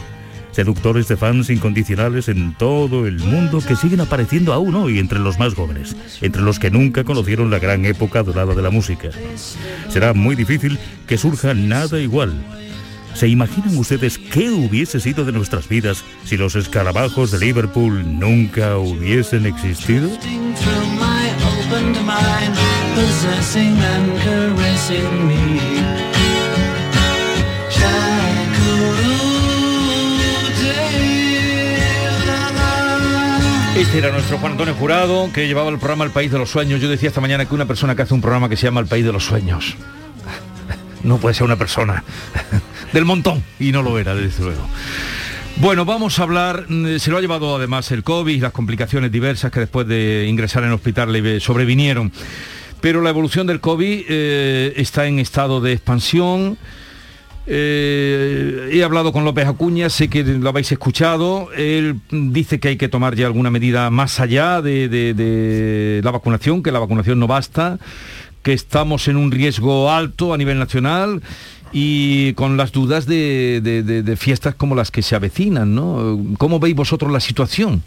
Seductores 0.51 1.07
de 1.07 1.17
fans 1.17 1.49
incondicionales 1.49 2.27
en 2.27 2.53
todo 2.55 3.07
el 3.07 3.19
mundo 3.19 3.61
que 3.65 3.75
siguen 3.75 4.01
apareciendo 4.01 4.53
aún 4.53 4.75
hoy 4.75 4.99
entre 4.99 5.19
los 5.19 5.37
más 5.37 5.53
jóvenes, 5.53 5.95
entre 6.21 6.41
los 6.41 6.59
que 6.59 6.71
nunca 6.71 7.03
conocieron 7.03 7.51
la 7.51 7.59
gran 7.59 7.85
época 7.85 8.23
dorada 8.23 8.55
de 8.55 8.61
la 8.61 8.69
música. 8.69 9.09
Será 9.89 10.13
muy 10.13 10.35
difícil 10.35 10.79
que 11.07 11.17
surja 11.17 11.53
nada 11.53 11.99
igual. 11.99 12.33
¿Se 13.13 13.27
imaginan 13.27 13.77
ustedes 13.77 14.17
qué 14.17 14.49
hubiese 14.49 14.99
sido 14.99 15.25
de 15.25 15.31
nuestras 15.31 15.67
vidas 15.67 16.03
si 16.25 16.37
los 16.37 16.55
escarabajos 16.55 17.31
de 17.31 17.39
Liverpool 17.39 18.19
nunca 18.19 18.77
hubiesen 18.77 19.45
existido? 19.45 20.09
Este 33.79 33.99
era 33.99 34.11
nuestro 34.11 34.37
Juan 34.39 34.51
Antonio 34.51 34.73
Jurado, 34.75 35.29
que 35.33 35.47
llevaba 35.47 35.69
el 35.69 35.77
programa 35.77 36.03
El 36.03 36.11
País 36.11 36.29
de 36.29 36.37
los 36.37 36.49
Sueños. 36.49 36.81
Yo 36.81 36.89
decía 36.89 37.07
esta 37.07 37.21
mañana 37.21 37.45
que 37.45 37.55
una 37.55 37.65
persona 37.65 37.95
que 37.95 38.01
hace 38.01 38.13
un 38.13 38.19
programa 38.19 38.49
que 38.49 38.57
se 38.57 38.63
llama 38.63 38.81
El 38.81 38.87
País 38.87 39.05
de 39.05 39.13
los 39.13 39.23
Sueños 39.23 39.77
no 41.03 41.17
puede 41.17 41.33
ser 41.33 41.45
una 41.45 41.55
persona 41.55 42.03
del 42.93 43.05
montón, 43.05 43.41
y 43.57 43.71
no 43.71 43.81
lo 43.81 43.97
era, 43.97 44.15
desde 44.15 44.43
luego. 44.43 44.67
Bueno, 45.55 45.85
vamos 45.85 46.19
a 46.19 46.23
hablar, 46.23 46.65
mm, 46.67 46.97
se 46.97 47.09
lo 47.09 47.17
ha 47.17 47.21
llevado 47.21 47.55
además 47.55 47.89
el 47.93 48.03
COVID 48.03 48.41
las 48.41 48.51
complicaciones 48.51 49.13
diversas 49.13 49.49
que 49.49 49.61
después 49.61 49.87
de 49.87 50.25
ingresar 50.27 50.63
en 50.63 50.69
el 50.69 50.75
hospital 50.75 51.13
le 51.13 51.39
sobrevinieron. 51.39 52.11
Pero 52.81 53.01
la 53.01 53.11
evolución 53.11 53.47
del 53.47 53.61
COVID 53.61 54.05
eh, 54.09 54.73
está 54.75 55.05
en 55.05 55.19
estado 55.19 55.61
de 55.61 55.71
expansión. 55.71 56.57
Eh, 57.51 58.69
he 58.71 58.83
hablado 58.83 59.11
con 59.11 59.25
López 59.25 59.47
Acuña, 59.47 59.89
sé 59.89 60.07
que 60.07 60.23
lo 60.23 60.49
habéis 60.49 60.71
escuchado. 60.71 61.49
Él 61.57 61.99
dice 62.11 62.59
que 62.59 62.67
hay 62.67 62.77
que 62.77 62.89
tomar 62.89 63.15
ya 63.15 63.25
alguna 63.25 63.49
medida 63.49 63.89
más 63.89 64.19
allá 64.19 64.61
de, 64.61 64.87
de 64.87 66.01
la 66.03 66.11
vacunación, 66.11 66.61
que 66.61 66.71
la 66.71 66.79
vacunación 66.79 67.19
no 67.19 67.25
basta, 67.25 67.79
que 68.43 68.53
estamos 68.53 69.07
en 69.07 69.17
un 69.17 69.31
riesgo 69.31 69.91
alto 69.91 70.33
a 70.33 70.37
nivel 70.37 70.59
nacional 70.59 71.21
y 71.71 72.33
con 72.33 72.57
las 72.57 72.71
dudas 72.71 73.05
de, 73.05 74.15
fiestas 74.17 74.55
como 74.55 74.75
las 74.75 74.91
que 74.91 75.01
se 75.01 75.15
avecinan, 75.15 75.75
¿no? 75.75 76.19
¿Cómo 76.37 76.59
veis 76.59 76.75
vosotros 76.75 77.11
la 77.11 77.19
situación? 77.19 77.83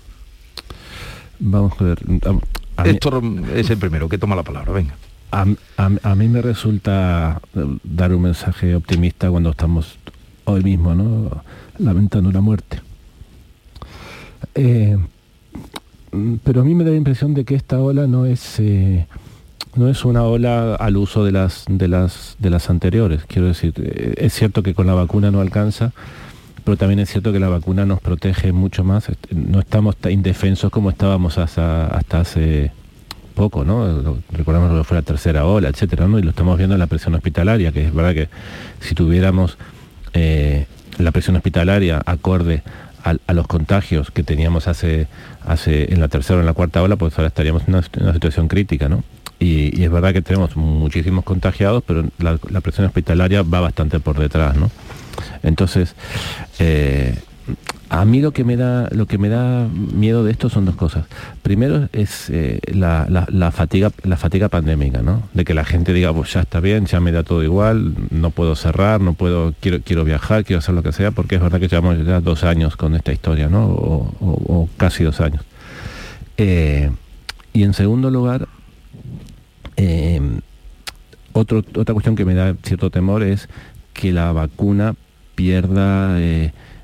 Vamos 1.39 1.73
a 1.79 1.85
ver. 1.85 1.99
Héctor 2.85 3.23
es 3.55 3.71
el 3.71 3.79
primero 3.79 4.09
que 4.09 4.19
toma 4.19 4.37
la 4.37 4.43
palabra, 4.43 4.73
venga. 4.73 4.95
A, 5.33 6.15
mí 6.15 6.29
me 6.29 6.43
resulta 6.43 7.41
dar 7.83 8.15
un 8.15 8.21
mensaje 8.21 8.75
optimista 8.75 9.31
cuando 9.31 9.51
estamos 9.51 9.99
hoy 10.45 10.63
mismo, 10.63 10.95
¿no? 10.95 11.43
Lamentando 11.79 12.31
la 12.31 12.43
muerte. 12.43 12.83
Eh, 14.55 14.99
pero 16.45 16.61
a 16.61 16.65
mí 16.65 16.75
me 16.75 16.85
da 16.85 16.91
la 16.91 16.99
impresión 16.99 17.33
de 17.33 17.47
que 17.47 17.55
esta 17.55 17.81
ola 17.81 18.07
no 18.07 18.27
es... 18.27 18.61
Eh, 18.61 19.07
no 19.75 19.89
es 19.89 20.05
una 20.05 20.25
ola 20.25 20.75
al 20.75 20.99
uso 20.99 21.25
de 21.25 21.33
las, 21.33 21.65
de 21.67 21.89
las, 21.89 22.37
de 22.39 22.51
las 22.51 22.69
anteriores. 22.69 23.25
Quiero 23.27 23.49
decir, 23.49 23.73
eh, 23.79 24.13
es 24.19 24.35
cierto 24.35 24.63
que 24.63 24.75
con 24.75 24.87
la 24.87 24.93
vacuna 24.93 25.31
no 25.31 25.41
alcanza, 25.41 25.93
pero 26.63 26.77
también 26.77 26.99
es 27.01 27.09
cierto 27.09 27.33
que 27.33 27.41
la 27.41 27.49
vacuna 27.49 27.87
nos 27.87 28.03
protege 28.03 28.53
mucho 28.53 28.85
más. 28.85 29.07
No 29.31 29.61
estamos 29.61 29.97
tan 29.97 30.13
indefensos 30.13 30.71
como 30.71 30.91
estábamos 30.91 31.39
hasta 31.39 31.87
hace 32.11 32.71
poco, 33.33 33.65
¿no? 33.65 34.19
Recordamos 34.31 34.79
que 34.79 34.85
fue 34.85 34.97
la 34.97 35.03
tercera 35.03 35.45
ola, 35.45 35.69
etcétera, 35.69 36.07
¿no? 36.07 36.19
Y 36.19 36.23
lo 36.23 36.31
estamos 36.31 36.57
viendo 36.57 36.75
en 36.75 36.81
la 36.81 36.87
presión 36.87 37.15
hospitalaria, 37.15 37.73
que 37.73 37.87
es 37.87 37.95
verdad 37.95 38.15
que 38.15 38.29
si 38.81 38.95
tuviéramos 38.95 39.59
eh, 40.13 40.67
la 40.99 41.11
presión 41.11 41.37
hospitalaria 41.37 42.01
acorde 42.05 42.63
a, 43.05 43.33
los 43.33 43.47
contagios 43.47 44.11
que 44.11 44.23
teníamos 44.23 44.69
hace, 44.69 45.09
hace 45.45 45.93
en 45.93 46.01
la 46.01 46.09
tercera 46.09 46.37
o 46.37 46.41
en 46.41 46.47
la 46.47 46.53
cuarta 46.53 46.83
ola, 46.83 46.97
pues 46.97 47.19
ahora 47.19 47.29
estaríamos 47.29 47.63
en 47.67 47.75
una, 47.75 47.85
en 47.95 48.03
una 48.05 48.13
situación 48.13 48.49
crítica, 48.49 48.89
¿no? 48.89 49.03
Y, 49.43 49.83
es 49.83 49.91
verdad 49.91 50.13
que 50.13 50.23
tenemos 50.23 50.57
muchísimos 50.57 51.25
contagiados, 51.25 51.83
pero 51.85 52.05
la, 52.19 52.61
presión 52.61 52.87
hospitalaria 52.87 53.43
va 53.43 53.61
bastante 53.61 53.99
por 53.99 54.19
detrás, 54.19 54.57
¿no? 54.57 54.71
Entonces, 55.43 55.97
eh, 56.61 57.17
a 57.93 58.07
mí 58.07 58.23
lo 58.23 58.33
que 58.33 58.43
me 58.43 58.57
da 58.57 58.89
lo 58.91 59.07
que 59.07 59.19
me 59.19 59.29
da 59.29 59.69
miedo 59.69 60.25
de 60.25 60.33
esto 60.33 60.49
son 60.49 60.65
dos 60.65 60.77
cosas. 60.77 61.05
Primero 61.43 61.91
es 61.93 62.31
eh, 62.31 62.59
la, 62.73 63.53
fatiga 63.53 63.93
la 64.03 64.17
fatiga 64.17 64.49
pandémica, 64.49 65.03
¿no? 65.03 65.25
De 65.35 65.45
que 65.45 65.53
la 65.53 65.67
gente 65.67 65.93
diga, 65.93 66.11
pues 66.15 66.33
ya 66.33 66.41
está 66.41 66.61
bien, 66.61 66.87
ya 66.87 67.01
me 67.01 67.13
da 67.13 67.23
todo 67.23 67.43
igual, 67.45 67.95
no 68.11 68.31
puedo 68.31 68.57
cerrar, 68.57 69.03
no 69.03 69.13
puedo 69.13 69.53
quiero 69.61 69.81
quiero 69.85 70.05
viajar, 70.05 70.43
quiero 70.43 70.61
hacer 70.61 70.75
lo 70.75 70.83
que 70.83 70.93
sea, 70.93 71.11
porque 71.11 71.35
es 71.35 71.43
verdad 71.43 71.61
que 71.61 71.69
llevamos 71.69 72.03
ya 72.03 72.23
dos 72.23 72.45
años 72.45 72.77
con 72.77 72.97
esta 72.97 73.13
historia, 73.13 73.51
¿no? 73.51 73.67
O, 73.67 74.71
casi 74.79 75.05
dos 75.05 75.21
años. 75.21 75.43
Eh, 76.39 76.91
y 77.53 77.63
en 77.63 77.75
segundo 77.75 78.11
lugar, 78.11 78.49
eh, 79.77 80.19
otra 81.35 81.93
cuestión 81.93 82.17
que 82.17 82.25
me 82.25 82.33
da 82.33 82.55
cierto 82.63 82.89
temor 82.89 83.23
es 83.23 83.51
que 83.93 84.13
la 84.13 84.33
vacuna 84.33 84.95
pierda, 85.35 86.19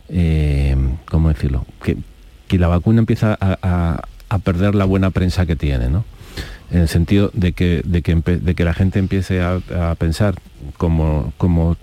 eh, 0.09 0.77
¿cómo 1.07 1.29
decirlo? 1.29 1.65
Que, 1.83 1.97
la 2.59 2.69
vacuna 2.69 3.01
empieza 3.01 3.37
a, 3.41 4.03
perder 4.43 4.75
la 4.75 4.85
buena 4.85 5.11
prensa 5.11 5.47
que 5.47 5.57
tiene, 5.57 5.89
¿no? 5.89 6.05
En 6.71 6.81
el 6.81 6.89
sentido 6.89 7.31
de 7.33 7.53
que, 7.53 7.83
de 7.85 8.03
que, 8.03 8.65
la 8.65 8.75
gente 8.75 8.99
empiece 8.99 9.41
a, 9.41 9.61
pensar, 9.99 10.35
como, 10.77 11.33
como 11.39 11.77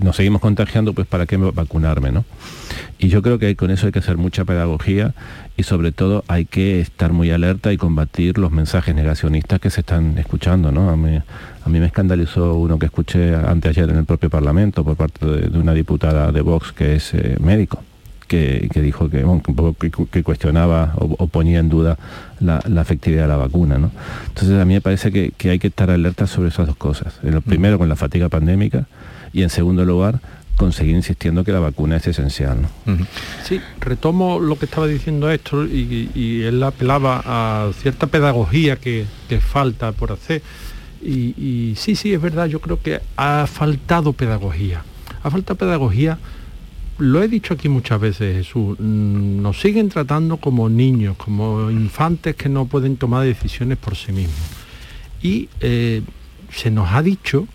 nos 0.00 0.16
seguimos 0.16 0.40
contagiando, 0.40 0.92
pues 0.92 1.06
para 1.06 1.26
qué 1.26 1.36
vacunarme, 1.36 2.10
¿no? 2.10 2.24
Y 2.98 3.08
yo 3.08 3.22
creo 3.22 3.38
que 3.38 3.54
con 3.54 3.70
eso 3.70 3.86
hay 3.86 3.92
que 3.92 4.00
hacer 4.00 4.16
mucha 4.16 4.44
pedagogía 4.44 5.14
y 5.56 5.62
sobre 5.62 5.92
todo 5.92 6.24
hay 6.26 6.46
que 6.46 6.80
estar 6.80 7.12
muy 7.12 7.30
alerta 7.30 7.72
y 7.72 7.76
combatir 7.76 8.38
los 8.38 8.50
mensajes 8.50 8.94
negacionistas 8.94 9.60
que 9.60 9.70
se 9.70 9.80
están 9.80 10.18
escuchando. 10.18 10.72
¿no? 10.72 10.90
A, 10.90 10.96
mí, 10.96 11.16
a 11.16 11.68
mí 11.68 11.80
me 11.80 11.86
escandalizó 11.86 12.54
uno 12.54 12.78
que 12.78 12.86
escuché 12.86 13.34
anteayer 13.34 13.90
en 13.90 13.98
el 13.98 14.04
propio 14.04 14.30
Parlamento 14.30 14.84
por 14.84 14.96
parte 14.96 15.26
de, 15.26 15.58
una 15.58 15.74
diputada 15.74 16.32
de 16.32 16.40
Vox 16.40 16.72
que 16.72 16.96
es 16.96 17.14
eh, 17.14 17.36
médico. 17.40 17.82
Que, 18.34 18.82
dijo 18.82 19.08
que, 19.08 19.24
que, 20.10 20.22
cuestionaba 20.22 20.94
o, 20.96 21.26
ponía 21.28 21.60
en 21.60 21.68
duda 21.68 21.96
la, 22.40 22.60
efectividad 22.80 23.22
de 23.22 23.28
la 23.28 23.36
vacuna. 23.36 23.78
¿no? 23.78 23.90
Entonces 24.28 24.60
a 24.60 24.64
mí 24.64 24.74
me 24.74 24.80
parece 24.80 25.12
que, 25.12 25.32
que 25.36 25.50
hay 25.50 25.58
que 25.58 25.68
estar 25.68 25.90
alerta 25.90 26.26
sobre 26.26 26.48
esas 26.48 26.66
dos 26.66 26.76
cosas. 26.76 27.18
En 27.22 27.34
lo 27.34 27.40
primero 27.40 27.78
con 27.78 27.88
la 27.88 27.96
fatiga 27.96 28.28
pandémica 28.28 28.86
y 29.32 29.42
en 29.42 29.50
segundo 29.50 29.84
lugar 29.84 30.20
conseguir 30.56 30.94
insistiendo 30.94 31.44
que 31.44 31.52
la 31.52 31.60
vacuna 31.60 31.96
es 31.96 32.06
esencial. 32.06 32.58
Sí, 33.44 33.60
retomo 33.80 34.38
lo 34.38 34.56
que 34.56 34.66
estaba 34.66 34.86
diciendo 34.86 35.30
Héctor 35.30 35.68
y, 35.68 36.42
él 36.42 36.62
apelaba 36.62 37.22
a 37.24 37.70
cierta 37.80 38.06
pedagogía 38.06 38.76
que, 38.76 39.06
falta 39.40 39.92
por 39.92 40.12
hacer. 40.12 40.42
Y, 41.02 41.74
sí, 41.76 41.96
sí, 41.96 42.14
es 42.14 42.20
verdad, 42.20 42.46
yo 42.46 42.60
creo 42.60 42.80
que 42.80 43.00
ha 43.16 43.46
faltado 43.46 44.12
pedagogía. 44.12 44.84
Ha 45.22 45.30
faltado 45.30 45.56
pedagogía, 45.56 46.18
lo 46.98 47.22
he 47.22 47.28
dicho 47.28 47.54
aquí 47.54 47.68
muchas 47.68 48.00
veces, 48.00 48.36
Jesús, 48.36 48.78
mm, 48.78 49.42
nos 49.42 49.60
siguen 49.60 49.88
tratando 49.88 50.36
como 50.36 50.68
niños, 50.68 51.16
como 51.16 51.70
infantes 51.70 52.36
que 52.36 52.48
no 52.48 52.66
pueden 52.66 52.96
tomar 52.96 53.24
decisiones 53.24 53.78
por 53.78 53.96
sí 53.96 54.12
mismos. 54.12 54.36
Y 55.22 55.48
eh, 55.60 56.02
se 56.50 56.70
nos 56.70 56.92
ha 56.92 57.02
dicho, 57.02 57.46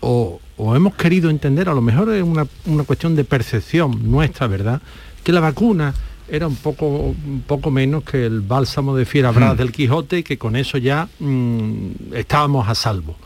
o, 0.00 0.40
o 0.56 0.76
hemos 0.76 0.94
querido 0.94 1.28
entender, 1.30 1.68
a 1.68 1.74
lo 1.74 1.80
mejor 1.80 2.12
es 2.14 2.22
una, 2.22 2.46
cuestión 2.84 3.16
de 3.16 3.24
percepción 3.24 4.10
nuestra, 4.10 4.46
¿verdad? 4.46 4.80
Que 5.24 5.32
la 5.32 5.40
vacuna 5.40 5.94
era 6.28 6.46
un 6.46 6.56
poco, 6.56 6.86
un 6.86 7.42
poco 7.46 7.70
menos 7.70 8.04
que 8.04 8.24
el 8.24 8.40
bálsamo 8.40 8.96
de 8.96 9.04
fiera 9.04 9.32
hmm. 9.32 9.56
del 9.56 9.72
Quijote 9.72 10.18
y 10.18 10.22
que 10.22 10.38
con 10.38 10.56
eso 10.56 10.78
ya 10.78 11.08
mm, 11.18 12.14
estábamos 12.14 12.68
a 12.68 12.74
salvo. 12.74 13.16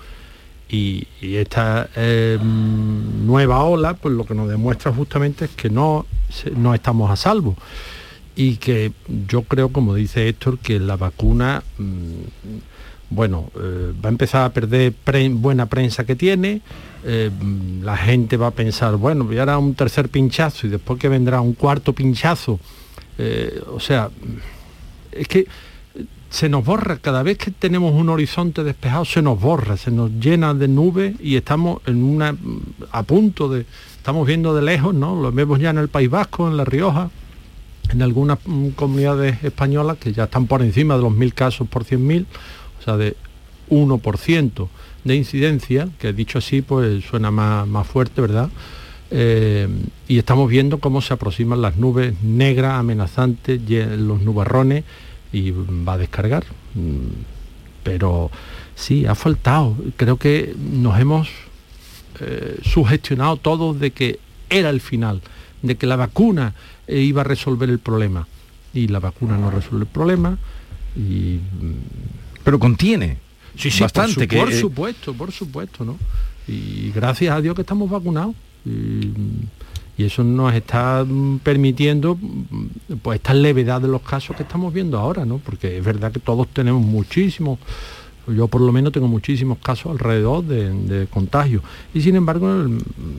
Y, 0.68 1.06
esta 1.20 1.88
eh, 1.94 2.38
nueva 2.42 3.62
ola, 3.62 3.94
pues 3.94 4.14
lo 4.14 4.24
que 4.24 4.34
nos 4.34 4.48
demuestra 4.48 4.92
justamente 4.92 5.44
es 5.44 5.50
que 5.52 5.70
no, 5.70 6.06
no 6.56 6.74
estamos 6.74 7.10
a 7.10 7.16
salvo. 7.16 7.56
Y 8.34 8.56
que 8.56 8.92
yo 9.28 9.42
creo, 9.42 9.70
como 9.70 9.94
dice 9.94 10.28
Héctor, 10.28 10.58
que 10.58 10.78
la 10.80 10.96
vacuna, 10.96 11.62
mm, 11.78 13.10
bueno, 13.10 13.50
eh, 13.56 13.92
va 14.04 14.08
a 14.08 14.12
empezar 14.12 14.44
a 14.44 14.52
perder 14.52 14.92
buena 15.30 15.66
prensa 15.66 16.04
que 16.04 16.16
tiene, 16.16 16.60
eh, 17.04 17.30
la 17.82 17.96
gente 17.96 18.36
va 18.36 18.48
a 18.48 18.50
pensar, 18.50 18.96
bueno, 18.96 19.32
ya 19.32 19.42
hará 19.42 19.58
un 19.58 19.74
tercer 19.74 20.08
pinchazo 20.08 20.66
y 20.66 20.70
después 20.70 20.98
que 20.98 21.08
vendrá 21.08 21.40
un 21.40 21.54
cuarto 21.54 21.92
pinchazo. 21.92 22.58
O 23.72 23.80
sea, 23.80 24.10
es 25.12 25.26
que 25.28 25.46
se 26.30 26.48
nos 26.48 26.64
borra, 26.64 26.98
cada 26.98 27.22
vez 27.22 27.38
que 27.38 27.50
tenemos 27.50 27.94
un 27.94 28.08
horizonte 28.08 28.64
despejado 28.64 29.04
se 29.04 29.22
nos 29.22 29.40
borra, 29.40 29.76
se 29.76 29.90
nos 29.90 30.10
llena 30.10 30.54
de 30.54 30.68
nubes 30.68 31.14
y 31.20 31.36
estamos 31.36 31.80
en 31.86 32.02
una 32.02 32.36
a 32.90 33.02
punto 33.04 33.48
de, 33.48 33.64
estamos 33.96 34.26
viendo 34.26 34.54
de 34.54 34.62
lejos, 34.62 34.94
¿no? 34.94 35.20
Lo 35.20 35.30
vemos 35.32 35.60
ya 35.60 35.70
en 35.70 35.78
el 35.78 35.88
País 35.88 36.10
Vasco, 36.10 36.48
en 36.48 36.56
La 36.56 36.64
Rioja, 36.64 37.10
en 37.90 38.02
algunas 38.02 38.38
mm, 38.44 38.70
comunidades 38.70 39.42
españolas 39.44 39.98
que 39.98 40.12
ya 40.12 40.24
están 40.24 40.46
por 40.46 40.62
encima 40.62 40.96
de 40.96 41.02
los 41.02 41.12
mil 41.12 41.32
casos 41.32 41.68
por 41.68 41.84
100.000, 41.84 42.26
o 42.80 42.82
sea, 42.82 42.96
de 42.96 43.16
1% 43.70 44.68
de 45.04 45.16
incidencia, 45.16 45.88
que 45.98 46.12
dicho 46.12 46.38
así 46.38 46.62
pues 46.62 47.04
suena 47.04 47.30
más, 47.30 47.86
fuerte, 47.86 48.20
¿verdad? 48.20 48.50
Eh, 49.12 49.68
y 50.08 50.18
estamos 50.18 50.50
viendo 50.50 50.78
cómo 50.78 51.00
se 51.00 51.14
aproximan 51.14 51.62
las 51.62 51.76
nubes 51.76 52.20
negras, 52.22 52.74
amenazantes, 52.74 53.60
los 53.70 54.20
nubarrones 54.22 54.82
y 55.36 55.50
va 55.50 55.94
a 55.94 55.98
descargar. 55.98 56.44
Mm, 56.74 57.08
pero 57.82 58.30
sí, 58.74 59.06
ha 59.06 59.14
faltado. 59.14 59.76
Creo 59.96 60.16
que 60.16 60.54
nos 60.56 60.98
hemos 60.98 61.28
eh, 62.20 62.58
sugestionado 62.62 63.36
todos 63.36 63.78
de 63.78 63.90
que 63.90 64.18
era 64.48 64.70
el 64.70 64.80
final, 64.80 65.20
de 65.62 65.76
que 65.76 65.86
la 65.86 65.96
vacuna 65.96 66.54
eh, 66.86 67.00
iba 67.00 67.20
a 67.20 67.24
resolver 67.24 67.68
el 67.68 67.78
problema. 67.78 68.26
Y 68.72 68.88
la 68.88 68.98
vacuna 68.98 69.36
no 69.36 69.50
resuelve 69.50 69.84
el 69.84 69.92
problema. 69.92 70.38
Y, 70.96 71.38
pero 72.42 72.58
contiene 72.58 73.18
Sí, 73.56 73.70
sí, 73.70 73.80
bastante. 73.80 74.28
Por, 74.28 74.38
por 74.38 74.52
supuesto, 74.52 75.14
por 75.14 75.32
supuesto, 75.32 75.84
¿no? 75.84 75.96
Y 76.46 76.90
gracias 76.94 77.34
a 77.34 77.40
Dios 77.40 77.54
que 77.54 77.62
estamos 77.62 77.88
vacunados. 77.88 78.34
Y, 78.66 79.12
eso 80.04 80.22
nos 80.22 80.54
está 80.54 81.04
permitiendo 81.42 82.18
pues 83.02 83.16
esta 83.16 83.32
levedad 83.34 83.80
de 83.80 83.88
los 83.88 84.02
casos 84.02 84.36
que 84.36 84.42
estamos 84.42 84.72
viendo 84.72 84.98
ahora, 84.98 85.24
¿no? 85.24 85.38
Porque 85.38 85.78
es 85.78 85.84
verdad 85.84 86.12
que 86.12 86.20
todos 86.20 86.48
tenemos 86.48 86.82
muchísimos 86.82 87.58
Yo 88.28 88.48
por 88.48 88.60
lo 88.60 88.72
menos 88.72 88.92
tengo 88.92 89.08
muchísimos 89.08 89.58
casos 89.58 89.92
alrededor 89.92 90.44
de, 90.44 91.06
contagio. 91.08 91.62
Y 91.94 92.02
sin 92.02 92.16
embargo 92.16 92.66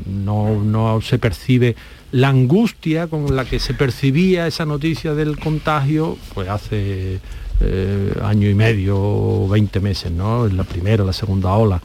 no, 0.05 0.63
no 0.63 1.01
se 1.01 1.17
percibe 1.17 1.75
la 2.11 2.29
angustia 2.29 3.07
con 3.07 3.35
la 3.35 3.45
que 3.45 3.59
se 3.59 3.73
percibía 3.73 4.47
esa 4.47 4.65
noticia 4.65 5.13
del 5.13 5.39
contagio 5.39 6.17
pues 6.33 6.47
hace 6.47 7.19
eh, 7.59 8.13
año 8.21 8.47
y 8.49 8.53
medio 8.53 8.97
o 8.99 9.47
20 9.49 9.79
meses, 9.79 10.11
¿no? 10.11 10.45
En 10.45 10.55
la 10.57 10.63
primera, 10.63 11.03
la 11.03 11.13
segunda 11.13 11.53
ola, 11.53 11.81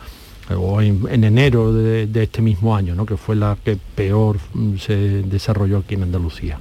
o 0.50 0.80
en, 0.80 1.24
enero 1.24 1.72
de, 1.72 2.06
de, 2.06 2.22
este 2.24 2.42
mismo 2.42 2.74
año, 2.76 2.94
¿no? 2.94 3.06
que 3.06 3.16
fue 3.16 3.36
la 3.36 3.56
que 3.64 3.76
peor 3.94 4.38
mm, 4.54 4.76
se 4.76 4.96
desarrolló 5.22 5.78
aquí 5.78 5.94
en 5.94 6.04
Andalucía. 6.04 6.58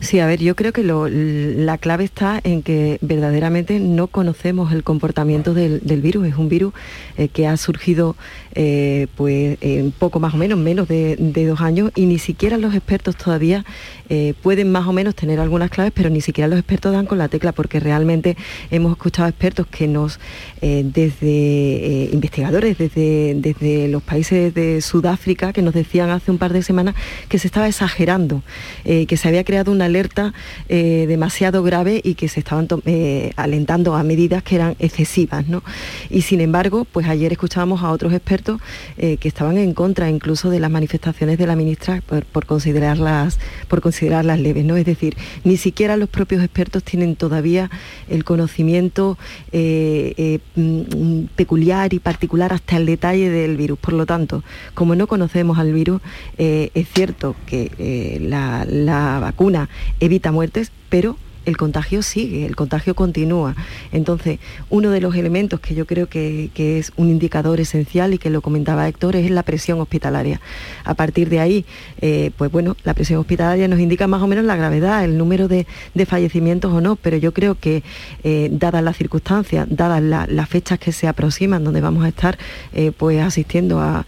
Sí, 0.00 0.18
a 0.18 0.26
ver, 0.26 0.40
yo 0.40 0.56
creo 0.56 0.72
que 0.72 0.82
la 0.82 1.76
clave 1.76 2.04
está 2.04 2.40
en 2.42 2.62
que 2.62 2.98
verdaderamente 3.02 3.78
no 3.80 4.06
conocemos 4.06 4.72
el 4.72 4.82
comportamiento 4.82 5.52
del, 5.52 5.80
virus. 6.00 6.26
Es 6.26 6.36
un 6.36 6.48
virus 6.48 6.72
eh, 7.18 7.28
que 7.28 7.46
ha 7.46 7.54
surgido 7.58 8.16
eh, 8.54 9.08
pues 9.14 9.58
poco 9.98 10.18
más 10.18 10.32
o 10.32 10.38
menos, 10.38 10.58
menos 10.58 10.88
de, 10.88 11.16
dos 11.46 11.60
años, 11.60 11.92
y 11.94 12.06
ni 12.06 12.18
siquiera 12.18 12.56
los 12.56 12.74
expertos 12.74 13.14
todavía 13.16 13.66
eh, 14.08 14.32
pueden 14.42 14.72
más 14.72 14.86
o 14.86 14.92
menos 14.92 15.14
tener 15.14 15.38
algunas 15.38 15.68
claves, 15.68 15.92
pero 15.94 16.08
ni 16.08 16.22
siquiera 16.22 16.48
los 16.48 16.58
expertos 16.58 16.92
dan 16.92 17.04
con 17.04 17.18
la 17.18 17.28
tecla, 17.28 17.52
porque 17.52 17.78
realmente 17.78 18.38
hemos 18.70 18.92
escuchado 18.92 19.28
expertos 19.28 19.66
que 19.66 19.86
nos, 19.86 20.18
desde 20.62 22.08
investigadores, 22.10 22.78
desde, 22.78 23.34
desde 23.36 23.88
los 23.88 24.02
países 24.02 24.54
de 24.54 24.80
Sudáfrica, 24.80 25.52
que 25.52 25.60
nos 25.60 25.74
decían 25.74 26.08
hace 26.08 26.30
un 26.30 26.38
par 26.38 26.54
de 26.54 26.62
semanas 26.62 26.94
que 27.28 27.38
se 27.38 27.48
estaba 27.48 27.68
exagerando, 27.68 28.42
que 28.84 29.16
se 29.16 29.28
había 29.28 29.44
creado 29.44 29.70
una 29.72 29.89
alerta 29.90 30.32
eh, 30.68 31.06
demasiado 31.08 31.62
grave 31.62 32.00
y 32.02 32.14
que 32.14 32.28
se 32.28 32.40
estaban 32.40 32.68
eh, 32.86 33.32
alentando 33.36 33.94
a 33.94 34.02
medidas 34.02 34.42
que 34.42 34.54
eran 34.56 34.76
excesivas. 34.78 35.46
¿no? 35.48 35.62
Y 36.08 36.22
sin 36.22 36.40
embargo, 36.40 36.86
pues 36.90 37.06
ayer 37.08 37.32
escuchábamos 37.32 37.82
a 37.82 37.90
otros 37.90 38.12
expertos 38.12 38.60
eh, 38.96 39.16
que 39.18 39.28
estaban 39.28 39.58
en 39.58 39.74
contra 39.74 40.08
incluso 40.08 40.48
de 40.48 40.60
las 40.60 40.70
manifestaciones 40.70 41.38
de 41.38 41.46
la 41.46 41.56
ministra 41.56 42.02
por, 42.32 42.46
considerarlas, 42.46 43.38
por 43.68 43.80
considerarlas 43.80 44.40
leves. 44.40 44.64
¿no? 44.64 44.76
Es 44.76 44.86
decir, 44.86 45.16
ni 45.44 45.56
siquiera 45.56 45.96
los 45.96 46.08
propios 46.08 46.42
expertos 46.42 46.84
tienen 46.84 47.16
todavía 47.16 47.70
el 48.08 48.24
conocimiento 48.24 49.18
mm, 49.52 51.24
peculiar 51.36 51.92
y 51.92 51.98
particular 51.98 52.52
hasta 52.52 52.76
el 52.76 52.86
detalle 52.86 53.28
del 53.28 53.56
virus. 53.56 53.78
Por 53.78 53.94
lo 53.94 54.06
tanto, 54.06 54.44
como 54.74 54.94
no 54.94 55.06
conocemos 55.06 55.58
al 55.58 55.72
virus, 55.72 56.00
es 56.38 56.88
cierto 56.94 57.34
que 57.46 58.18
la, 58.20 58.64
la 58.64 59.18
vacuna 59.20 59.68
evita 60.00 60.32
muertes, 60.32 60.72
pero 60.88 61.16
el 61.50 61.56
contagio 61.56 62.02
sigue, 62.02 62.46
el 62.46 62.56
contagio 62.56 62.94
continúa. 62.94 63.54
Entonces, 63.92 64.38
uno 64.70 64.90
de 64.90 65.00
los 65.00 65.14
elementos 65.16 65.60
que 65.60 65.74
yo 65.74 65.86
creo 65.86 66.08
que, 66.08 66.50
es 66.56 66.92
un 66.96 67.08
indicador 67.08 67.58
esencial 67.60 68.14
y 68.14 68.18
que 68.18 68.30
lo 68.30 68.42
comentaba 68.42 68.86
Héctor 68.86 69.16
es 69.16 69.30
la 69.30 69.42
presión 69.42 69.80
hospitalaria. 69.80 70.40
A 70.84 70.94
partir 70.94 71.28
de 71.28 71.40
ahí, 71.40 71.64
eh, 72.00 72.30
pues 72.36 72.52
bueno, 72.52 72.76
la 72.84 72.94
presión 72.94 73.18
hospitalaria 73.18 73.66
nos 73.66 73.80
indica 73.80 74.06
más 74.06 74.22
o 74.22 74.26
menos 74.26 74.44
la 74.44 74.56
gravedad, 74.56 75.04
el 75.04 75.18
número 75.18 75.48
de, 75.48 75.66
fallecimientos 76.06 76.72
o 76.72 76.80
no, 76.80 76.96
pero 76.96 77.16
yo 77.16 77.32
creo 77.32 77.54
que 77.54 77.82
eh, 78.24 78.48
dadas 78.52 78.82
las 78.82 78.96
circunstancias, 78.96 79.66
dadas 79.70 80.02
las 80.02 80.48
fechas 80.48 80.78
que 80.78 80.92
se 80.92 81.08
aproximan, 81.08 81.62
donde 81.62 81.80
vamos 81.80 82.04
a 82.04 82.08
estar 82.08 82.38
eh, 82.72 82.92
pues 82.96 83.20
asistiendo 83.20 83.80
a, 83.80 84.06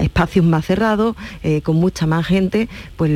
espacios 0.00 0.44
más 0.44 0.66
cerrados, 0.66 1.14
con 1.62 1.76
mucha 1.76 2.06
más 2.06 2.26
gente, 2.26 2.68
pues 2.96 3.10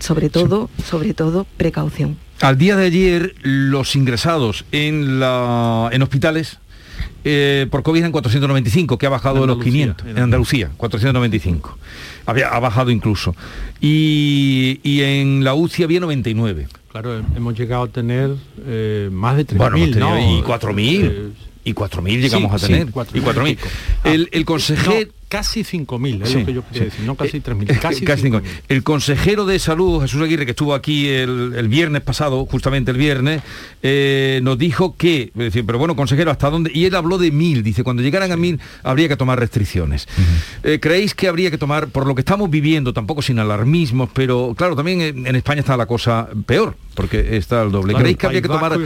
sobre 0.00 0.30
todo, 0.30 0.68
sobre 0.84 1.14
todo, 1.14 1.46
precaución. 1.56 2.27
Al 2.40 2.56
día 2.56 2.76
de 2.76 2.86
ayer, 2.86 3.34
los 3.42 3.96
ingresados 3.96 4.64
en, 4.70 5.18
la, 5.18 5.88
en 5.92 6.02
hospitales 6.02 6.58
eh, 7.24 7.66
por 7.70 7.82
COVID 7.82 7.98
eran 7.98 8.12
495, 8.12 8.96
que 8.96 9.06
ha 9.06 9.10
bajado 9.10 9.40
de 9.40 9.48
los 9.48 9.62
500, 9.62 10.06
en 10.06 10.18
Andalucía, 10.18 10.70
495. 10.76 11.76
Había, 12.26 12.48
ha 12.48 12.60
bajado 12.60 12.90
incluso. 12.90 13.34
Y, 13.80 14.78
en 14.84 15.42
la 15.42 15.54
UCI 15.54 15.82
había 15.82 16.00
99. 16.00 16.68
Claro, 16.92 17.22
hemos 17.36 17.58
llegado 17.58 17.82
a 17.84 17.88
tener 17.88 18.34
eh, 18.64 19.10
más 19.12 19.36
de 19.36 19.46
3.000, 19.46 19.96
¿no? 19.96 20.18
Y 20.18 20.42
4.000. 20.42 21.32
y 21.64 21.74
4.000 21.74 22.20
llegamos 22.20 22.52
a 22.62 22.66
tener. 22.66 22.86
y 22.86 22.90
4.000. 22.90 23.58
el, 24.04 24.28
el 24.32 24.44
consejero 24.44 25.10
casi 25.28 25.62
5.000, 25.62 26.22
es 26.22 26.34
lo 26.34 26.46
que 26.46 26.54
yo 26.54 26.64
quería 26.66 26.84
decir, 26.84 27.04
no 27.04 27.14
casi 27.14 27.40
3.000, 27.40 27.70
eh, 27.70 27.78
casi, 27.80 28.04
casi 28.04 28.22
5.000. 28.24 28.42
El 28.68 28.82
consejero 28.82 29.44
de 29.44 29.58
salud, 29.58 30.00
Jesús 30.00 30.22
Aguirre, 30.22 30.46
que 30.46 30.52
estuvo 30.52 30.74
aquí 30.74 31.08
el, 31.08 31.68
viernes 31.68 32.02
pasado, 32.02 32.46
justamente 32.46 32.90
el 32.90 32.96
viernes, 32.96 33.42
eh, 33.82 34.40
nos 34.42 34.58
dijo 34.58 34.96
que, 34.96 35.30
decir, 35.34 35.66
pero 35.66 35.78
bueno, 35.78 35.94
consejero, 35.96 36.30
¿hasta 36.30 36.48
dónde? 36.48 36.70
Y 36.72 36.86
él 36.86 36.94
habló 36.94 37.18
de 37.18 37.32
1.000, 37.32 37.62
dice, 37.62 37.84
cuando 37.84 38.02
llegaran 38.02 38.32
a 38.32 38.36
1.000 38.36 38.58
habría 38.82 39.08
que 39.08 39.16
tomar 39.16 39.38
restricciones. 39.38 40.08
Eh, 40.62 40.78
¿Creéis 40.80 41.14
que 41.14 41.28
habría 41.28 41.50
que 41.50 41.58
tomar, 41.58 41.88
por 41.88 42.06
lo 42.06 42.14
que 42.14 42.22
estamos 42.22 42.48
viviendo, 42.48 42.94
tampoco 42.94 43.20
sin 43.20 43.38
alarmismos, 43.38 44.08
pero 44.14 44.54
claro, 44.56 44.74
también 44.74 45.26
en, 45.26 45.36
España 45.36 45.60
está 45.60 45.76
la 45.76 45.86
cosa 45.86 46.28
peor, 46.46 46.74
porque 46.94 47.36
está 47.36 47.62
el 47.62 47.70
doble. 47.70 47.94
¿Creéis 47.94 48.16
que 48.16 48.26
habría 48.26 48.42
que 48.42 48.48
tomar... 48.48 48.78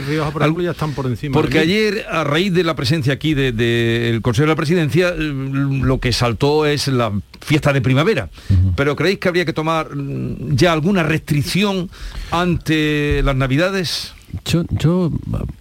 ya 0.61 0.71
están 0.71 0.91
por 0.91 1.05
encima. 1.05 1.33
Porque 1.33 1.59
ayer, 1.59 2.05
a 2.11 2.23
raíz 2.25 2.53
de 2.53 2.63
la 2.63 2.75
presencia 2.75 3.13
aquí 3.13 3.33
del 3.33 3.55
de, 3.55 4.19
consejero 4.21 4.49
de 4.49 4.51
la 4.51 4.57
presidencia, 4.57 5.13
lo 5.15 5.99
que 5.99 6.11
salió 6.11 6.32
todo 6.37 6.65
es 6.65 6.87
la 6.87 7.11
fiesta 7.41 7.73
de 7.73 7.81
primavera. 7.81 8.29
Pero 8.75 8.95
¿creéis 8.95 9.19
que 9.19 9.27
habría 9.27 9.45
que 9.45 9.53
tomar 9.53 9.95
mm, 9.95 10.55
ya 10.55 10.73
alguna 10.73 11.03
restricción 11.03 11.89
ante 12.31 13.21
las 13.23 13.35
navidades? 13.35 14.13
Yo, 14.45 14.63
yo 14.69 15.11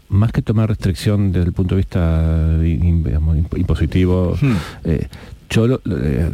más 0.08 0.32
que 0.32 0.42
tomar 0.42 0.68
restricción 0.68 1.32
desde 1.32 1.48
el 1.48 1.52
punto 1.52 1.74
de 1.74 1.80
vista 1.80 2.58
impositivo, 3.56 4.36
hmm. 4.40 4.56
eh, 4.84 5.08
yo 5.50 5.66
eh, 5.66 6.30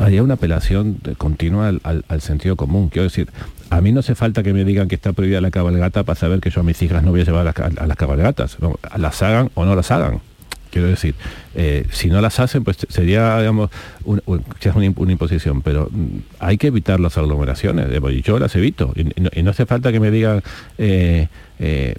haría 0.00 0.22
una 0.22 0.34
apelación 0.34 0.98
continua 1.18 1.72
al, 1.82 2.20
sentido 2.20 2.56
común. 2.56 2.88
Quiero 2.88 3.04
decir, 3.04 3.28
a 3.70 3.80
mí 3.80 3.92
no 3.92 4.00
hace 4.00 4.14
falta 4.14 4.42
que 4.42 4.52
me 4.52 4.64
digan 4.64 4.88
que 4.88 4.96
está 4.96 5.12
prohibida 5.12 5.40
la 5.40 5.50
cabalgata 5.50 6.02
para 6.02 6.18
saber 6.18 6.40
que 6.40 6.50
yo 6.50 6.60
a 6.60 6.64
mis 6.64 6.82
hijas 6.82 7.04
no 7.04 7.10
voy 7.10 7.20
a 7.20 7.24
llevar 7.24 7.46
a 7.46 7.86
las, 7.86 7.96
cabalgatas. 7.96 8.58
las 8.96 9.22
hagan 9.22 9.50
o 9.54 9.64
no 9.64 9.76
las 9.76 9.90
hagan. 9.92 10.20
Quiero 10.72 10.88
decir, 10.88 11.14
eh, 11.54 11.84
si 11.90 12.08
no 12.08 12.22
las 12.22 12.40
hacen, 12.40 12.64
pues 12.64 12.78
sería, 12.88 13.38
digamos, 13.38 13.70
una, 14.04 14.84
imposición, 15.12 15.60
pero 15.60 15.90
mm, 15.92 16.18
hay 16.38 16.56
que 16.56 16.68
evitar 16.68 16.98
las 16.98 17.18
aglomeraciones, 17.18 17.88
y 17.90 18.22
yo 18.22 18.38
las 18.38 18.56
evito, 18.56 18.94
y, 18.96 19.42
no, 19.42 19.50
hace 19.50 19.66
falta 19.66 19.92
que 19.92 20.00
me 20.00 20.10
digan... 20.10 20.42
Eh, 20.78 21.28
eh, 21.58 21.94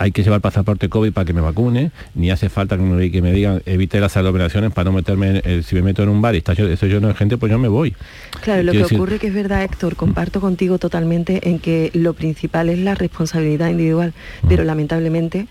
hay 0.00 0.12
que 0.12 0.22
llevar 0.22 0.40
pasaporte 0.40 0.88
COVID 0.88 1.12
para 1.12 1.24
que 1.24 1.32
me 1.32 1.40
vacune, 1.40 1.90
ni 2.14 2.30
hace 2.30 2.48
falta 2.48 2.76
que 2.76 2.82
me, 2.82 3.10
que 3.10 3.20
me 3.20 3.32
digan 3.32 3.62
evite 3.66 3.98
las 3.98 4.16
aglomeraciones 4.16 4.72
para 4.72 4.84
no 4.84 4.92
meterme, 4.92 5.42
en, 5.44 5.64
si 5.64 5.74
me 5.74 5.82
meto 5.82 6.04
en 6.04 6.08
un 6.08 6.22
bar 6.22 6.36
y 6.36 6.38
está 6.38 6.52
eso 6.52 6.86
yo 6.86 7.00
no 7.00 7.10
es 7.10 7.16
gente, 7.16 7.36
pues 7.36 7.50
yo 7.50 7.58
me 7.58 7.66
voy. 7.66 7.94
Claro, 8.42 8.62
lo 8.62 8.70
que 8.70 8.84
ocurre 8.84 9.18
que 9.18 9.26
es 9.26 9.34
verdad, 9.34 9.64
Héctor, 9.64 9.96
comparto 9.96 10.40
contigo 10.40 10.78
totalmente 10.78 11.48
en 11.48 11.58
que 11.58 11.90
lo 11.94 12.14
principal 12.14 12.68
es 12.68 12.78
la 12.78 12.94
responsabilidad 12.94 13.70
individual, 13.70 14.14
pero 14.48 14.62
lamentablemente 14.62 15.48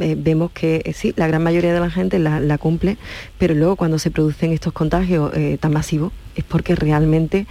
eh, 0.00 0.16
vemos 0.18 0.50
que 0.52 0.82
eh, 0.84 0.92
sí, 0.94 1.12
la 1.16 1.26
gran 1.26 1.42
mayoría 1.42 1.74
de 1.74 1.80
la 1.80 1.90
gente 1.90 2.18
la, 2.18 2.58
cumple, 2.58 2.96
pero 3.38 3.54
luego 3.54 3.76
cuando 3.76 3.98
se 3.98 4.10
producen 4.10 4.52
estos 4.52 4.72
contagios 4.72 5.30
eh, 5.34 5.58
tan 5.60 5.72
masivos 5.72 6.12
es 6.34 6.44
porque 6.44 6.74
realmente 6.74 7.46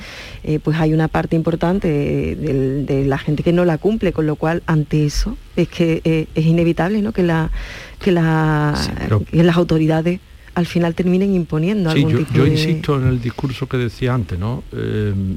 pues 0.64 0.80
hay 0.80 0.94
una 0.94 1.10
parte 1.10 1.36
importante 1.36 1.88
de, 1.88 3.06
la 3.06 3.18
gente 3.18 3.44
que 3.44 3.52
no 3.52 3.66
la 3.66 3.78
cumple, 3.78 4.14
con 4.14 4.26
lo 4.26 4.36
cual 4.36 4.64
ante 4.66 5.06
eso 5.06 5.38
es 5.58 5.68
que 5.68 6.28
es 6.34 6.46
inevitable 6.46 7.02
¿no? 7.02 7.12
que, 7.12 7.22
la, 7.22 7.52
que, 8.00 8.12
las 8.12 9.58
autoridades 9.58 10.22
al 10.56 10.66
final 10.66 10.96
terminen 10.96 11.36
imponiendo 11.36 11.90
algún 11.90 12.12
yo, 12.12 12.18
tipo 12.20 12.34
yo 12.34 12.48
insisto 12.48 13.00
en 13.00 13.08
el 13.08 13.22
discurso 13.22 13.68
que 13.68 13.78
decía 13.78 14.14
antes, 14.14 14.40
¿no? 14.40 14.64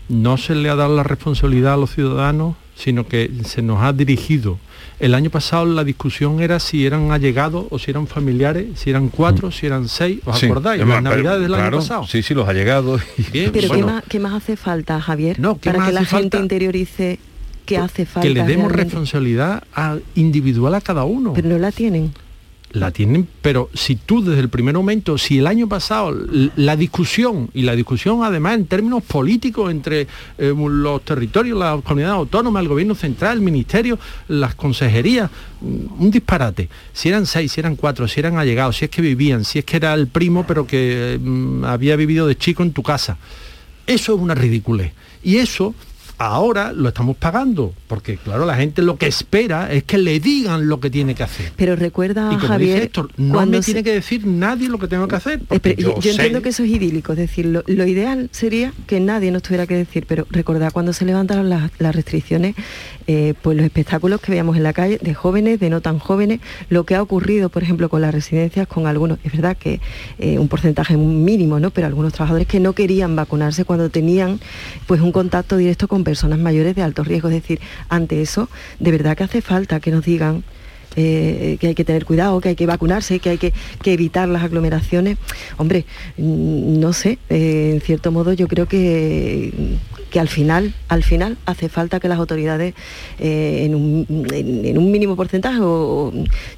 no 0.09 0.37
se 0.37 0.55
le 0.55 0.71
ha 0.71 0.77
dado 0.77 0.95
la 0.97 1.03
responsabilidad 1.03 1.75
a 1.75 1.79
los 1.79 1.93
ciudadanos, 1.93 2.55
sino 2.77 3.07
que 3.07 3.31
se 3.45 3.61
nos 3.61 3.83
ha 3.83 3.93
dirigido 3.93 4.59
el 5.03 5.15
año 5.15 5.31
pasado 5.31 5.67
la 5.67 5.83
discusión 5.83 6.41
era 6.41 6.61
si 6.61 6.87
eran 6.87 7.11
allegados 7.11 7.67
o 7.71 7.79
si 7.81 7.91
eran 7.91 8.07
familiares, 8.07 8.79
si 8.79 8.89
eran 8.89 9.09
cuatro, 9.09 9.51
si 9.51 9.67
eran 9.67 9.89
seis. 9.89 10.21
¿Os 10.25 10.41
acordáis? 10.41 10.87
Las 10.87 11.03
navidades 11.03 11.43
del 11.43 11.55
año 11.55 11.79
pasado. 11.79 12.07
Sí, 12.07 12.23
sí, 12.23 12.35
los 12.35 12.49
allegados. 12.49 13.03
pero 13.33 13.69
¿qué, 14.09 14.21
más, 14.21 14.33
hace 14.33 14.57
falta, 14.57 15.01
Javier? 15.01 15.39
para 15.61 15.87
que 15.87 15.93
la 15.93 16.05
gente 16.05 16.39
interiorice 16.39 17.19
que 17.67 17.79
hace 17.79 18.07
falta. 18.07 18.29
Que 18.29 18.33
le 18.33 18.45
demos 18.45 18.71
responsabilidad 18.71 19.65
individual 20.15 20.77
a 20.77 20.81
cada 20.81 21.03
uno. 21.03 21.33
Pero 21.33 21.49
no 21.49 21.59
la 21.59 21.73
tienen 21.73 22.13
la 22.73 22.91
tienen, 22.91 23.29
pero 23.43 23.69
si 23.75 23.97
tú 23.97 24.25
desde 24.25 24.41
el 24.41 24.49
primer 24.49 24.75
momento, 24.75 25.19
si 25.19 25.39
el 25.39 25.47
año 25.47 25.69
pasado 25.69 26.17
la 26.57 26.77
discusión, 26.77 27.51
y 27.55 27.63
la 27.63 27.77
discusión 27.77 28.25
además 28.25 28.55
en 28.55 28.67
términos 28.67 29.03
políticos 29.03 29.71
entre 29.71 30.07
eh, 30.39 30.55
los 30.57 31.05
territorios, 31.05 31.59
las 31.59 31.83
comunidades 31.83 32.17
autónomas, 32.17 32.63
el 32.63 32.69
gobierno 32.69 32.95
central, 32.95 33.39
el 33.39 33.43
ministerio, 33.43 33.99
las 34.29 34.55
consejerías, 34.55 35.31
mm, 35.61 36.03
un 36.03 36.11
disparate. 36.11 36.69
Si 36.93 37.09
eran 37.09 37.27
seis, 37.27 37.53
si 37.53 37.61
eran 37.61 37.77
cuatro, 37.77 38.09
si 38.09 38.21
eran 38.21 38.39
allegados, 38.39 38.77
si 38.77 38.87
es 38.87 38.91
que 38.91 39.03
vivían, 39.03 39.45
si 39.45 39.59
es 39.59 39.65
que 39.65 39.77
era 39.77 39.93
el 39.95 40.07
primo, 40.07 40.47
pero 40.47 40.67
que 40.67 41.19
mm, 41.23 41.65
había 41.65 41.97
vivido 41.97 42.27
de 42.27 42.37
chico 42.37 42.63
en 42.63 42.73
tu 42.73 42.83
casa. 42.83 43.19
Eso 43.87 44.15
es 44.15 44.21
una 44.21 44.35
ridiculez. 44.35 44.93
Y 45.23 45.37
eso 45.37 45.75
ahora 46.27 46.73
lo 46.73 46.89
estamos 46.89 47.17
pagando, 47.17 47.73
porque 47.89 48.17
claro, 48.17 48.47
la 48.47 48.57
gente 48.57 48.83
lo 48.83 48.97
que 48.97 49.07
espera 49.07 49.73
es 49.73 49.85
que 49.85 49.99
le 49.99 50.21
digan 50.21 50.69
lo 50.69 50.81
que 50.81 50.91
tiene 50.91 51.15
que 51.15 51.23
hacer. 51.23 51.53
Pero 51.57 51.77
recuerda, 51.77 52.31
y 52.33 52.37
como 52.37 52.49
Javier, 52.49 52.75
dice 52.75 52.85
Héctor, 52.87 53.11
no 53.17 53.45
me 53.47 53.59
se- 53.59 53.65
tiene 53.73 53.83
que 53.85 53.93
decir 53.93 54.27
nadie 54.27 54.69
lo 54.69 54.79
que 54.79 54.89
tengo 54.89 55.07
que 55.09 55.17
hacer. 55.17 55.41
Yo, 55.51 55.59
yo 55.77 55.95
yo 55.97 56.03
sé- 56.03 56.11
entiendo 56.11 56.43
que 56.43 56.49
eso 56.51 56.63
es 56.65 56.71
idílico, 56.71 57.13
es 57.13 57.19
decir, 57.19 57.47
lo, 57.47 57.63
lo 57.67 57.87
ideal 57.87 58.29
sería 58.33 58.73
que 58.87 59.01
nadie 59.01 59.31
nos 59.31 59.43
tuviera 59.43 59.67
que 59.67 59.75
decir, 59.75 60.05
pero 60.07 60.27
recordad 60.31 60.73
cuando 60.73 60.93
se 60.93 61.05
levantaron 61.05 61.49
las, 61.51 61.71
las 61.79 61.95
restricciones, 61.95 62.55
eh, 63.07 63.35
pues 63.43 63.57
los 63.57 63.65
espectáculos 63.67 64.21
que 64.21 64.31
veíamos 64.31 64.57
en 64.57 64.63
la 64.63 64.73
calle, 64.73 64.99
de 65.03 65.15
jóvenes, 65.15 65.59
de 65.61 65.71
no 65.71 65.81
tan 65.81 65.99
jóvenes, 65.99 66.41
lo 66.71 66.85
que 66.85 66.95
ha 66.95 67.03
ocurrido, 67.03 67.49
por 67.49 67.63
ejemplo, 67.63 67.89
con 67.89 68.01
las 68.01 68.15
residencias, 68.15 68.67
con 68.69 68.87
algunos, 68.87 69.19
es 69.25 69.33
verdad 69.33 69.57
que 69.57 69.81
eh, 70.19 70.39
un 70.39 70.49
porcentaje 70.49 70.97
mínimo, 70.97 71.59
¿no? 71.59 71.71
Pero 71.71 71.87
algunos 71.89 72.13
trabajadores 72.13 72.47
que 72.47 72.61
no 72.61 72.75
querían 72.75 73.17
vacunarse 73.17 73.65
cuando 73.65 73.91
tenían 73.91 74.39
pues 74.87 75.01
un 75.01 75.11
contacto 75.13 75.57
directo 75.57 75.89
con 75.89 76.05
personas 76.05 76.12
mayores 76.39 76.75
de 76.75 76.83
alto 76.83 77.05
riesgo. 77.05 77.29
Es 77.29 77.35
decir, 77.35 77.61
ante 77.89 78.21
eso, 78.23 78.49
de 78.79 78.91
verdad 78.91 79.17
que 79.17 79.25
hace 79.25 79.41
falta 79.43 79.81
que 79.81 79.91
nos 79.91 80.05
digan 80.05 80.43
eh, 80.95 81.57
que 81.59 81.69
hay 81.69 81.75
que 81.75 81.85
tener 81.85 82.05
cuidado, 82.05 82.39
que 82.43 82.51
hay 82.51 82.55
que 82.55 82.67
vacunarse, 82.67 83.19
que 83.19 83.31
hay 83.31 83.39
que, 83.39 83.55
que 83.83 83.95
evitar 83.95 84.29
las 84.29 84.43
aglomeraciones. 84.43 85.17
Hombre, 85.57 85.87
mm, 86.19 86.79
no 86.81 86.93
sé, 86.93 87.19
eh, 87.31 87.71
en 87.75 87.81
cierto 87.81 88.13
modo 88.13 88.35
yo 88.35 88.47
creo 88.47 88.69
que, 88.69 89.51
que 90.11 90.21
al 90.21 90.29
final, 90.29 90.75
al 90.89 91.03
final 91.03 91.39
hace 91.47 91.71
falta 91.71 91.99
que 91.99 92.09
las 92.09 92.19
autoridades 92.19 92.75
eh, 93.19 93.63
en, 93.65 93.75
un, 93.75 94.07
en- 94.35 94.77
un 94.77 94.91
mínimo 94.91 95.17
porcentaje 95.17 95.61
o, 95.63 96.13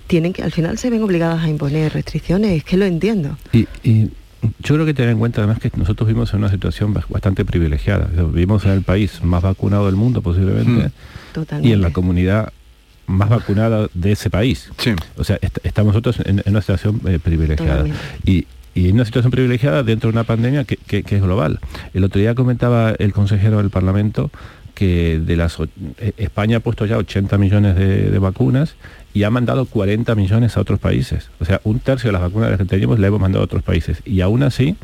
tienen 0.08 0.32
que, 0.32 0.42
al 0.42 0.50
final 0.50 0.78
se 0.78 0.90
ven 0.90 1.04
obligadas 1.04 1.44
a 1.44 1.48
imponer 1.48 1.92
restricciones, 1.92 2.56
es 2.56 2.64
que 2.64 2.76
lo 2.76 2.86
entiendo. 2.86 3.38
Y 3.84 4.10
yo 4.60 4.74
creo 4.74 4.86
que 4.86 4.94
tener 4.94 5.10
en 5.12 5.18
cuenta 5.18 5.40
además 5.40 5.58
que 5.60 5.70
nosotros 5.76 6.06
vivimos 6.06 6.32
en 6.32 6.40
una 6.40 6.50
situación 6.50 6.94
bas- 6.94 7.08
bastante 7.08 7.44
privilegiada. 7.44 8.08
Vivimos 8.32 8.64
en 8.64 8.72
el 8.72 8.82
país 8.82 9.22
más 9.22 9.42
vacunado 9.42 9.86
del 9.86 9.96
mundo 9.96 10.22
posiblemente 10.22 10.90
y 11.66 11.72
en 11.72 11.80
la 11.80 11.92
comunidad 11.92 12.52
más 13.06 13.28
vacunada 13.28 13.88
de 13.92 14.12
ese 14.12 14.30
país. 14.30 14.70
O 15.16 15.24
sea, 15.24 15.38
est- 15.42 15.58
estamos 15.64 15.92
nosotros 15.94 16.20
en, 16.24 16.38
en 16.38 16.44
una 16.50 16.60
situación 16.60 17.00
eh, 17.06 17.18
privilegiada. 17.22 17.84
Y, 18.24 18.46
y 18.74 18.88
en 18.88 18.94
una 18.96 19.04
situación 19.04 19.30
privilegiada 19.30 19.82
dentro 19.82 20.10
de 20.10 20.14
una 20.16 20.24
pandemia 20.24 20.64
que, 20.64 20.76
que- 20.76 21.02
que 21.02 21.16
es 21.16 21.22
global. 21.22 21.60
El 21.92 22.02
otro 22.04 22.20
día 22.20 22.34
comentaba 22.34 22.92
el 22.98 23.12
consejero 23.12 23.58
del 23.58 23.70
Parlamento 23.70 24.30
que 24.74 25.20
de 25.24 25.36
las 25.36 25.56
eh, 25.98 26.12
España 26.16 26.56
ha 26.58 26.60
puesto 26.60 26.84
ya 26.86 26.98
80 26.98 27.38
millones 27.38 27.76
de, 27.76 28.10
de 28.10 28.18
vacunas 28.18 28.74
y 29.12 29.22
ha 29.22 29.30
mandado 29.30 29.66
40 29.66 30.14
millones 30.14 30.56
a 30.56 30.60
otros 30.60 30.80
países. 30.80 31.30
O 31.40 31.44
sea, 31.44 31.60
un 31.64 31.78
tercio 31.80 32.08
de 32.08 32.12
las 32.12 32.22
vacunas 32.22 32.58
que 32.58 32.64
teníamos 32.64 32.98
la 32.98 33.06
hemos 33.06 33.20
mandado 33.20 33.42
a 33.42 33.46
otros 33.46 33.62
países. 33.62 33.98
Y 34.04 34.20
aún 34.20 34.42
así, 34.42 34.76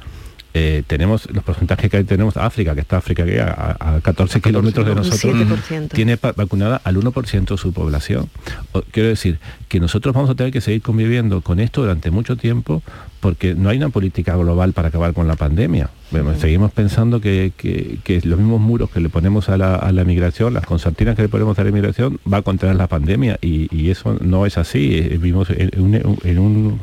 eh, 0.55 0.83
tenemos 0.87 1.29
los 1.33 1.45
porcentajes 1.45 1.91
que 1.91 2.03
tenemos 2.05 2.37
África, 2.37 2.75
que 2.75 2.81
está 2.81 2.97
África 2.97 3.25
que 3.25 3.41
a, 3.41 3.77
a 3.79 4.01
14 4.01 4.41
kilómetros 4.41 4.85
de 4.87 4.95
nosotros, 4.97 5.35
7%. 5.71 5.89
tiene 5.91 6.17
vacunada 6.17 6.81
al 6.85 6.97
1% 6.97 7.49
de 7.51 7.57
su 7.57 7.73
población. 7.73 8.29
O- 8.73 8.83
quiero 8.83 9.09
decir 9.09 9.39
que 9.69 9.79
nosotros 9.81 10.15
vamos 10.15 10.31
a 10.31 10.35
tener 10.35 10.53
que 10.53 10.61
seguir 10.61 10.83
conviviendo 10.83 11.41
con 11.41 11.61
esto 11.61 11.83
durante 11.83 12.11
mucho 12.11 12.37
tiempo 12.37 12.83
porque 13.21 13.55
no 13.55 13.69
hay 13.69 13.77
una 13.79 13.91
política 13.91 14.37
global 14.37 14.73
para 14.73 14.89
acabar 14.89 15.13
con 15.15 15.27
la 15.29 15.37
pandemia. 15.37 15.91
Bueno, 16.11 16.35
Seguimos 16.39 16.73
pensando 16.73 17.21
que, 17.21 17.53
que- 17.57 17.99
que 18.03 18.21
los 18.25 18.39
mismos 18.39 18.61
muros 18.61 18.91
que 18.91 18.99
le 19.01 19.09
ponemos 19.09 19.49
a 19.49 19.57
la, 19.57 19.77
a 19.77 19.93
la 19.93 20.05
migración, 20.05 20.53
las 20.55 20.67
concertinas 20.67 21.15
que 21.15 21.23
le 21.23 21.29
ponemos 21.29 21.57
a 21.59 21.63
la 21.65 21.71
migración, 21.71 22.19
va 22.31 22.39
a 22.39 22.43
contener 22.43 22.75
la 22.77 22.89
pandemia 22.89 23.39
y, 23.41 23.69
y 23.75 23.91
eso 23.91 24.17
no 24.21 24.45
es 24.47 24.59
así. 24.59 25.01
Vivimos 25.01 25.49
en 25.51 25.71
un, 25.81 25.95
en 26.25 26.39
un- 26.39 26.81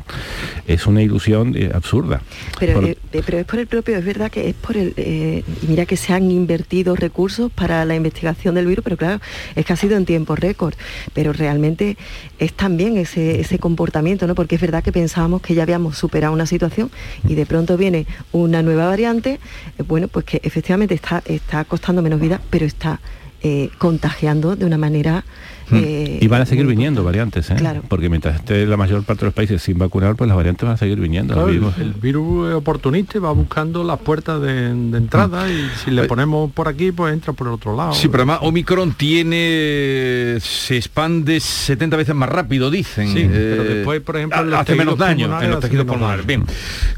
es 0.66 0.86
una 0.86 1.02
ilusión 1.02 1.54
eh, 1.56 1.70
absurda. 1.74 2.22
Pero, 2.58 2.74
Por- 2.74 2.84
eh, 2.84 2.96
eh, 3.12 3.22
pero 3.24 3.38
es 3.38 3.44
por 3.44 3.58
el 3.58 3.66
propio, 3.66 3.98
es 3.98 4.04
verdad 4.04 4.30
que 4.30 4.48
es 4.48 4.54
por 4.54 4.76
el... 4.76 4.94
eh, 4.96 5.42
mira 5.68 5.84
que 5.84 5.96
se 5.96 6.12
han 6.14 6.30
invertido 6.30 6.96
recursos 6.96 7.52
para 7.52 7.84
la 7.84 7.94
investigación 7.96 8.54
del 8.54 8.66
virus, 8.66 8.82
pero 8.84 8.96
claro, 8.96 9.20
es 9.56 9.66
que 9.66 9.72
ha 9.72 9.76
sido 9.76 9.96
en 9.96 10.06
tiempo 10.06 10.36
récord. 10.36 10.74
Pero 11.12 11.32
realmente 11.34 11.96
es 12.38 12.52
también 12.54 12.96
ese, 12.96 13.40
ese 13.40 13.58
comportamiento, 13.58 14.26
¿no? 14.26 14.34
Porque 14.34 14.54
es 14.54 14.60
verdad 14.60 14.82
que 14.82 14.92
pensábamos 14.92 15.42
que 15.42 15.54
ya 15.54 15.64
habíamos 15.64 15.98
superado 15.98 16.32
una 16.32 16.46
situación 16.46 16.90
y 17.28 17.34
de 17.34 17.44
pronto 17.44 17.76
viene 17.76 18.06
una 18.32 18.62
nueva 18.62 18.86
variante, 18.86 19.17
eh, 19.26 19.38
bueno, 19.86 20.08
pues 20.08 20.24
que 20.24 20.40
efectivamente 20.42 20.94
está, 20.94 21.22
está 21.26 21.64
costando 21.64 22.02
menos 22.02 22.20
vida, 22.20 22.40
pero 22.50 22.66
está 22.66 23.00
eh, 23.42 23.70
contagiando 23.78 24.56
de 24.56 24.64
una 24.64 24.78
manera... 24.78 25.24
eh, 25.72 26.18
y 26.20 26.26
van 26.28 26.42
a 26.42 26.46
seguir 26.46 26.66
viniendo 26.66 27.04
variantes, 27.04 27.50
¿eh? 27.50 27.54
Claro. 27.56 27.82
porque 27.88 28.08
mientras 28.08 28.36
esté 28.36 28.66
la 28.66 28.76
mayor 28.76 29.02
parte 29.04 29.20
de 29.20 29.26
los 29.26 29.34
países 29.34 29.62
sin 29.62 29.78
vacunar, 29.78 30.16
pues 30.16 30.28
las 30.28 30.36
variantes 30.36 30.64
van 30.64 30.74
a 30.74 30.78
seguir 30.78 30.98
viniendo. 31.00 31.34
Claro, 31.34 31.48
el, 31.48 31.92
virus 31.94 32.50
es 32.50 32.54
oportunista 32.54 33.18
y 33.18 33.20
va 33.20 33.32
buscando 33.32 33.84
las 33.84 33.98
puertas 33.98 34.40
de, 34.40 34.74
de 34.74 34.98
entrada 34.98 35.50
y 35.50 35.68
si 35.84 35.90
le 35.90 36.04
ponemos 36.04 36.50
por 36.52 36.68
aquí, 36.68 36.92
pues 36.92 37.12
entra 37.12 37.32
por 37.32 37.46
el 37.48 37.54
otro 37.54 37.76
lado. 37.76 37.92
Sí, 37.92 38.08
pero 38.08 38.22
además 38.22 38.40
Omicron 38.42 38.92
tiene 38.92 40.38
se 40.40 40.76
expande 40.76 41.40
70 41.40 41.96
veces 41.96 42.14
más 42.14 42.28
rápido, 42.28 42.70
dicen. 42.70 43.08
Sí, 43.12 43.28
pero 43.30 43.64
después, 43.64 44.00
por 44.00 44.16
ejemplo, 44.16 44.40
en 44.40 44.54
hace 44.54 44.74
menos 44.74 44.98
daño 44.98 45.40
en 45.40 45.50
los 45.50 45.60
tejidos 45.60 45.86
pulmonares. 45.86 46.26
Bien, 46.26 46.44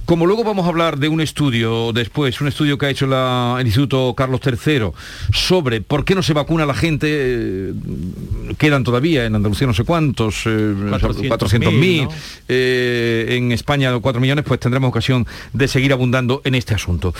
como 0.04 0.26
luego 0.26 0.44
vamos 0.44 0.66
a 0.66 0.68
hablar 0.68 0.98
de 0.98 1.08
un 1.08 1.20
estudio 1.20 1.92
después, 1.92 2.40
un 2.40 2.48
estudio 2.48 2.78
que 2.78 2.86
ha 2.86 2.90
hecho 2.90 3.06
la- 3.06 3.56
el 3.58 3.66
Instituto 3.66 4.14
Carlos 4.16 4.40
III 4.44 4.90
sobre 5.32 5.80
por 5.80 6.04
qué 6.04 6.14
no 6.14 6.22
se 6.22 6.32
vacuna 6.32 6.66
la 6.66 6.74
gente, 6.74 7.08
eh, 7.10 7.72
quedan 8.60 8.84
todavía 8.84 9.24
en 9.24 9.34
Andalucía 9.34 9.66
no 9.66 9.72
sé 9.72 9.84
cuántos, 9.84 10.44
eh, 10.44 10.50
400.000, 10.50 11.28
400.000, 11.30 12.04
¿no? 12.04 12.10
eh, 12.46 13.26
en 13.30 13.52
España 13.52 13.98
4 13.98 14.20
millones, 14.20 14.44
pues 14.46 14.60
tendremos 14.60 14.90
ocasión 14.90 15.26
de 15.54 15.66
seguir 15.66 15.94
abundando 15.94 16.42
en 16.44 16.54
este 16.54 16.74
asunto. 16.74 17.14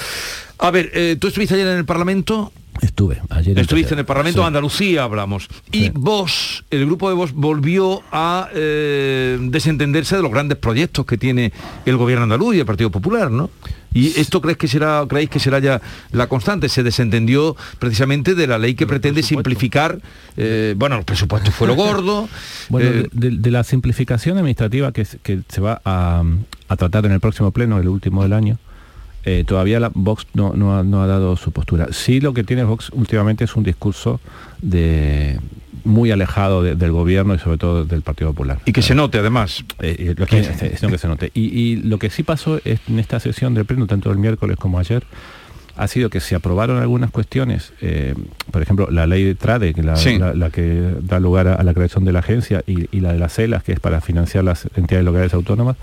A 0.58 0.70
ver, 0.70 0.90
eh, 0.92 1.16
tú 1.18 1.28
estuviste 1.28 1.54
ayer 1.54 1.66
en 1.66 1.78
el 1.78 1.86
Parlamento, 1.86 2.52
Estuve 2.82 3.20
ayer. 3.30 3.58
Estuviste 3.58 3.94
en 3.94 4.00
el 4.00 4.04
Parlamento, 4.06 4.40
Sí. 4.42 4.46
Andalucía 4.46 5.02
hablamos. 5.02 5.48
Y 5.72 5.90
vos, 5.90 6.64
el 6.70 6.86
grupo 6.86 7.08
de 7.08 7.14
vos 7.14 7.32
volvió 7.32 8.02
a 8.12 8.48
eh, 8.54 9.36
desentenderse 9.40 10.16
de 10.16 10.22
los 10.22 10.30
grandes 10.30 10.56
proyectos 10.56 11.04
que 11.04 11.18
tiene 11.18 11.52
el 11.84 11.96
gobierno 11.96 12.24
andaluz 12.24 12.54
y 12.54 12.60
el 12.60 12.66
Partido 12.66 12.90
Popular, 12.90 13.30
¿no? 13.30 13.50
¿Y 13.92 14.18
esto 14.20 14.40
crees 14.40 14.56
que 14.56 14.68
será, 14.68 15.04
creéis 15.08 15.30
que 15.30 15.40
será 15.40 15.58
ya 15.58 15.80
la 16.12 16.28
constante? 16.28 16.68
Se 16.68 16.82
desentendió 16.82 17.56
precisamente 17.78 18.34
de 18.34 18.46
la 18.46 18.56
ley 18.58 18.74
que 18.74 18.86
pretende 18.86 19.22
simplificar, 19.22 19.98
eh, 20.36 20.74
bueno, 20.76 20.96
el 20.96 21.04
presupuesto 21.04 21.50
fue 21.50 21.66
lo 21.66 21.74
gordo. 21.76 22.28
Bueno, 22.68 22.88
eh, 22.88 23.08
de, 23.12 23.30
de 23.30 23.50
la 23.50 23.64
simplificación 23.64 24.36
administrativa 24.38 24.92
que, 24.92 25.04
se- 25.04 25.18
que 25.18 25.40
se 25.48 25.60
va 25.60 25.80
a, 25.84 26.22
a 26.68 26.76
tratar 26.76 27.04
en 27.06 27.12
el 27.12 27.20
próximo 27.20 27.50
pleno, 27.50 27.78
el 27.78 27.88
último 27.88 28.22
del 28.22 28.32
año, 28.32 28.58
eh, 29.24 29.44
todavía 29.46 29.80
la 29.80 29.90
Vox 29.92 30.26
no, 30.34 30.54
no 30.54 30.78
ha, 30.78 30.82
no 30.82 31.02
ha 31.02 31.06
dado 31.06 31.36
su 31.36 31.50
postura. 31.52 31.88
Sí 31.92 32.20
lo 32.20 32.32
que 32.32 32.44
tiene 32.44 32.64
Vox 32.64 32.90
últimamente 32.92 33.44
es 33.44 33.54
un 33.56 33.64
discurso 33.64 34.20
de 34.62 35.38
muy 35.84 36.10
alejado 36.10 36.62
de- 36.62 36.74
del 36.74 36.92
gobierno 36.92 37.34
y 37.34 37.38
sobre 37.38 37.58
todo 37.58 37.84
del 37.84 38.02
Partido 38.02 38.30
Popular. 38.30 38.58
y 38.66 38.72
que 38.72 38.82
se 38.82 38.94
note 38.94 39.18
además. 39.18 39.64
Eh, 39.80 40.14
lo 40.16 40.26
que, 40.26 40.38
es 40.40 40.82
lo 40.82 40.88
que 40.88 40.98
se 40.98 41.08
note. 41.08 41.30
Y, 41.34 41.42
y 41.58 41.76
lo 41.76 41.98
que 41.98 42.10
sí 42.10 42.22
pasó 42.22 42.60
es, 42.64 42.80
en 42.88 42.98
esta 42.98 43.20
sesión 43.20 43.54
del 43.54 43.64
pleno, 43.64 43.86
tanto 43.86 44.10
el 44.10 44.18
miércoles 44.18 44.56
como 44.56 44.78
ayer, 44.78 45.04
ha 45.76 45.86
sido 45.88 46.10
que 46.10 46.20
se 46.20 46.34
aprobaron 46.34 46.78
algunas 46.78 47.10
cuestiones, 47.10 47.72
eh, 47.80 48.14
por 48.50 48.60
ejemplo, 48.60 48.88
la 48.90 49.06
ley 49.06 49.24
de 49.24 49.34
TRADE, 49.34 49.72
que 49.72 49.82
la, 49.82 49.96
Sí. 49.96 50.18
la- 50.18 50.34
la 50.34 50.50
que 50.50 50.94
da 51.02 51.20
lugar 51.20 51.48
a, 51.48 51.54
a 51.54 51.62
la 51.62 51.72
creación 51.72 52.04
de 52.04 52.12
la 52.12 52.18
agencia, 52.18 52.62
y, 52.66 52.94
y 52.94 53.00
la 53.00 53.12
de 53.12 53.18
las 53.18 53.32
CELAS, 53.34 53.62
que 53.62 53.72
es 53.72 53.80
para 53.80 54.00
financiar 54.02 54.44
las 54.44 54.68
entidades 54.76 55.04
locales 55.06 55.32
autónomas, 55.32 55.76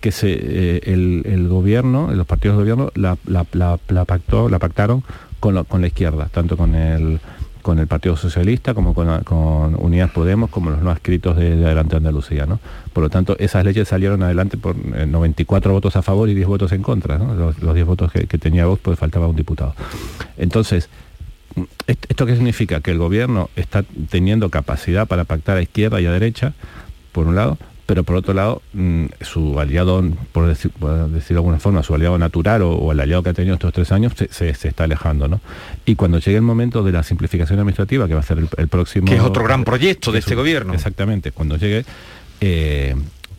que 0.00 0.10
se, 0.10 0.32
eh, 0.32 0.80
el, 0.86 1.22
el 1.26 1.48
gobierno, 1.48 2.12
los 2.12 2.26
partidos 2.26 2.56
de 2.56 2.62
gobierno, 2.62 2.90
la, 2.96 3.16
la- 3.26 4.04
pactó, 4.04 4.48
la 4.48 4.58
pactaron 4.58 5.02
con, 5.40 5.62
con 5.64 5.80
la 5.80 5.86
izquierda, 5.86 6.28
tanto 6.32 6.56
con 6.56 6.74
el 6.74 7.20
con 7.66 7.80
el 7.80 7.88
Partido 7.88 8.16
Socialista, 8.16 8.74
como 8.74 8.94
con, 8.94 9.74
Unidas 9.82 10.12
Podemos, 10.12 10.50
como 10.50 10.70
los 10.70 10.80
no 10.82 10.90
adscritos 10.92 11.36
de, 11.36 11.56
de 11.56 11.64
Adelante 11.66 11.96
Andalucía. 11.96 12.46
Por 12.92 13.02
lo 13.02 13.10
tanto, 13.10 13.36
esas 13.40 13.64
leyes 13.64 13.88
salieron 13.88 14.22
adelante 14.22 14.56
por 14.56 14.76
eh, 14.94 15.04
94 15.04 15.72
votos 15.72 15.96
a 15.96 16.02
favor 16.02 16.28
y 16.28 16.34
10 16.34 16.46
votos 16.46 16.70
en 16.70 16.82
contra. 16.82 17.18
Los, 17.18 17.58
los 17.60 17.74
10 17.74 17.84
votos 17.84 18.12
que, 18.12 18.28
que 18.28 18.38
tenía 18.38 18.66
Vox, 18.66 18.80
pues 18.80 18.96
faltaba 19.00 19.26
un 19.26 19.34
diputado. 19.34 19.74
Entonces, 20.36 20.88
¿est- 21.88 22.06
¿esto 22.08 22.24
qué 22.24 22.36
significa? 22.36 22.80
Que 22.82 22.92
el 22.92 22.98
gobierno 22.98 23.50
está 23.56 23.82
teniendo 24.10 24.48
capacidad 24.48 25.08
para 25.08 25.24
pactar 25.24 25.56
a 25.56 25.62
izquierda 25.62 26.00
y 26.00 26.06
a 26.06 26.12
derecha, 26.12 26.52
por 27.10 27.26
un 27.26 27.34
lado, 27.34 27.58
pero 27.86 28.02
por 28.02 28.16
otro 28.16 28.34
lado, 28.34 28.62
mm, 28.72 29.04
su 29.20 29.58
aliado, 29.60 30.02
por, 30.32 30.46
decir, 30.48 30.70
por 30.72 31.08
decirlo 31.08 31.36
de 31.36 31.44
alguna 31.46 31.58
forma, 31.60 31.82
su 31.84 31.94
aliado 31.94 32.18
natural 32.18 32.62
o, 32.62 32.72
o 32.72 32.92
el 32.92 32.98
aliado 33.00 33.22
que 33.22 33.30
ha 33.30 33.32
tenido 33.34 33.54
estos 33.54 33.72
tres 33.72 33.92
años, 33.92 34.12
se, 34.16 34.26
se- 34.32 34.52
se 34.54 34.68
está 34.68 34.84
alejando. 34.84 35.28
¿no? 35.28 35.40
Y 35.84 35.94
cuando 35.94 36.18
llegue 36.18 36.36
el 36.36 36.42
momento 36.42 36.82
de 36.82 36.92
la 36.92 37.02
simplificación 37.04 37.58
administrativa, 37.60 38.08
que 38.08 38.14
va 38.14 38.20
a 38.20 38.24
ser 38.24 38.38
el, 38.38 38.48
el 38.56 38.68
próximo... 38.68 39.06
Que 39.06 39.14
es 39.16 39.20
otro 39.22 39.44
gran 39.44 39.64
proyecto 39.64 40.10
de 40.12 40.18
este 40.18 40.34
gobierno. 40.34 40.74
Exactamente, 40.74 41.30
cuando 41.30 41.56
llegue, 41.56 41.84
eh, 42.40 42.96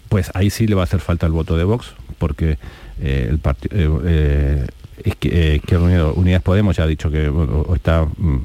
pues 0.09 0.31
ahí 0.33 0.49
sí 0.49 0.65
le 0.65 0.75
va 0.75 0.81
a 0.81 0.85
hacer 0.85 1.01
falta 1.01 1.25
el 1.25 1.33
voto 1.33 1.57
de 1.57 1.63
Vox, 1.65 1.93
porque 2.17 2.57
eh, 3.01 3.27
el 3.29 3.39
partido... 3.39 4.01
es 4.07 5.15
que 5.19 5.29
eh, 5.53 5.55
Izquierda 5.57 5.85
Unida- 5.85 6.11
Unidas 6.15 6.41
Podemos 6.41 6.75
ya 6.75 6.83
ha 6.83 6.87
dicho 6.87 7.11
que 7.11 7.27
o 7.29 7.75
está 7.75 8.05
mm, 8.05 8.37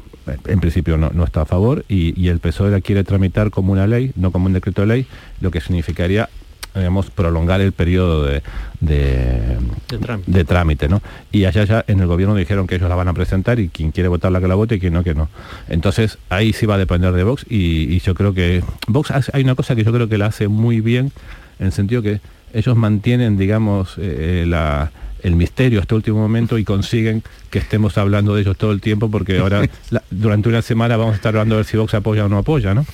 en 0.46 0.60
principio 0.60 0.96
no, 0.96 1.10
no 1.12 1.24
está 1.24 1.42
a 1.42 1.46
favor 1.46 1.84
y, 1.88 2.18
y 2.20 2.28
el 2.28 2.38
PSOE 2.38 2.70
la 2.70 2.80
quiere 2.80 3.04
tramitar 3.04 3.50
como 3.50 3.72
una 3.72 3.86
ley, 3.86 4.12
no 4.16 4.30
como 4.32 4.46
un 4.46 4.52
decreto 4.52 4.82
de 4.82 4.86
ley, 4.88 5.06
lo 5.40 5.50
que 5.50 5.60
significaría 5.60 6.28
digamos, 6.74 7.10
prolongar 7.10 7.60
el 7.60 7.72
periodo 7.72 8.24
de, 8.24 8.42
de, 8.80 9.58
De 9.90 9.98
trámite. 9.98 10.30
de 10.32 10.44
trámite, 10.44 10.88
¿no? 10.88 11.02
Y 11.30 11.44
allá 11.44 11.64
ya 11.64 11.84
en 11.86 12.00
el 12.00 12.06
gobierno 12.06 12.34
dijeron 12.34 12.66
que 12.66 12.76
ellos 12.76 12.88
la 12.88 12.94
van 12.94 13.08
a 13.08 13.12
presentar 13.12 13.60
y 13.60 13.68
quien 13.68 13.90
quiere 13.90 14.08
votarla 14.08 14.40
que 14.40 14.48
la 14.48 14.54
vote 14.54 14.76
y 14.76 14.80
quien 14.80 14.94
no, 14.94 15.04
que 15.04 15.14
no. 15.14 15.28
Entonces 15.68 16.16
ahí 16.30 16.54
sí 16.54 16.64
va 16.64 16.76
a 16.76 16.78
depender 16.78 17.12
de 17.12 17.24
Vox 17.24 17.44
y, 17.48 17.94
y 17.94 17.98
yo 18.00 18.14
creo 18.14 18.32
que 18.32 18.62
Vox 18.86 19.10
hace- 19.10 19.30
hay 19.34 19.42
una 19.42 19.54
cosa 19.54 19.76
que 19.76 19.84
yo 19.84 19.92
creo 19.92 20.08
que 20.08 20.16
la 20.16 20.26
hace 20.26 20.48
muy 20.48 20.80
bien 20.80 21.12
en 21.58 21.66
el 21.66 21.72
sentido 21.72 22.00
que 22.00 22.20
ellos 22.54 22.74
mantienen, 22.74 23.36
digamos, 23.36 23.96
eh, 23.98 24.44
la, 24.48 24.90
el 25.22 25.36
misterio 25.36 25.80
hasta 25.80 25.94
último 25.94 26.18
momento 26.18 26.58
y 26.58 26.64
consiguen 26.64 27.22
que 27.50 27.58
estemos 27.58 27.96
hablando 27.98 28.34
de 28.34 28.42
ellos 28.42 28.56
todo 28.56 28.72
el 28.72 28.80
tiempo 28.80 29.10
porque 29.10 29.38
ahora 29.38 29.68
la- 29.90 30.02
durante 30.10 30.48
una 30.48 30.62
semana 30.62 30.96
vamos 30.96 31.12
a 31.12 31.16
estar 31.16 31.30
hablando 31.30 31.54
de 31.56 31.60
ver 31.60 31.66
si 31.66 31.76
Vox 31.76 31.94
apoya 31.94 32.24
o 32.24 32.28
no 32.28 32.38
apoya, 32.38 32.74
¿no? 32.74 32.84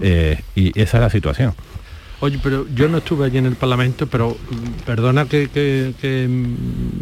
Eh, 0.00 0.40
y 0.54 0.78
esa 0.80 0.98
es 0.98 1.00
la 1.02 1.10
situación. 1.10 1.54
Oye, 2.22 2.38
pero 2.42 2.66
yo 2.74 2.86
no 2.88 2.98
estuve 2.98 3.24
allí 3.24 3.38
en 3.38 3.46
el 3.46 3.54
Parlamento, 3.56 4.06
pero 4.06 4.30
mm, 4.50 4.84
perdona 4.84 5.24
que, 5.24 5.48
que, 5.48 5.94
que, 6.00 6.28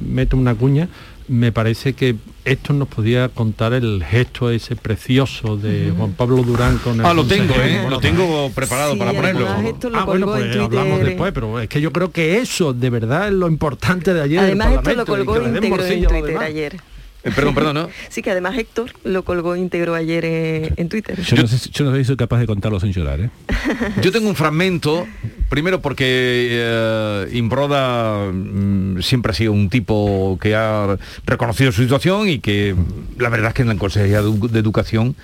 meto 0.07 0.37
una 0.37 0.55
cuña, 0.55 0.89
me 1.29 1.53
parece 1.53 1.93
que 1.93 2.17
esto 2.45 2.73
nos 2.73 2.89
podía 2.89 3.29
contar 3.29 3.75
el 3.75 4.03
gesto 4.03 4.51
ese 4.51 4.75
precioso 4.77 5.57
de 5.57 5.93
Juan 5.97 6.13
Pablo 6.13 6.43
Durán 6.43 6.79
con 6.79 6.99
el 7.01 7.07
Ah, 7.07 7.13
lo 7.15 7.25
tengo. 7.27 7.55
¿eh? 7.55 7.79
Bueno, 7.83 7.91
Lo 7.91 8.01
tengo 8.01 8.51
preparado 8.55 8.95
Sí, 8.95 8.99
para 8.99 9.13
ponerlo. 9.13 9.47
además 9.49 9.73
esto 9.75 9.91
lo 9.91 9.99
Ah, 9.99 10.05
bueno, 10.05 10.27
pues 10.27 10.57
hablamos 10.57 11.01
después, 11.01 11.33
pero 11.33 11.61
es 11.61 11.69
que 11.69 11.81
yo 11.81 11.93
creo 11.93 12.11
que 12.11 12.39
eso 12.39 12.73
de 12.73 12.91
verdad 12.91 13.29
es 13.29 13.35
lo 13.35 13.49
importante 13.49 14.15
de 14.15 14.23
ayer. 14.23 14.39
Además 14.41 14.75
esto 14.75 14.95
lo 14.95 15.05
colgó 15.07 15.37
íntegro 15.47 15.85
en 15.85 16.05
Twitter 16.07 16.39
ayer. 16.39 16.77
Eh, 17.25 17.31
perdón, 17.35 17.55
perdón, 17.55 17.75
¿no? 17.75 17.89
Sí, 18.11 18.23
que 18.23 18.31
además 18.31 18.57
Héctor 18.57 18.91
lo 19.05 19.25
colgó 19.25 19.57
íntegro 19.57 19.95
ayer 19.95 20.25
eh, 20.25 20.73
en 20.77 20.89
Twitter. 20.89 21.21
Yo, 21.21 21.37
no 21.37 21.47
sé, 21.49 21.59
si- 21.59 21.71
yo 21.71 21.85
no 21.85 21.93
sé 21.93 21.99
si 21.99 22.05
soy 22.05 22.17
capaz 22.17 22.39
de 22.39 22.47
contarlo 22.47 22.79
sin 22.81 22.93
llorar, 22.93 23.21
¿eh? 23.21 23.31
Yo 24.03 24.13
tengo 24.13 24.29
un 24.29 24.37
fragmento, 24.37 25.07
primero 25.49 25.81
porque 25.83 26.05
eh, 26.51 27.29
Imbroda 27.33 28.31
mm, 28.33 29.01
siempre 29.03 29.33
ha 29.33 29.35
sido 29.35 29.53
un 29.53 29.69
tipo 29.69 30.39
que 30.41 30.55
ha 30.55 30.97
reconocido 31.27 31.73
su 31.73 31.83
situación 31.83 32.29
y 32.29 32.39
que 32.39 32.75
la 33.19 33.29
verdad 33.29 33.49
es 33.49 33.55
que 33.55 33.63
en 33.63 33.69
la 33.69 33.75
Consejería 33.77 34.23
de, 34.23 34.49
de 34.49 34.59
Educación 34.61 35.17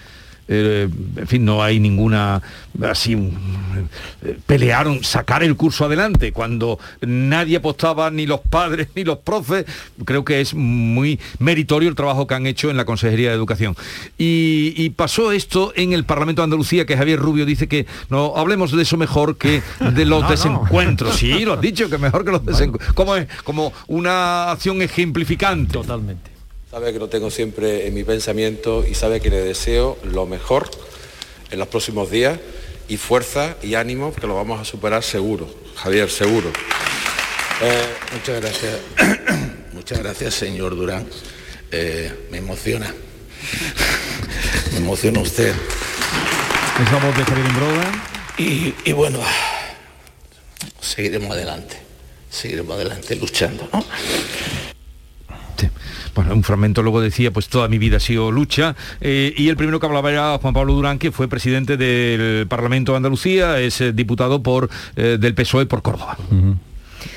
eh, 0.48 0.88
en 1.16 1.26
fin, 1.26 1.44
no 1.44 1.62
hay 1.62 1.80
ninguna 1.80 2.42
así 2.82 3.14
eh, 3.14 4.38
pelearon 4.46 5.02
sacar 5.04 5.42
el 5.42 5.56
curso 5.56 5.84
adelante. 5.84 6.32
Cuando 6.32 6.78
nadie 7.00 7.56
apostaba 7.56 8.10
ni 8.10 8.26
los 8.26 8.40
padres 8.40 8.88
ni 8.94 9.04
los 9.04 9.18
profes 9.18 9.64
creo 10.04 10.24
que 10.24 10.40
es 10.40 10.54
muy 10.54 11.18
meritorio 11.38 11.88
el 11.88 11.94
trabajo 11.94 12.26
que 12.26 12.34
han 12.34 12.46
hecho 12.46 12.70
en 12.70 12.76
la 12.76 12.84
Consejería 12.84 13.30
de 13.30 13.36
Educación. 13.36 13.76
Y, 14.18 14.74
y 14.76 14.90
pasó 14.90 15.32
esto 15.32 15.72
en 15.76 15.92
el 15.92 16.04
Parlamento 16.04 16.42
de 16.42 16.44
Andalucía 16.44 16.84
que 16.86 16.96
Javier 16.96 17.18
Rubio 17.18 17.46
dice 17.46 17.68
que 17.68 17.86
no 18.10 18.36
hablemos 18.36 18.72
de 18.72 18.82
eso 18.82 18.96
mejor 18.96 19.36
que 19.36 19.62
de 19.80 20.04
los 20.04 20.20
No, 20.20 20.26
no. 20.26 20.30
desencuentros 20.30 21.16
sí 21.16 21.44
lo 21.44 21.54
has 21.54 21.60
dicho 21.60 21.88
que 21.88 21.98
mejor 21.98 22.24
que 22.24 22.32
los 22.32 22.44
desencuentros 22.44 22.92
como 22.94 23.16
es 23.16 23.26
como 23.44 23.72
una 23.86 24.50
acción 24.50 24.82
ejemplificante. 24.82 25.72
Totalmente 25.72 26.33
Sabe 26.74 26.92
que 26.92 26.98
lo 26.98 27.08
tengo 27.08 27.30
siempre 27.30 27.86
en 27.86 27.94
mi 27.94 28.02
pensamiento 28.02 28.84
y 28.84 28.96
sabe 28.96 29.20
que 29.20 29.30
le 29.30 29.40
deseo 29.40 29.96
lo 30.02 30.26
mejor 30.26 30.68
en 31.52 31.60
los 31.60 31.68
próximos 31.68 32.10
días 32.10 32.36
y 32.88 32.96
fuerza 32.96 33.54
y 33.62 33.76
ánimo 33.76 34.12
que 34.12 34.26
lo 34.26 34.34
vamos 34.34 34.60
a 34.60 34.64
superar 34.64 35.04
seguro. 35.04 35.48
Javier, 35.76 36.10
seguro. 36.10 36.50
Eh, 37.62 37.86
muchas 38.14 38.40
gracias. 38.40 38.80
muchas 39.72 40.00
gracias, 40.00 40.34
señor 40.34 40.74
Durán. 40.74 41.06
Eh, 41.70 42.26
me 42.32 42.38
emociona. 42.38 42.92
me 44.72 44.78
emociona 44.78 45.20
usted. 45.20 45.50
Es 45.50 46.92
la 46.92 46.98
voz 46.98 47.16
de 47.16 47.24
Javier 47.24 47.46
Imbroda. 47.46 47.92
Y, 48.36 48.74
y 48.84 48.92
bueno, 48.92 49.20
seguiremos 50.80 51.30
adelante. 51.30 51.76
Seguiremos 52.30 52.74
adelante 52.74 53.14
luchando, 53.14 53.68
¿no? 53.72 53.84
Bueno, 56.14 56.34
un 56.34 56.42
fragmento 56.42 56.82
luego 56.82 57.00
decía, 57.00 57.30
pues 57.30 57.48
toda 57.48 57.68
mi 57.68 57.78
vida 57.78 57.96
ha 57.96 58.00
sido 58.00 58.30
lucha. 58.30 58.74
eh, 59.00 59.32
y 59.36 59.48
el 59.48 59.56
primero 59.56 59.80
que 59.80 59.86
hablaba 59.86 60.10
era 60.10 60.38
Juan 60.38 60.54
Pablo 60.54 60.74
Durán, 60.74 60.98
que 60.98 61.12
fue 61.12 61.28
presidente 61.28 61.76
del 61.76 62.46
Parlamento 62.46 62.92
de 62.92 62.96
Andalucía, 62.96 63.58
es 63.60 63.80
eh, 63.80 63.92
diputado 63.92 64.42
por 64.42 64.70
eh, 64.96 65.16
del 65.18 65.34
PSOE 65.34 65.66
por 65.66 65.82
Córdoba. 65.82 66.16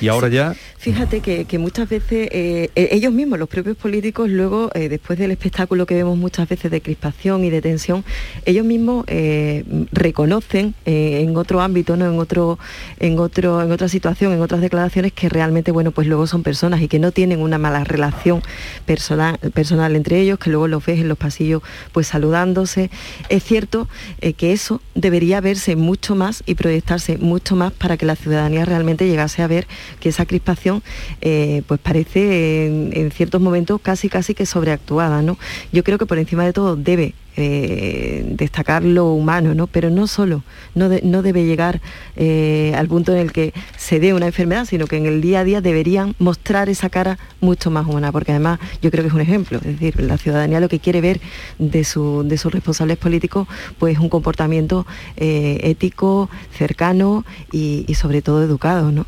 Y 0.02 0.08
ahora 0.08 0.28
ya... 0.30 0.56
Fíjate 0.80 1.22
que, 1.22 1.46
que 1.46 1.58
muchas 1.58 1.90
veces 1.90 2.30
eh, 2.32 2.70
eh, 2.76 2.90
ellos 2.92 3.12
mismos, 3.12 3.40
los 3.40 3.50
propios 3.50 3.76
políticos, 3.76 4.30
luego, 4.30 4.70
eh, 4.76 4.90
después 4.90 5.18
del 5.18 5.32
espectáculo 5.32 5.88
que 5.88 5.96
vemos 5.96 6.18
muchas 6.18 6.48
veces 6.48 6.70
de 6.70 6.82
crispación 6.82 7.44
y 7.44 7.50
de 7.50 7.62
tensión, 7.64 8.06
ellos 8.46 8.64
mismos 8.64 9.04
eh, 9.08 9.66
reconocen 9.92 10.76
en 10.86 11.36
otro 11.36 11.62
ámbito, 11.62 11.98
¿no? 11.98 12.06
en 12.06 12.20
otro, 12.20 12.60
en 13.00 13.18
otro, 13.18 13.62
en 13.64 13.72
otra 13.72 13.90
situación, 13.90 14.34
en 14.34 14.42
otras 14.42 14.62
declaraciones, 14.62 15.14
que 15.14 15.30
realmente, 15.30 15.72
bueno, 15.72 15.92
pues 15.92 16.08
luego 16.08 16.28
son 16.28 16.44
personas 16.44 16.80
y 16.82 16.88
que 16.88 17.00
no 17.00 17.12
tienen 17.12 17.42
una 17.42 17.58
mala 17.58 17.84
relación 17.84 18.42
personal, 18.86 19.40
personal 19.54 19.96
entre 19.96 20.22
ellos, 20.22 20.38
que 20.38 20.52
luego 20.52 20.68
los 20.68 20.86
ves 20.86 21.00
en 21.00 21.10
los 21.10 21.18
pasillos 21.18 21.64
pues 21.92 22.08
saludándose. 22.08 22.92
Es 23.30 23.44
cierto 23.44 23.90
que 24.38 24.54
eso 24.54 24.82
debería 24.96 25.42
verse 25.42 25.76
mucho 25.76 26.16
más 26.16 26.44
y 26.46 26.56
proyectarse 26.56 27.18
mucho 27.18 27.56
más 27.56 27.74
para 27.74 27.98
que 27.98 28.06
la 28.06 28.16
ciudadanía 28.16 28.64
realmente 28.64 29.08
llegase 29.08 29.42
a 29.42 29.48
ver 29.48 29.68
que 30.00 30.10
esa 30.10 30.26
crispación 30.26 30.84
eh, 31.22 31.62
pues 31.68 31.80
parece 31.80 32.68
en, 32.68 33.12
ciertos 33.12 33.42
momentos 33.42 33.80
casi 33.82 34.10
casi 34.10 34.34
que 34.34 34.46
sobreactuada, 34.46 35.22
¿no? 35.22 35.38
Yo 35.72 35.84
creo 35.84 35.98
que 35.98 36.06
por 36.06 36.18
encima 36.20 36.46
de 36.46 36.54
todo 36.54 36.76
debe 36.76 37.14
eh, 37.40 38.24
destacar 38.36 38.84
lo 38.84 39.12
humano, 39.12 39.54
¿no? 39.54 39.68
Pero 39.68 39.90
no 39.92 40.08
solo, 40.08 40.44
no, 40.74 40.90
no 41.04 41.22
debe 41.22 41.46
llegar 41.46 41.82
eh, 42.16 42.74
al 42.76 42.88
punto 42.88 43.12
en 43.14 43.20
el 43.20 43.32
que 43.32 43.54
se 43.78 44.00
dé 44.00 44.14
una 44.16 44.26
enfermedad, 44.26 44.66
sino 44.66 44.88
que 44.88 44.98
en 44.98 45.06
el 45.06 45.22
día 45.22 45.42
a 45.42 45.44
día 45.44 45.62
deberían 45.62 46.16
mostrar 46.18 46.68
esa 46.68 46.90
cara 46.90 47.20
mucho 47.40 47.70
más 47.70 47.86
humana, 47.86 48.12
porque 48.12 48.32
además 48.32 48.60
yo 48.82 48.90
creo 48.90 49.04
que 49.04 49.10
es 49.10 49.14
un 49.14 49.22
ejemplo, 49.22 49.60
es 49.60 49.80
decir, 49.80 50.02
la 50.02 50.18
ciudadanía 50.18 50.60
lo 50.60 50.68
que 50.70 50.80
quiere 50.80 51.00
ver 51.00 51.22
de, 51.60 51.84
su- 51.84 52.24
de 52.26 52.38
sus 52.40 52.52
responsables 52.52 52.98
políticos, 52.98 53.48
pues 53.78 54.00
un 54.00 54.10
comportamiento 54.10 54.88
ético, 55.16 56.30
cercano 56.58 57.24
y, 57.52 57.86
y 57.88 57.94
sobre 57.96 58.22
todo 58.24 58.44
educado, 58.44 58.92
¿no? 58.92 59.06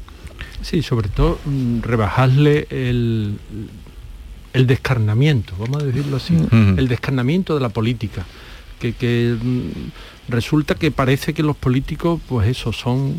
Sí, 0.62 0.82
sobre 0.84 1.10
todo 1.10 1.40
mm, 1.46 1.82
rebajarle 1.82 2.68
el, 2.70 3.38
el 4.54 4.68
descarnamiento, 4.68 5.54
vamos 5.58 5.84
a 5.84 5.86
decirlo 5.86 6.18
así, 6.18 6.36
Ujú. 6.36 6.76
el 6.78 6.88
descarnamiento 6.88 7.56
de 7.56 7.62
la 7.62 7.70
política, 7.70 8.26
que, 8.80 8.94
que, 8.94 9.36
mm, 9.42 10.32
resulta 10.32 10.76
que 10.76 10.92
parece 10.92 11.34
que 11.34 11.44
los 11.44 11.56
políticos, 11.56 12.20
pues 12.28 12.48
eso, 12.48 12.74
son 12.74 13.16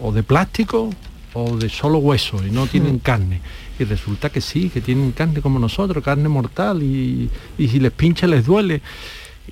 o 0.00 0.12
de 0.12 0.22
plástico 0.22 0.90
o 1.32 1.56
de 1.56 1.68
solo 1.68 1.98
hueso 1.98 2.44
y 2.46 2.50
no 2.50 2.66
tienen 2.66 2.98
carne. 2.98 3.40
Y 3.78 3.84
resulta 3.84 4.30
que 4.30 4.40
sí, 4.40 4.70
que 4.70 4.80
tienen 4.80 5.10
carne 5.12 5.40
como 5.40 5.58
nosotros, 5.58 6.04
carne 6.04 6.28
mortal, 6.28 6.82
y, 6.82 7.28
y 7.58 7.68
si 7.68 7.80
les 7.80 7.90
pincha 7.92 8.26
les 8.26 8.46
duele, 8.46 8.82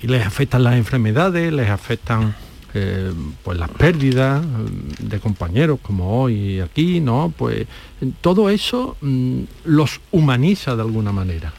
y 0.01 0.07
les 0.07 0.25
afectan 0.25 0.63
las 0.63 0.75
enfermedades, 0.75 1.51
les 1.51 1.69
afectan 1.69 2.35
eh, 2.73 3.11
pues 3.43 3.57
las 3.57 3.69
pérdidas 3.69 4.43
eh, 4.43 4.47
de 4.99 5.19
compañeros 5.19 5.79
como 5.81 6.21
hoy 6.23 6.59
aquí, 6.59 6.99
¿no? 6.99 7.33
Pues 7.37 7.67
todo 8.21 8.49
eso 8.49 8.97
mm, 9.01 9.39
los 9.65 9.99
humaniza 10.11 10.75
de 10.75 10.81
alguna 10.81 11.11
manera. 11.11 11.53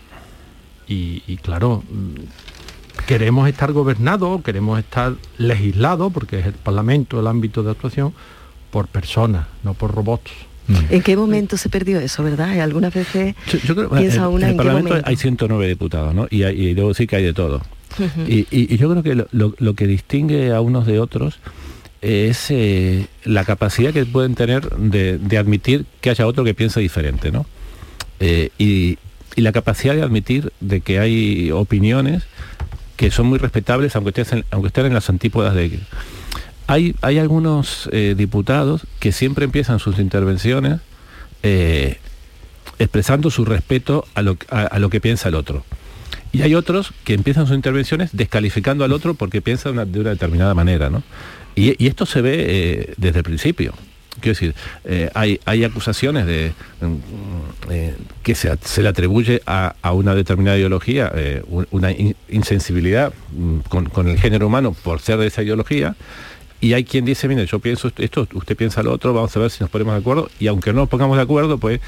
Y, 0.89 1.23
y 1.27 1.37
claro, 1.37 1.83
mm, 1.91 3.05
queremos 3.07 3.49
estar 3.49 3.73
gobernados, 3.73 4.43
queremos 4.43 4.79
estar 4.79 5.15
legislados, 5.39 6.13
porque 6.13 6.41
es 6.41 6.47
el 6.47 6.53
Parlamento 6.55 7.21
el 7.21 7.27
ámbito 7.27 7.63
de 7.63 7.71
actuación, 7.71 8.13
por 8.71 8.89
personas, 8.89 9.47
no 9.63 9.75
por 9.75 9.93
robots. 9.95 10.31
¿En 10.89 11.03
qué 11.03 11.15
momento 11.15 11.59
se 11.59 11.69
perdió 11.69 12.01
eso, 12.01 12.23
verdad? 12.25 12.59
Algunas 12.61 12.93
veces 12.95 13.35
Yo, 13.53 13.59
yo 13.59 13.75
creo 13.77 13.91
piensa 13.91 14.23
en, 14.25 14.29
una 14.29 14.37
en 14.37 14.43
en 14.43 14.49
el 14.49 14.53
qué 14.53 14.57
Parlamento 14.57 14.89
momento. 14.89 15.09
hay 15.11 15.17
109 15.17 15.69
diputados, 15.69 16.15
¿no? 16.15 16.27
Y, 16.31 16.43
hay- 16.45 16.59
y 16.69 16.75
debo 16.75 16.89
decir 16.89 17.07
que 17.07 17.17
hay 17.17 17.23
de 17.25 17.35
todo. 17.35 17.61
Y, 18.27 18.77
yo 18.77 18.91
creo 18.91 19.03
que 19.03 19.27
lo, 19.31 19.75
que 19.75 19.87
distingue 19.87 20.53
a 20.53 20.61
unos 20.61 20.87
de 20.87 21.01
otros 21.01 21.39
es 22.03 22.51
eh, 22.51 23.07
la 23.25 23.45
capacidad 23.45 23.93
que 23.93 24.05
pueden 24.05 24.35
tener 24.35 24.69
de, 24.77 25.39
admitir 25.39 25.87
que 26.01 26.11
haya 26.11 26.27
otro 26.27 26.45
que 26.45 26.55
piense 26.55 26.81
diferente, 26.81 27.31
¿no? 27.31 27.47
Eh, 28.21 28.51
y, 28.59 28.99
la 29.37 29.51
capacidad 29.51 29.97
de 29.97 30.03
admitir 30.03 30.53
de 30.61 30.81
que 30.81 31.01
hay 31.01 31.51
opiniones 31.51 32.23
que 32.97 33.11
son 33.11 33.27
muy 33.27 33.41
respetables 33.41 33.97
aunque 33.97 34.21
estén, 34.21 34.45
aunque 34.53 34.69
estén 34.69 34.87
en 34.87 34.95
las 34.95 35.11
antípodas 35.11 35.57
de 35.57 35.81
hay, 36.69 36.95
hay 37.01 37.19
algunos 37.19 37.89
eh, 37.91 38.15
diputados 38.17 38.87
que 39.01 39.11
siempre 39.11 39.45
empiezan 39.45 39.81
sus 39.81 39.99
intervenciones 39.99 40.81
expresando 42.79 43.29
su 43.31 43.45
respeto 43.45 44.07
a 44.15 44.23
lo, 44.23 44.37
a 44.49 44.79
lo 44.79 44.89
que 44.89 45.01
piensa 45.01 45.29
el 45.29 45.35
otro. 45.35 45.65
Y 46.35 46.43
hay 46.43 46.55
otros 46.55 46.93
que 47.05 47.15
empiezan 47.15 47.47
sus 47.47 47.55
intervenciones 47.57 48.11
descalificando 48.13 48.85
al 48.85 48.93
otro 48.93 49.15
porque 49.15 49.41
piensa 49.41 49.69
de 49.69 49.73
una, 49.75 49.85
de 49.85 50.01
una 50.01 50.11
determinada 50.11 50.53
manera. 50.55 50.91
¿no? 50.91 51.03
Y, 51.55 51.87
esto 51.87 52.05
se 52.07 52.21
ve 52.21 52.35
eh, 52.49 52.95
desde 52.97 53.19
el 53.19 53.25
principio. 53.25 53.73
Quiero 54.21 54.35
decir, 54.35 54.55
eh, 54.85 55.11
hay, 55.15 55.41
hay 55.45 55.65
acusaciones 55.65 56.27
de 56.27 56.53
mm, 56.81 57.71
eh, 57.71 57.95
que 58.23 58.35
se, 58.35 58.51
se 58.63 58.83
le 58.83 58.89
atribuye 58.89 59.43
a, 59.47 59.75
a 59.83 59.93
una 59.93 60.15
determinada 60.15 60.57
ideología 60.59 61.13
un- 61.49 61.67
una 61.71 61.91
in- 61.93 62.17
insensibilidad 62.29 63.13
mm, 63.33 63.59
con, 63.69 63.87
con 63.87 64.09
el 64.09 64.19
género 64.19 64.47
humano 64.47 64.75
por 64.85 65.01
ser 65.01 65.19
de 65.19 65.27
esa 65.29 65.43
ideología 65.43 65.97
y 66.61 66.73
hay 66.73 66.85
quien 66.85 67.05
dice, 67.05 67.29
mire, 67.29 67.45
yo 67.45 67.59
pienso 67.59 67.91
esto, 67.99 68.27
usted 68.33 68.57
piensa 68.57 68.83
lo 68.83 68.93
otro, 68.93 69.13
vamos 69.13 69.37
a 69.37 69.41
ver 69.41 69.51
si 69.51 69.61
nos 69.63 69.69
ponemos 69.69 69.93
de 69.95 70.01
acuerdo, 70.01 70.31
y 70.41 70.47
aunque 70.47 70.73
no 70.73 70.81
nos 70.81 70.89
pongamos 70.89 71.17
de 71.19 71.23
acuerdo, 71.23 71.59
pues 71.59 71.81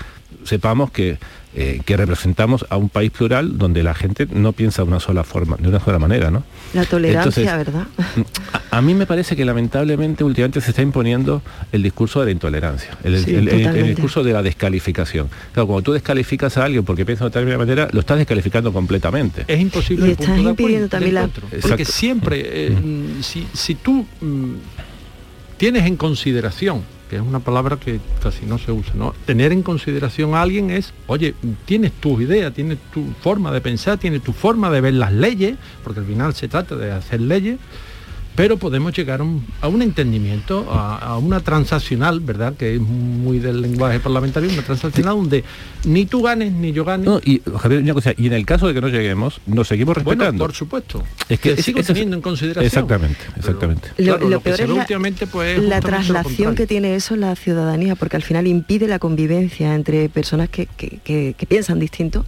sepamos 0.45 0.91
que, 0.91 1.19
eh, 1.55 1.81
que 1.87 1.97
representamos 1.97 2.67
a 2.69 2.77
un 2.77 2.91
país 2.91 3.11
plural 3.11 3.57
donde 3.57 3.83
la 3.83 3.95
gente 3.95 4.27
no 4.31 4.53
piensa 4.53 4.83
de 4.83 4.89
una 4.89 5.01
sola 5.01 5.25
forma, 5.25 5.57
de 5.57 5.69
una 5.69 5.81
sola 5.81 5.99
manera, 5.99 6.31
¿no? 6.31 6.45
La 6.75 6.85
tolerancia, 6.85 7.57
¿verdad? 7.57 7.87
A, 8.71 8.83
mí 8.83 8.93
me 8.93 9.07
parece 9.07 9.37
que 9.37 9.45
lamentablemente 9.45 10.23
últimamente 10.23 10.61
se 10.61 10.71
está 10.71 10.83
imponiendo 10.83 11.41
el 11.73 11.83
discurso 11.83 12.21
de 12.21 12.27
la 12.27 12.33
intolerancia, 12.33 12.91
el, 13.03 13.87
discurso 13.87 14.23
de 14.23 14.35
la 14.35 14.43
descalificación. 14.43 15.31
Claro, 15.55 15.67
cuando 15.69 15.83
tú 15.83 15.93
descalificas 15.95 16.59
a 16.59 16.65
alguien 16.65 16.85
porque 16.85 17.07
piensa 17.07 17.25
de 17.25 17.31
tal 17.31 17.47
manera, 17.57 17.89
lo 17.91 18.01
estás 18.01 18.19
descalificando 18.19 18.71
completamente. 18.71 19.45
Es 19.49 19.59
imposible. 19.59 20.09
Y 20.09 20.11
estás 20.11 20.39
impidiendo 20.39 20.89
también 20.89 21.15
la... 21.15 21.31
Porque 21.63 21.87
siempre, 21.87 22.43
eh, 22.45 22.77
si, 23.23 23.47
si, 23.55 23.77
tú 23.77 24.05
mm, 24.21 24.55
tienes 25.57 25.87
en 25.87 25.97
consideración 25.97 26.83
que 27.09 27.17
es 27.17 27.23
una 27.23 27.41
palabra 27.41 27.77
que 27.77 28.01
casi 28.23 28.47
no 28.47 28.59
se 28.59 28.73
usa, 28.73 28.95
¿no? 28.95 29.15
Tener 29.25 29.53
en 29.53 29.63
consideración 29.63 30.35
a 30.35 30.43
alguien 30.43 30.71
es, 30.71 30.93
oye, 31.07 31.35
tienes 31.65 31.93
tu 31.93 32.21
idea, 32.21 32.51
tienes 32.51 32.79
tu 32.93 33.05
forma 33.21 33.53
de 33.53 33.61
pensar, 33.61 33.99
tienes 33.99 34.23
tu 34.23 34.33
forma 34.33 34.71
de 34.71 34.81
ver 34.81 34.95
las 34.95 35.13
leyes, 35.13 35.57
porque 35.85 36.01
al 36.01 36.07
final 36.07 36.35
se 36.35 36.49
trata 36.49 36.77
de 36.77 36.91
hacer 36.93 37.21
leyes, 37.21 37.59
pero 38.37 38.59
podemos 38.59 38.93
llegar 38.95 39.23
a 39.61 39.69
un 39.69 39.83
entendimiento, 39.83 40.67
a, 40.71 41.17
una 41.19 41.41
transaccional, 41.41 42.21
¿verdad? 42.21 42.55
Que 42.55 42.75
es 42.75 42.81
muy 42.81 43.39
del 43.39 43.63
lenguaje 43.63 43.99
parlamentario, 43.99 44.51
una 44.51 44.63
transaccional 44.63 45.17
donde 45.17 45.43
ni 45.85 46.05
tú 46.05 46.23
ganes 46.23 46.53
ni 46.53 46.73
yo 46.73 46.85
gane. 46.85 47.07
y 47.25 47.41
y 48.19 48.27
en 48.27 48.33
el 48.35 48.45
caso 48.45 48.69
de 48.69 48.75
que 48.75 48.81
no 48.81 48.89
lleguemos, 48.89 49.41
nos 49.47 49.69
seguimos 49.69 49.97
respetando. 49.97 50.45
por 50.45 50.55
supuesto. 50.55 51.03
Es 51.29 51.41
que, 51.41 51.61
sigo 51.63 51.83
teniendo 51.83 52.17
en 52.17 52.23
consideración. 52.23 52.67
Exactamente, 52.67 53.19
exactamente. 53.37 53.89
lo, 53.99 54.41
peor 54.41 54.61
es 54.61 54.69
la, 54.69 54.75
últimamente, 54.75 55.27
pues, 55.27 55.63
la 55.63 55.81
traslación 55.81 56.55
que 56.55 56.67
tiene 56.67 56.95
eso 56.95 57.17
la 57.17 57.35
ciudadanía, 57.37 57.97
porque 57.97 58.17
al 58.17 58.23
final 58.23 58.47
impide 58.47 58.87
la 58.87 58.99
convivencia 58.99 59.75
entre 59.75 60.09
personas 60.11 60.51
que, 60.51 60.67
que 60.77 61.47
piensan 61.49 61.79
distinto 61.79 62.27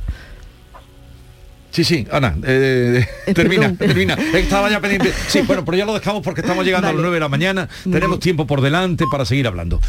Sí, 1.70 1.84
sí, 1.84 2.06
Ana, 2.10 2.36
eh, 2.44 3.06
termina, 3.34 3.74
termina. 3.74 4.14
Estaba 4.34 4.70
ya 4.70 4.80
pendiente. 4.80 5.12
Sí, 5.28 5.40
bueno, 5.46 5.64
pero 5.64 5.76
ya 5.76 5.84
lo 5.84 5.94
dejamos 5.94 6.22
porque 6.22 6.40
estamos 6.40 6.64
llegando 6.64 6.88
a 6.88 6.92
las 6.92 7.00
9 7.00 7.14
de 7.14 7.20
la 7.20 7.28
mañana. 7.28 7.68
Tenemos 7.84 8.20
tiempo 8.20 8.46
por 8.46 8.60
delante 8.60 9.04
para 9.10 9.24
seguir 9.24 9.46
hablando. 9.46 9.80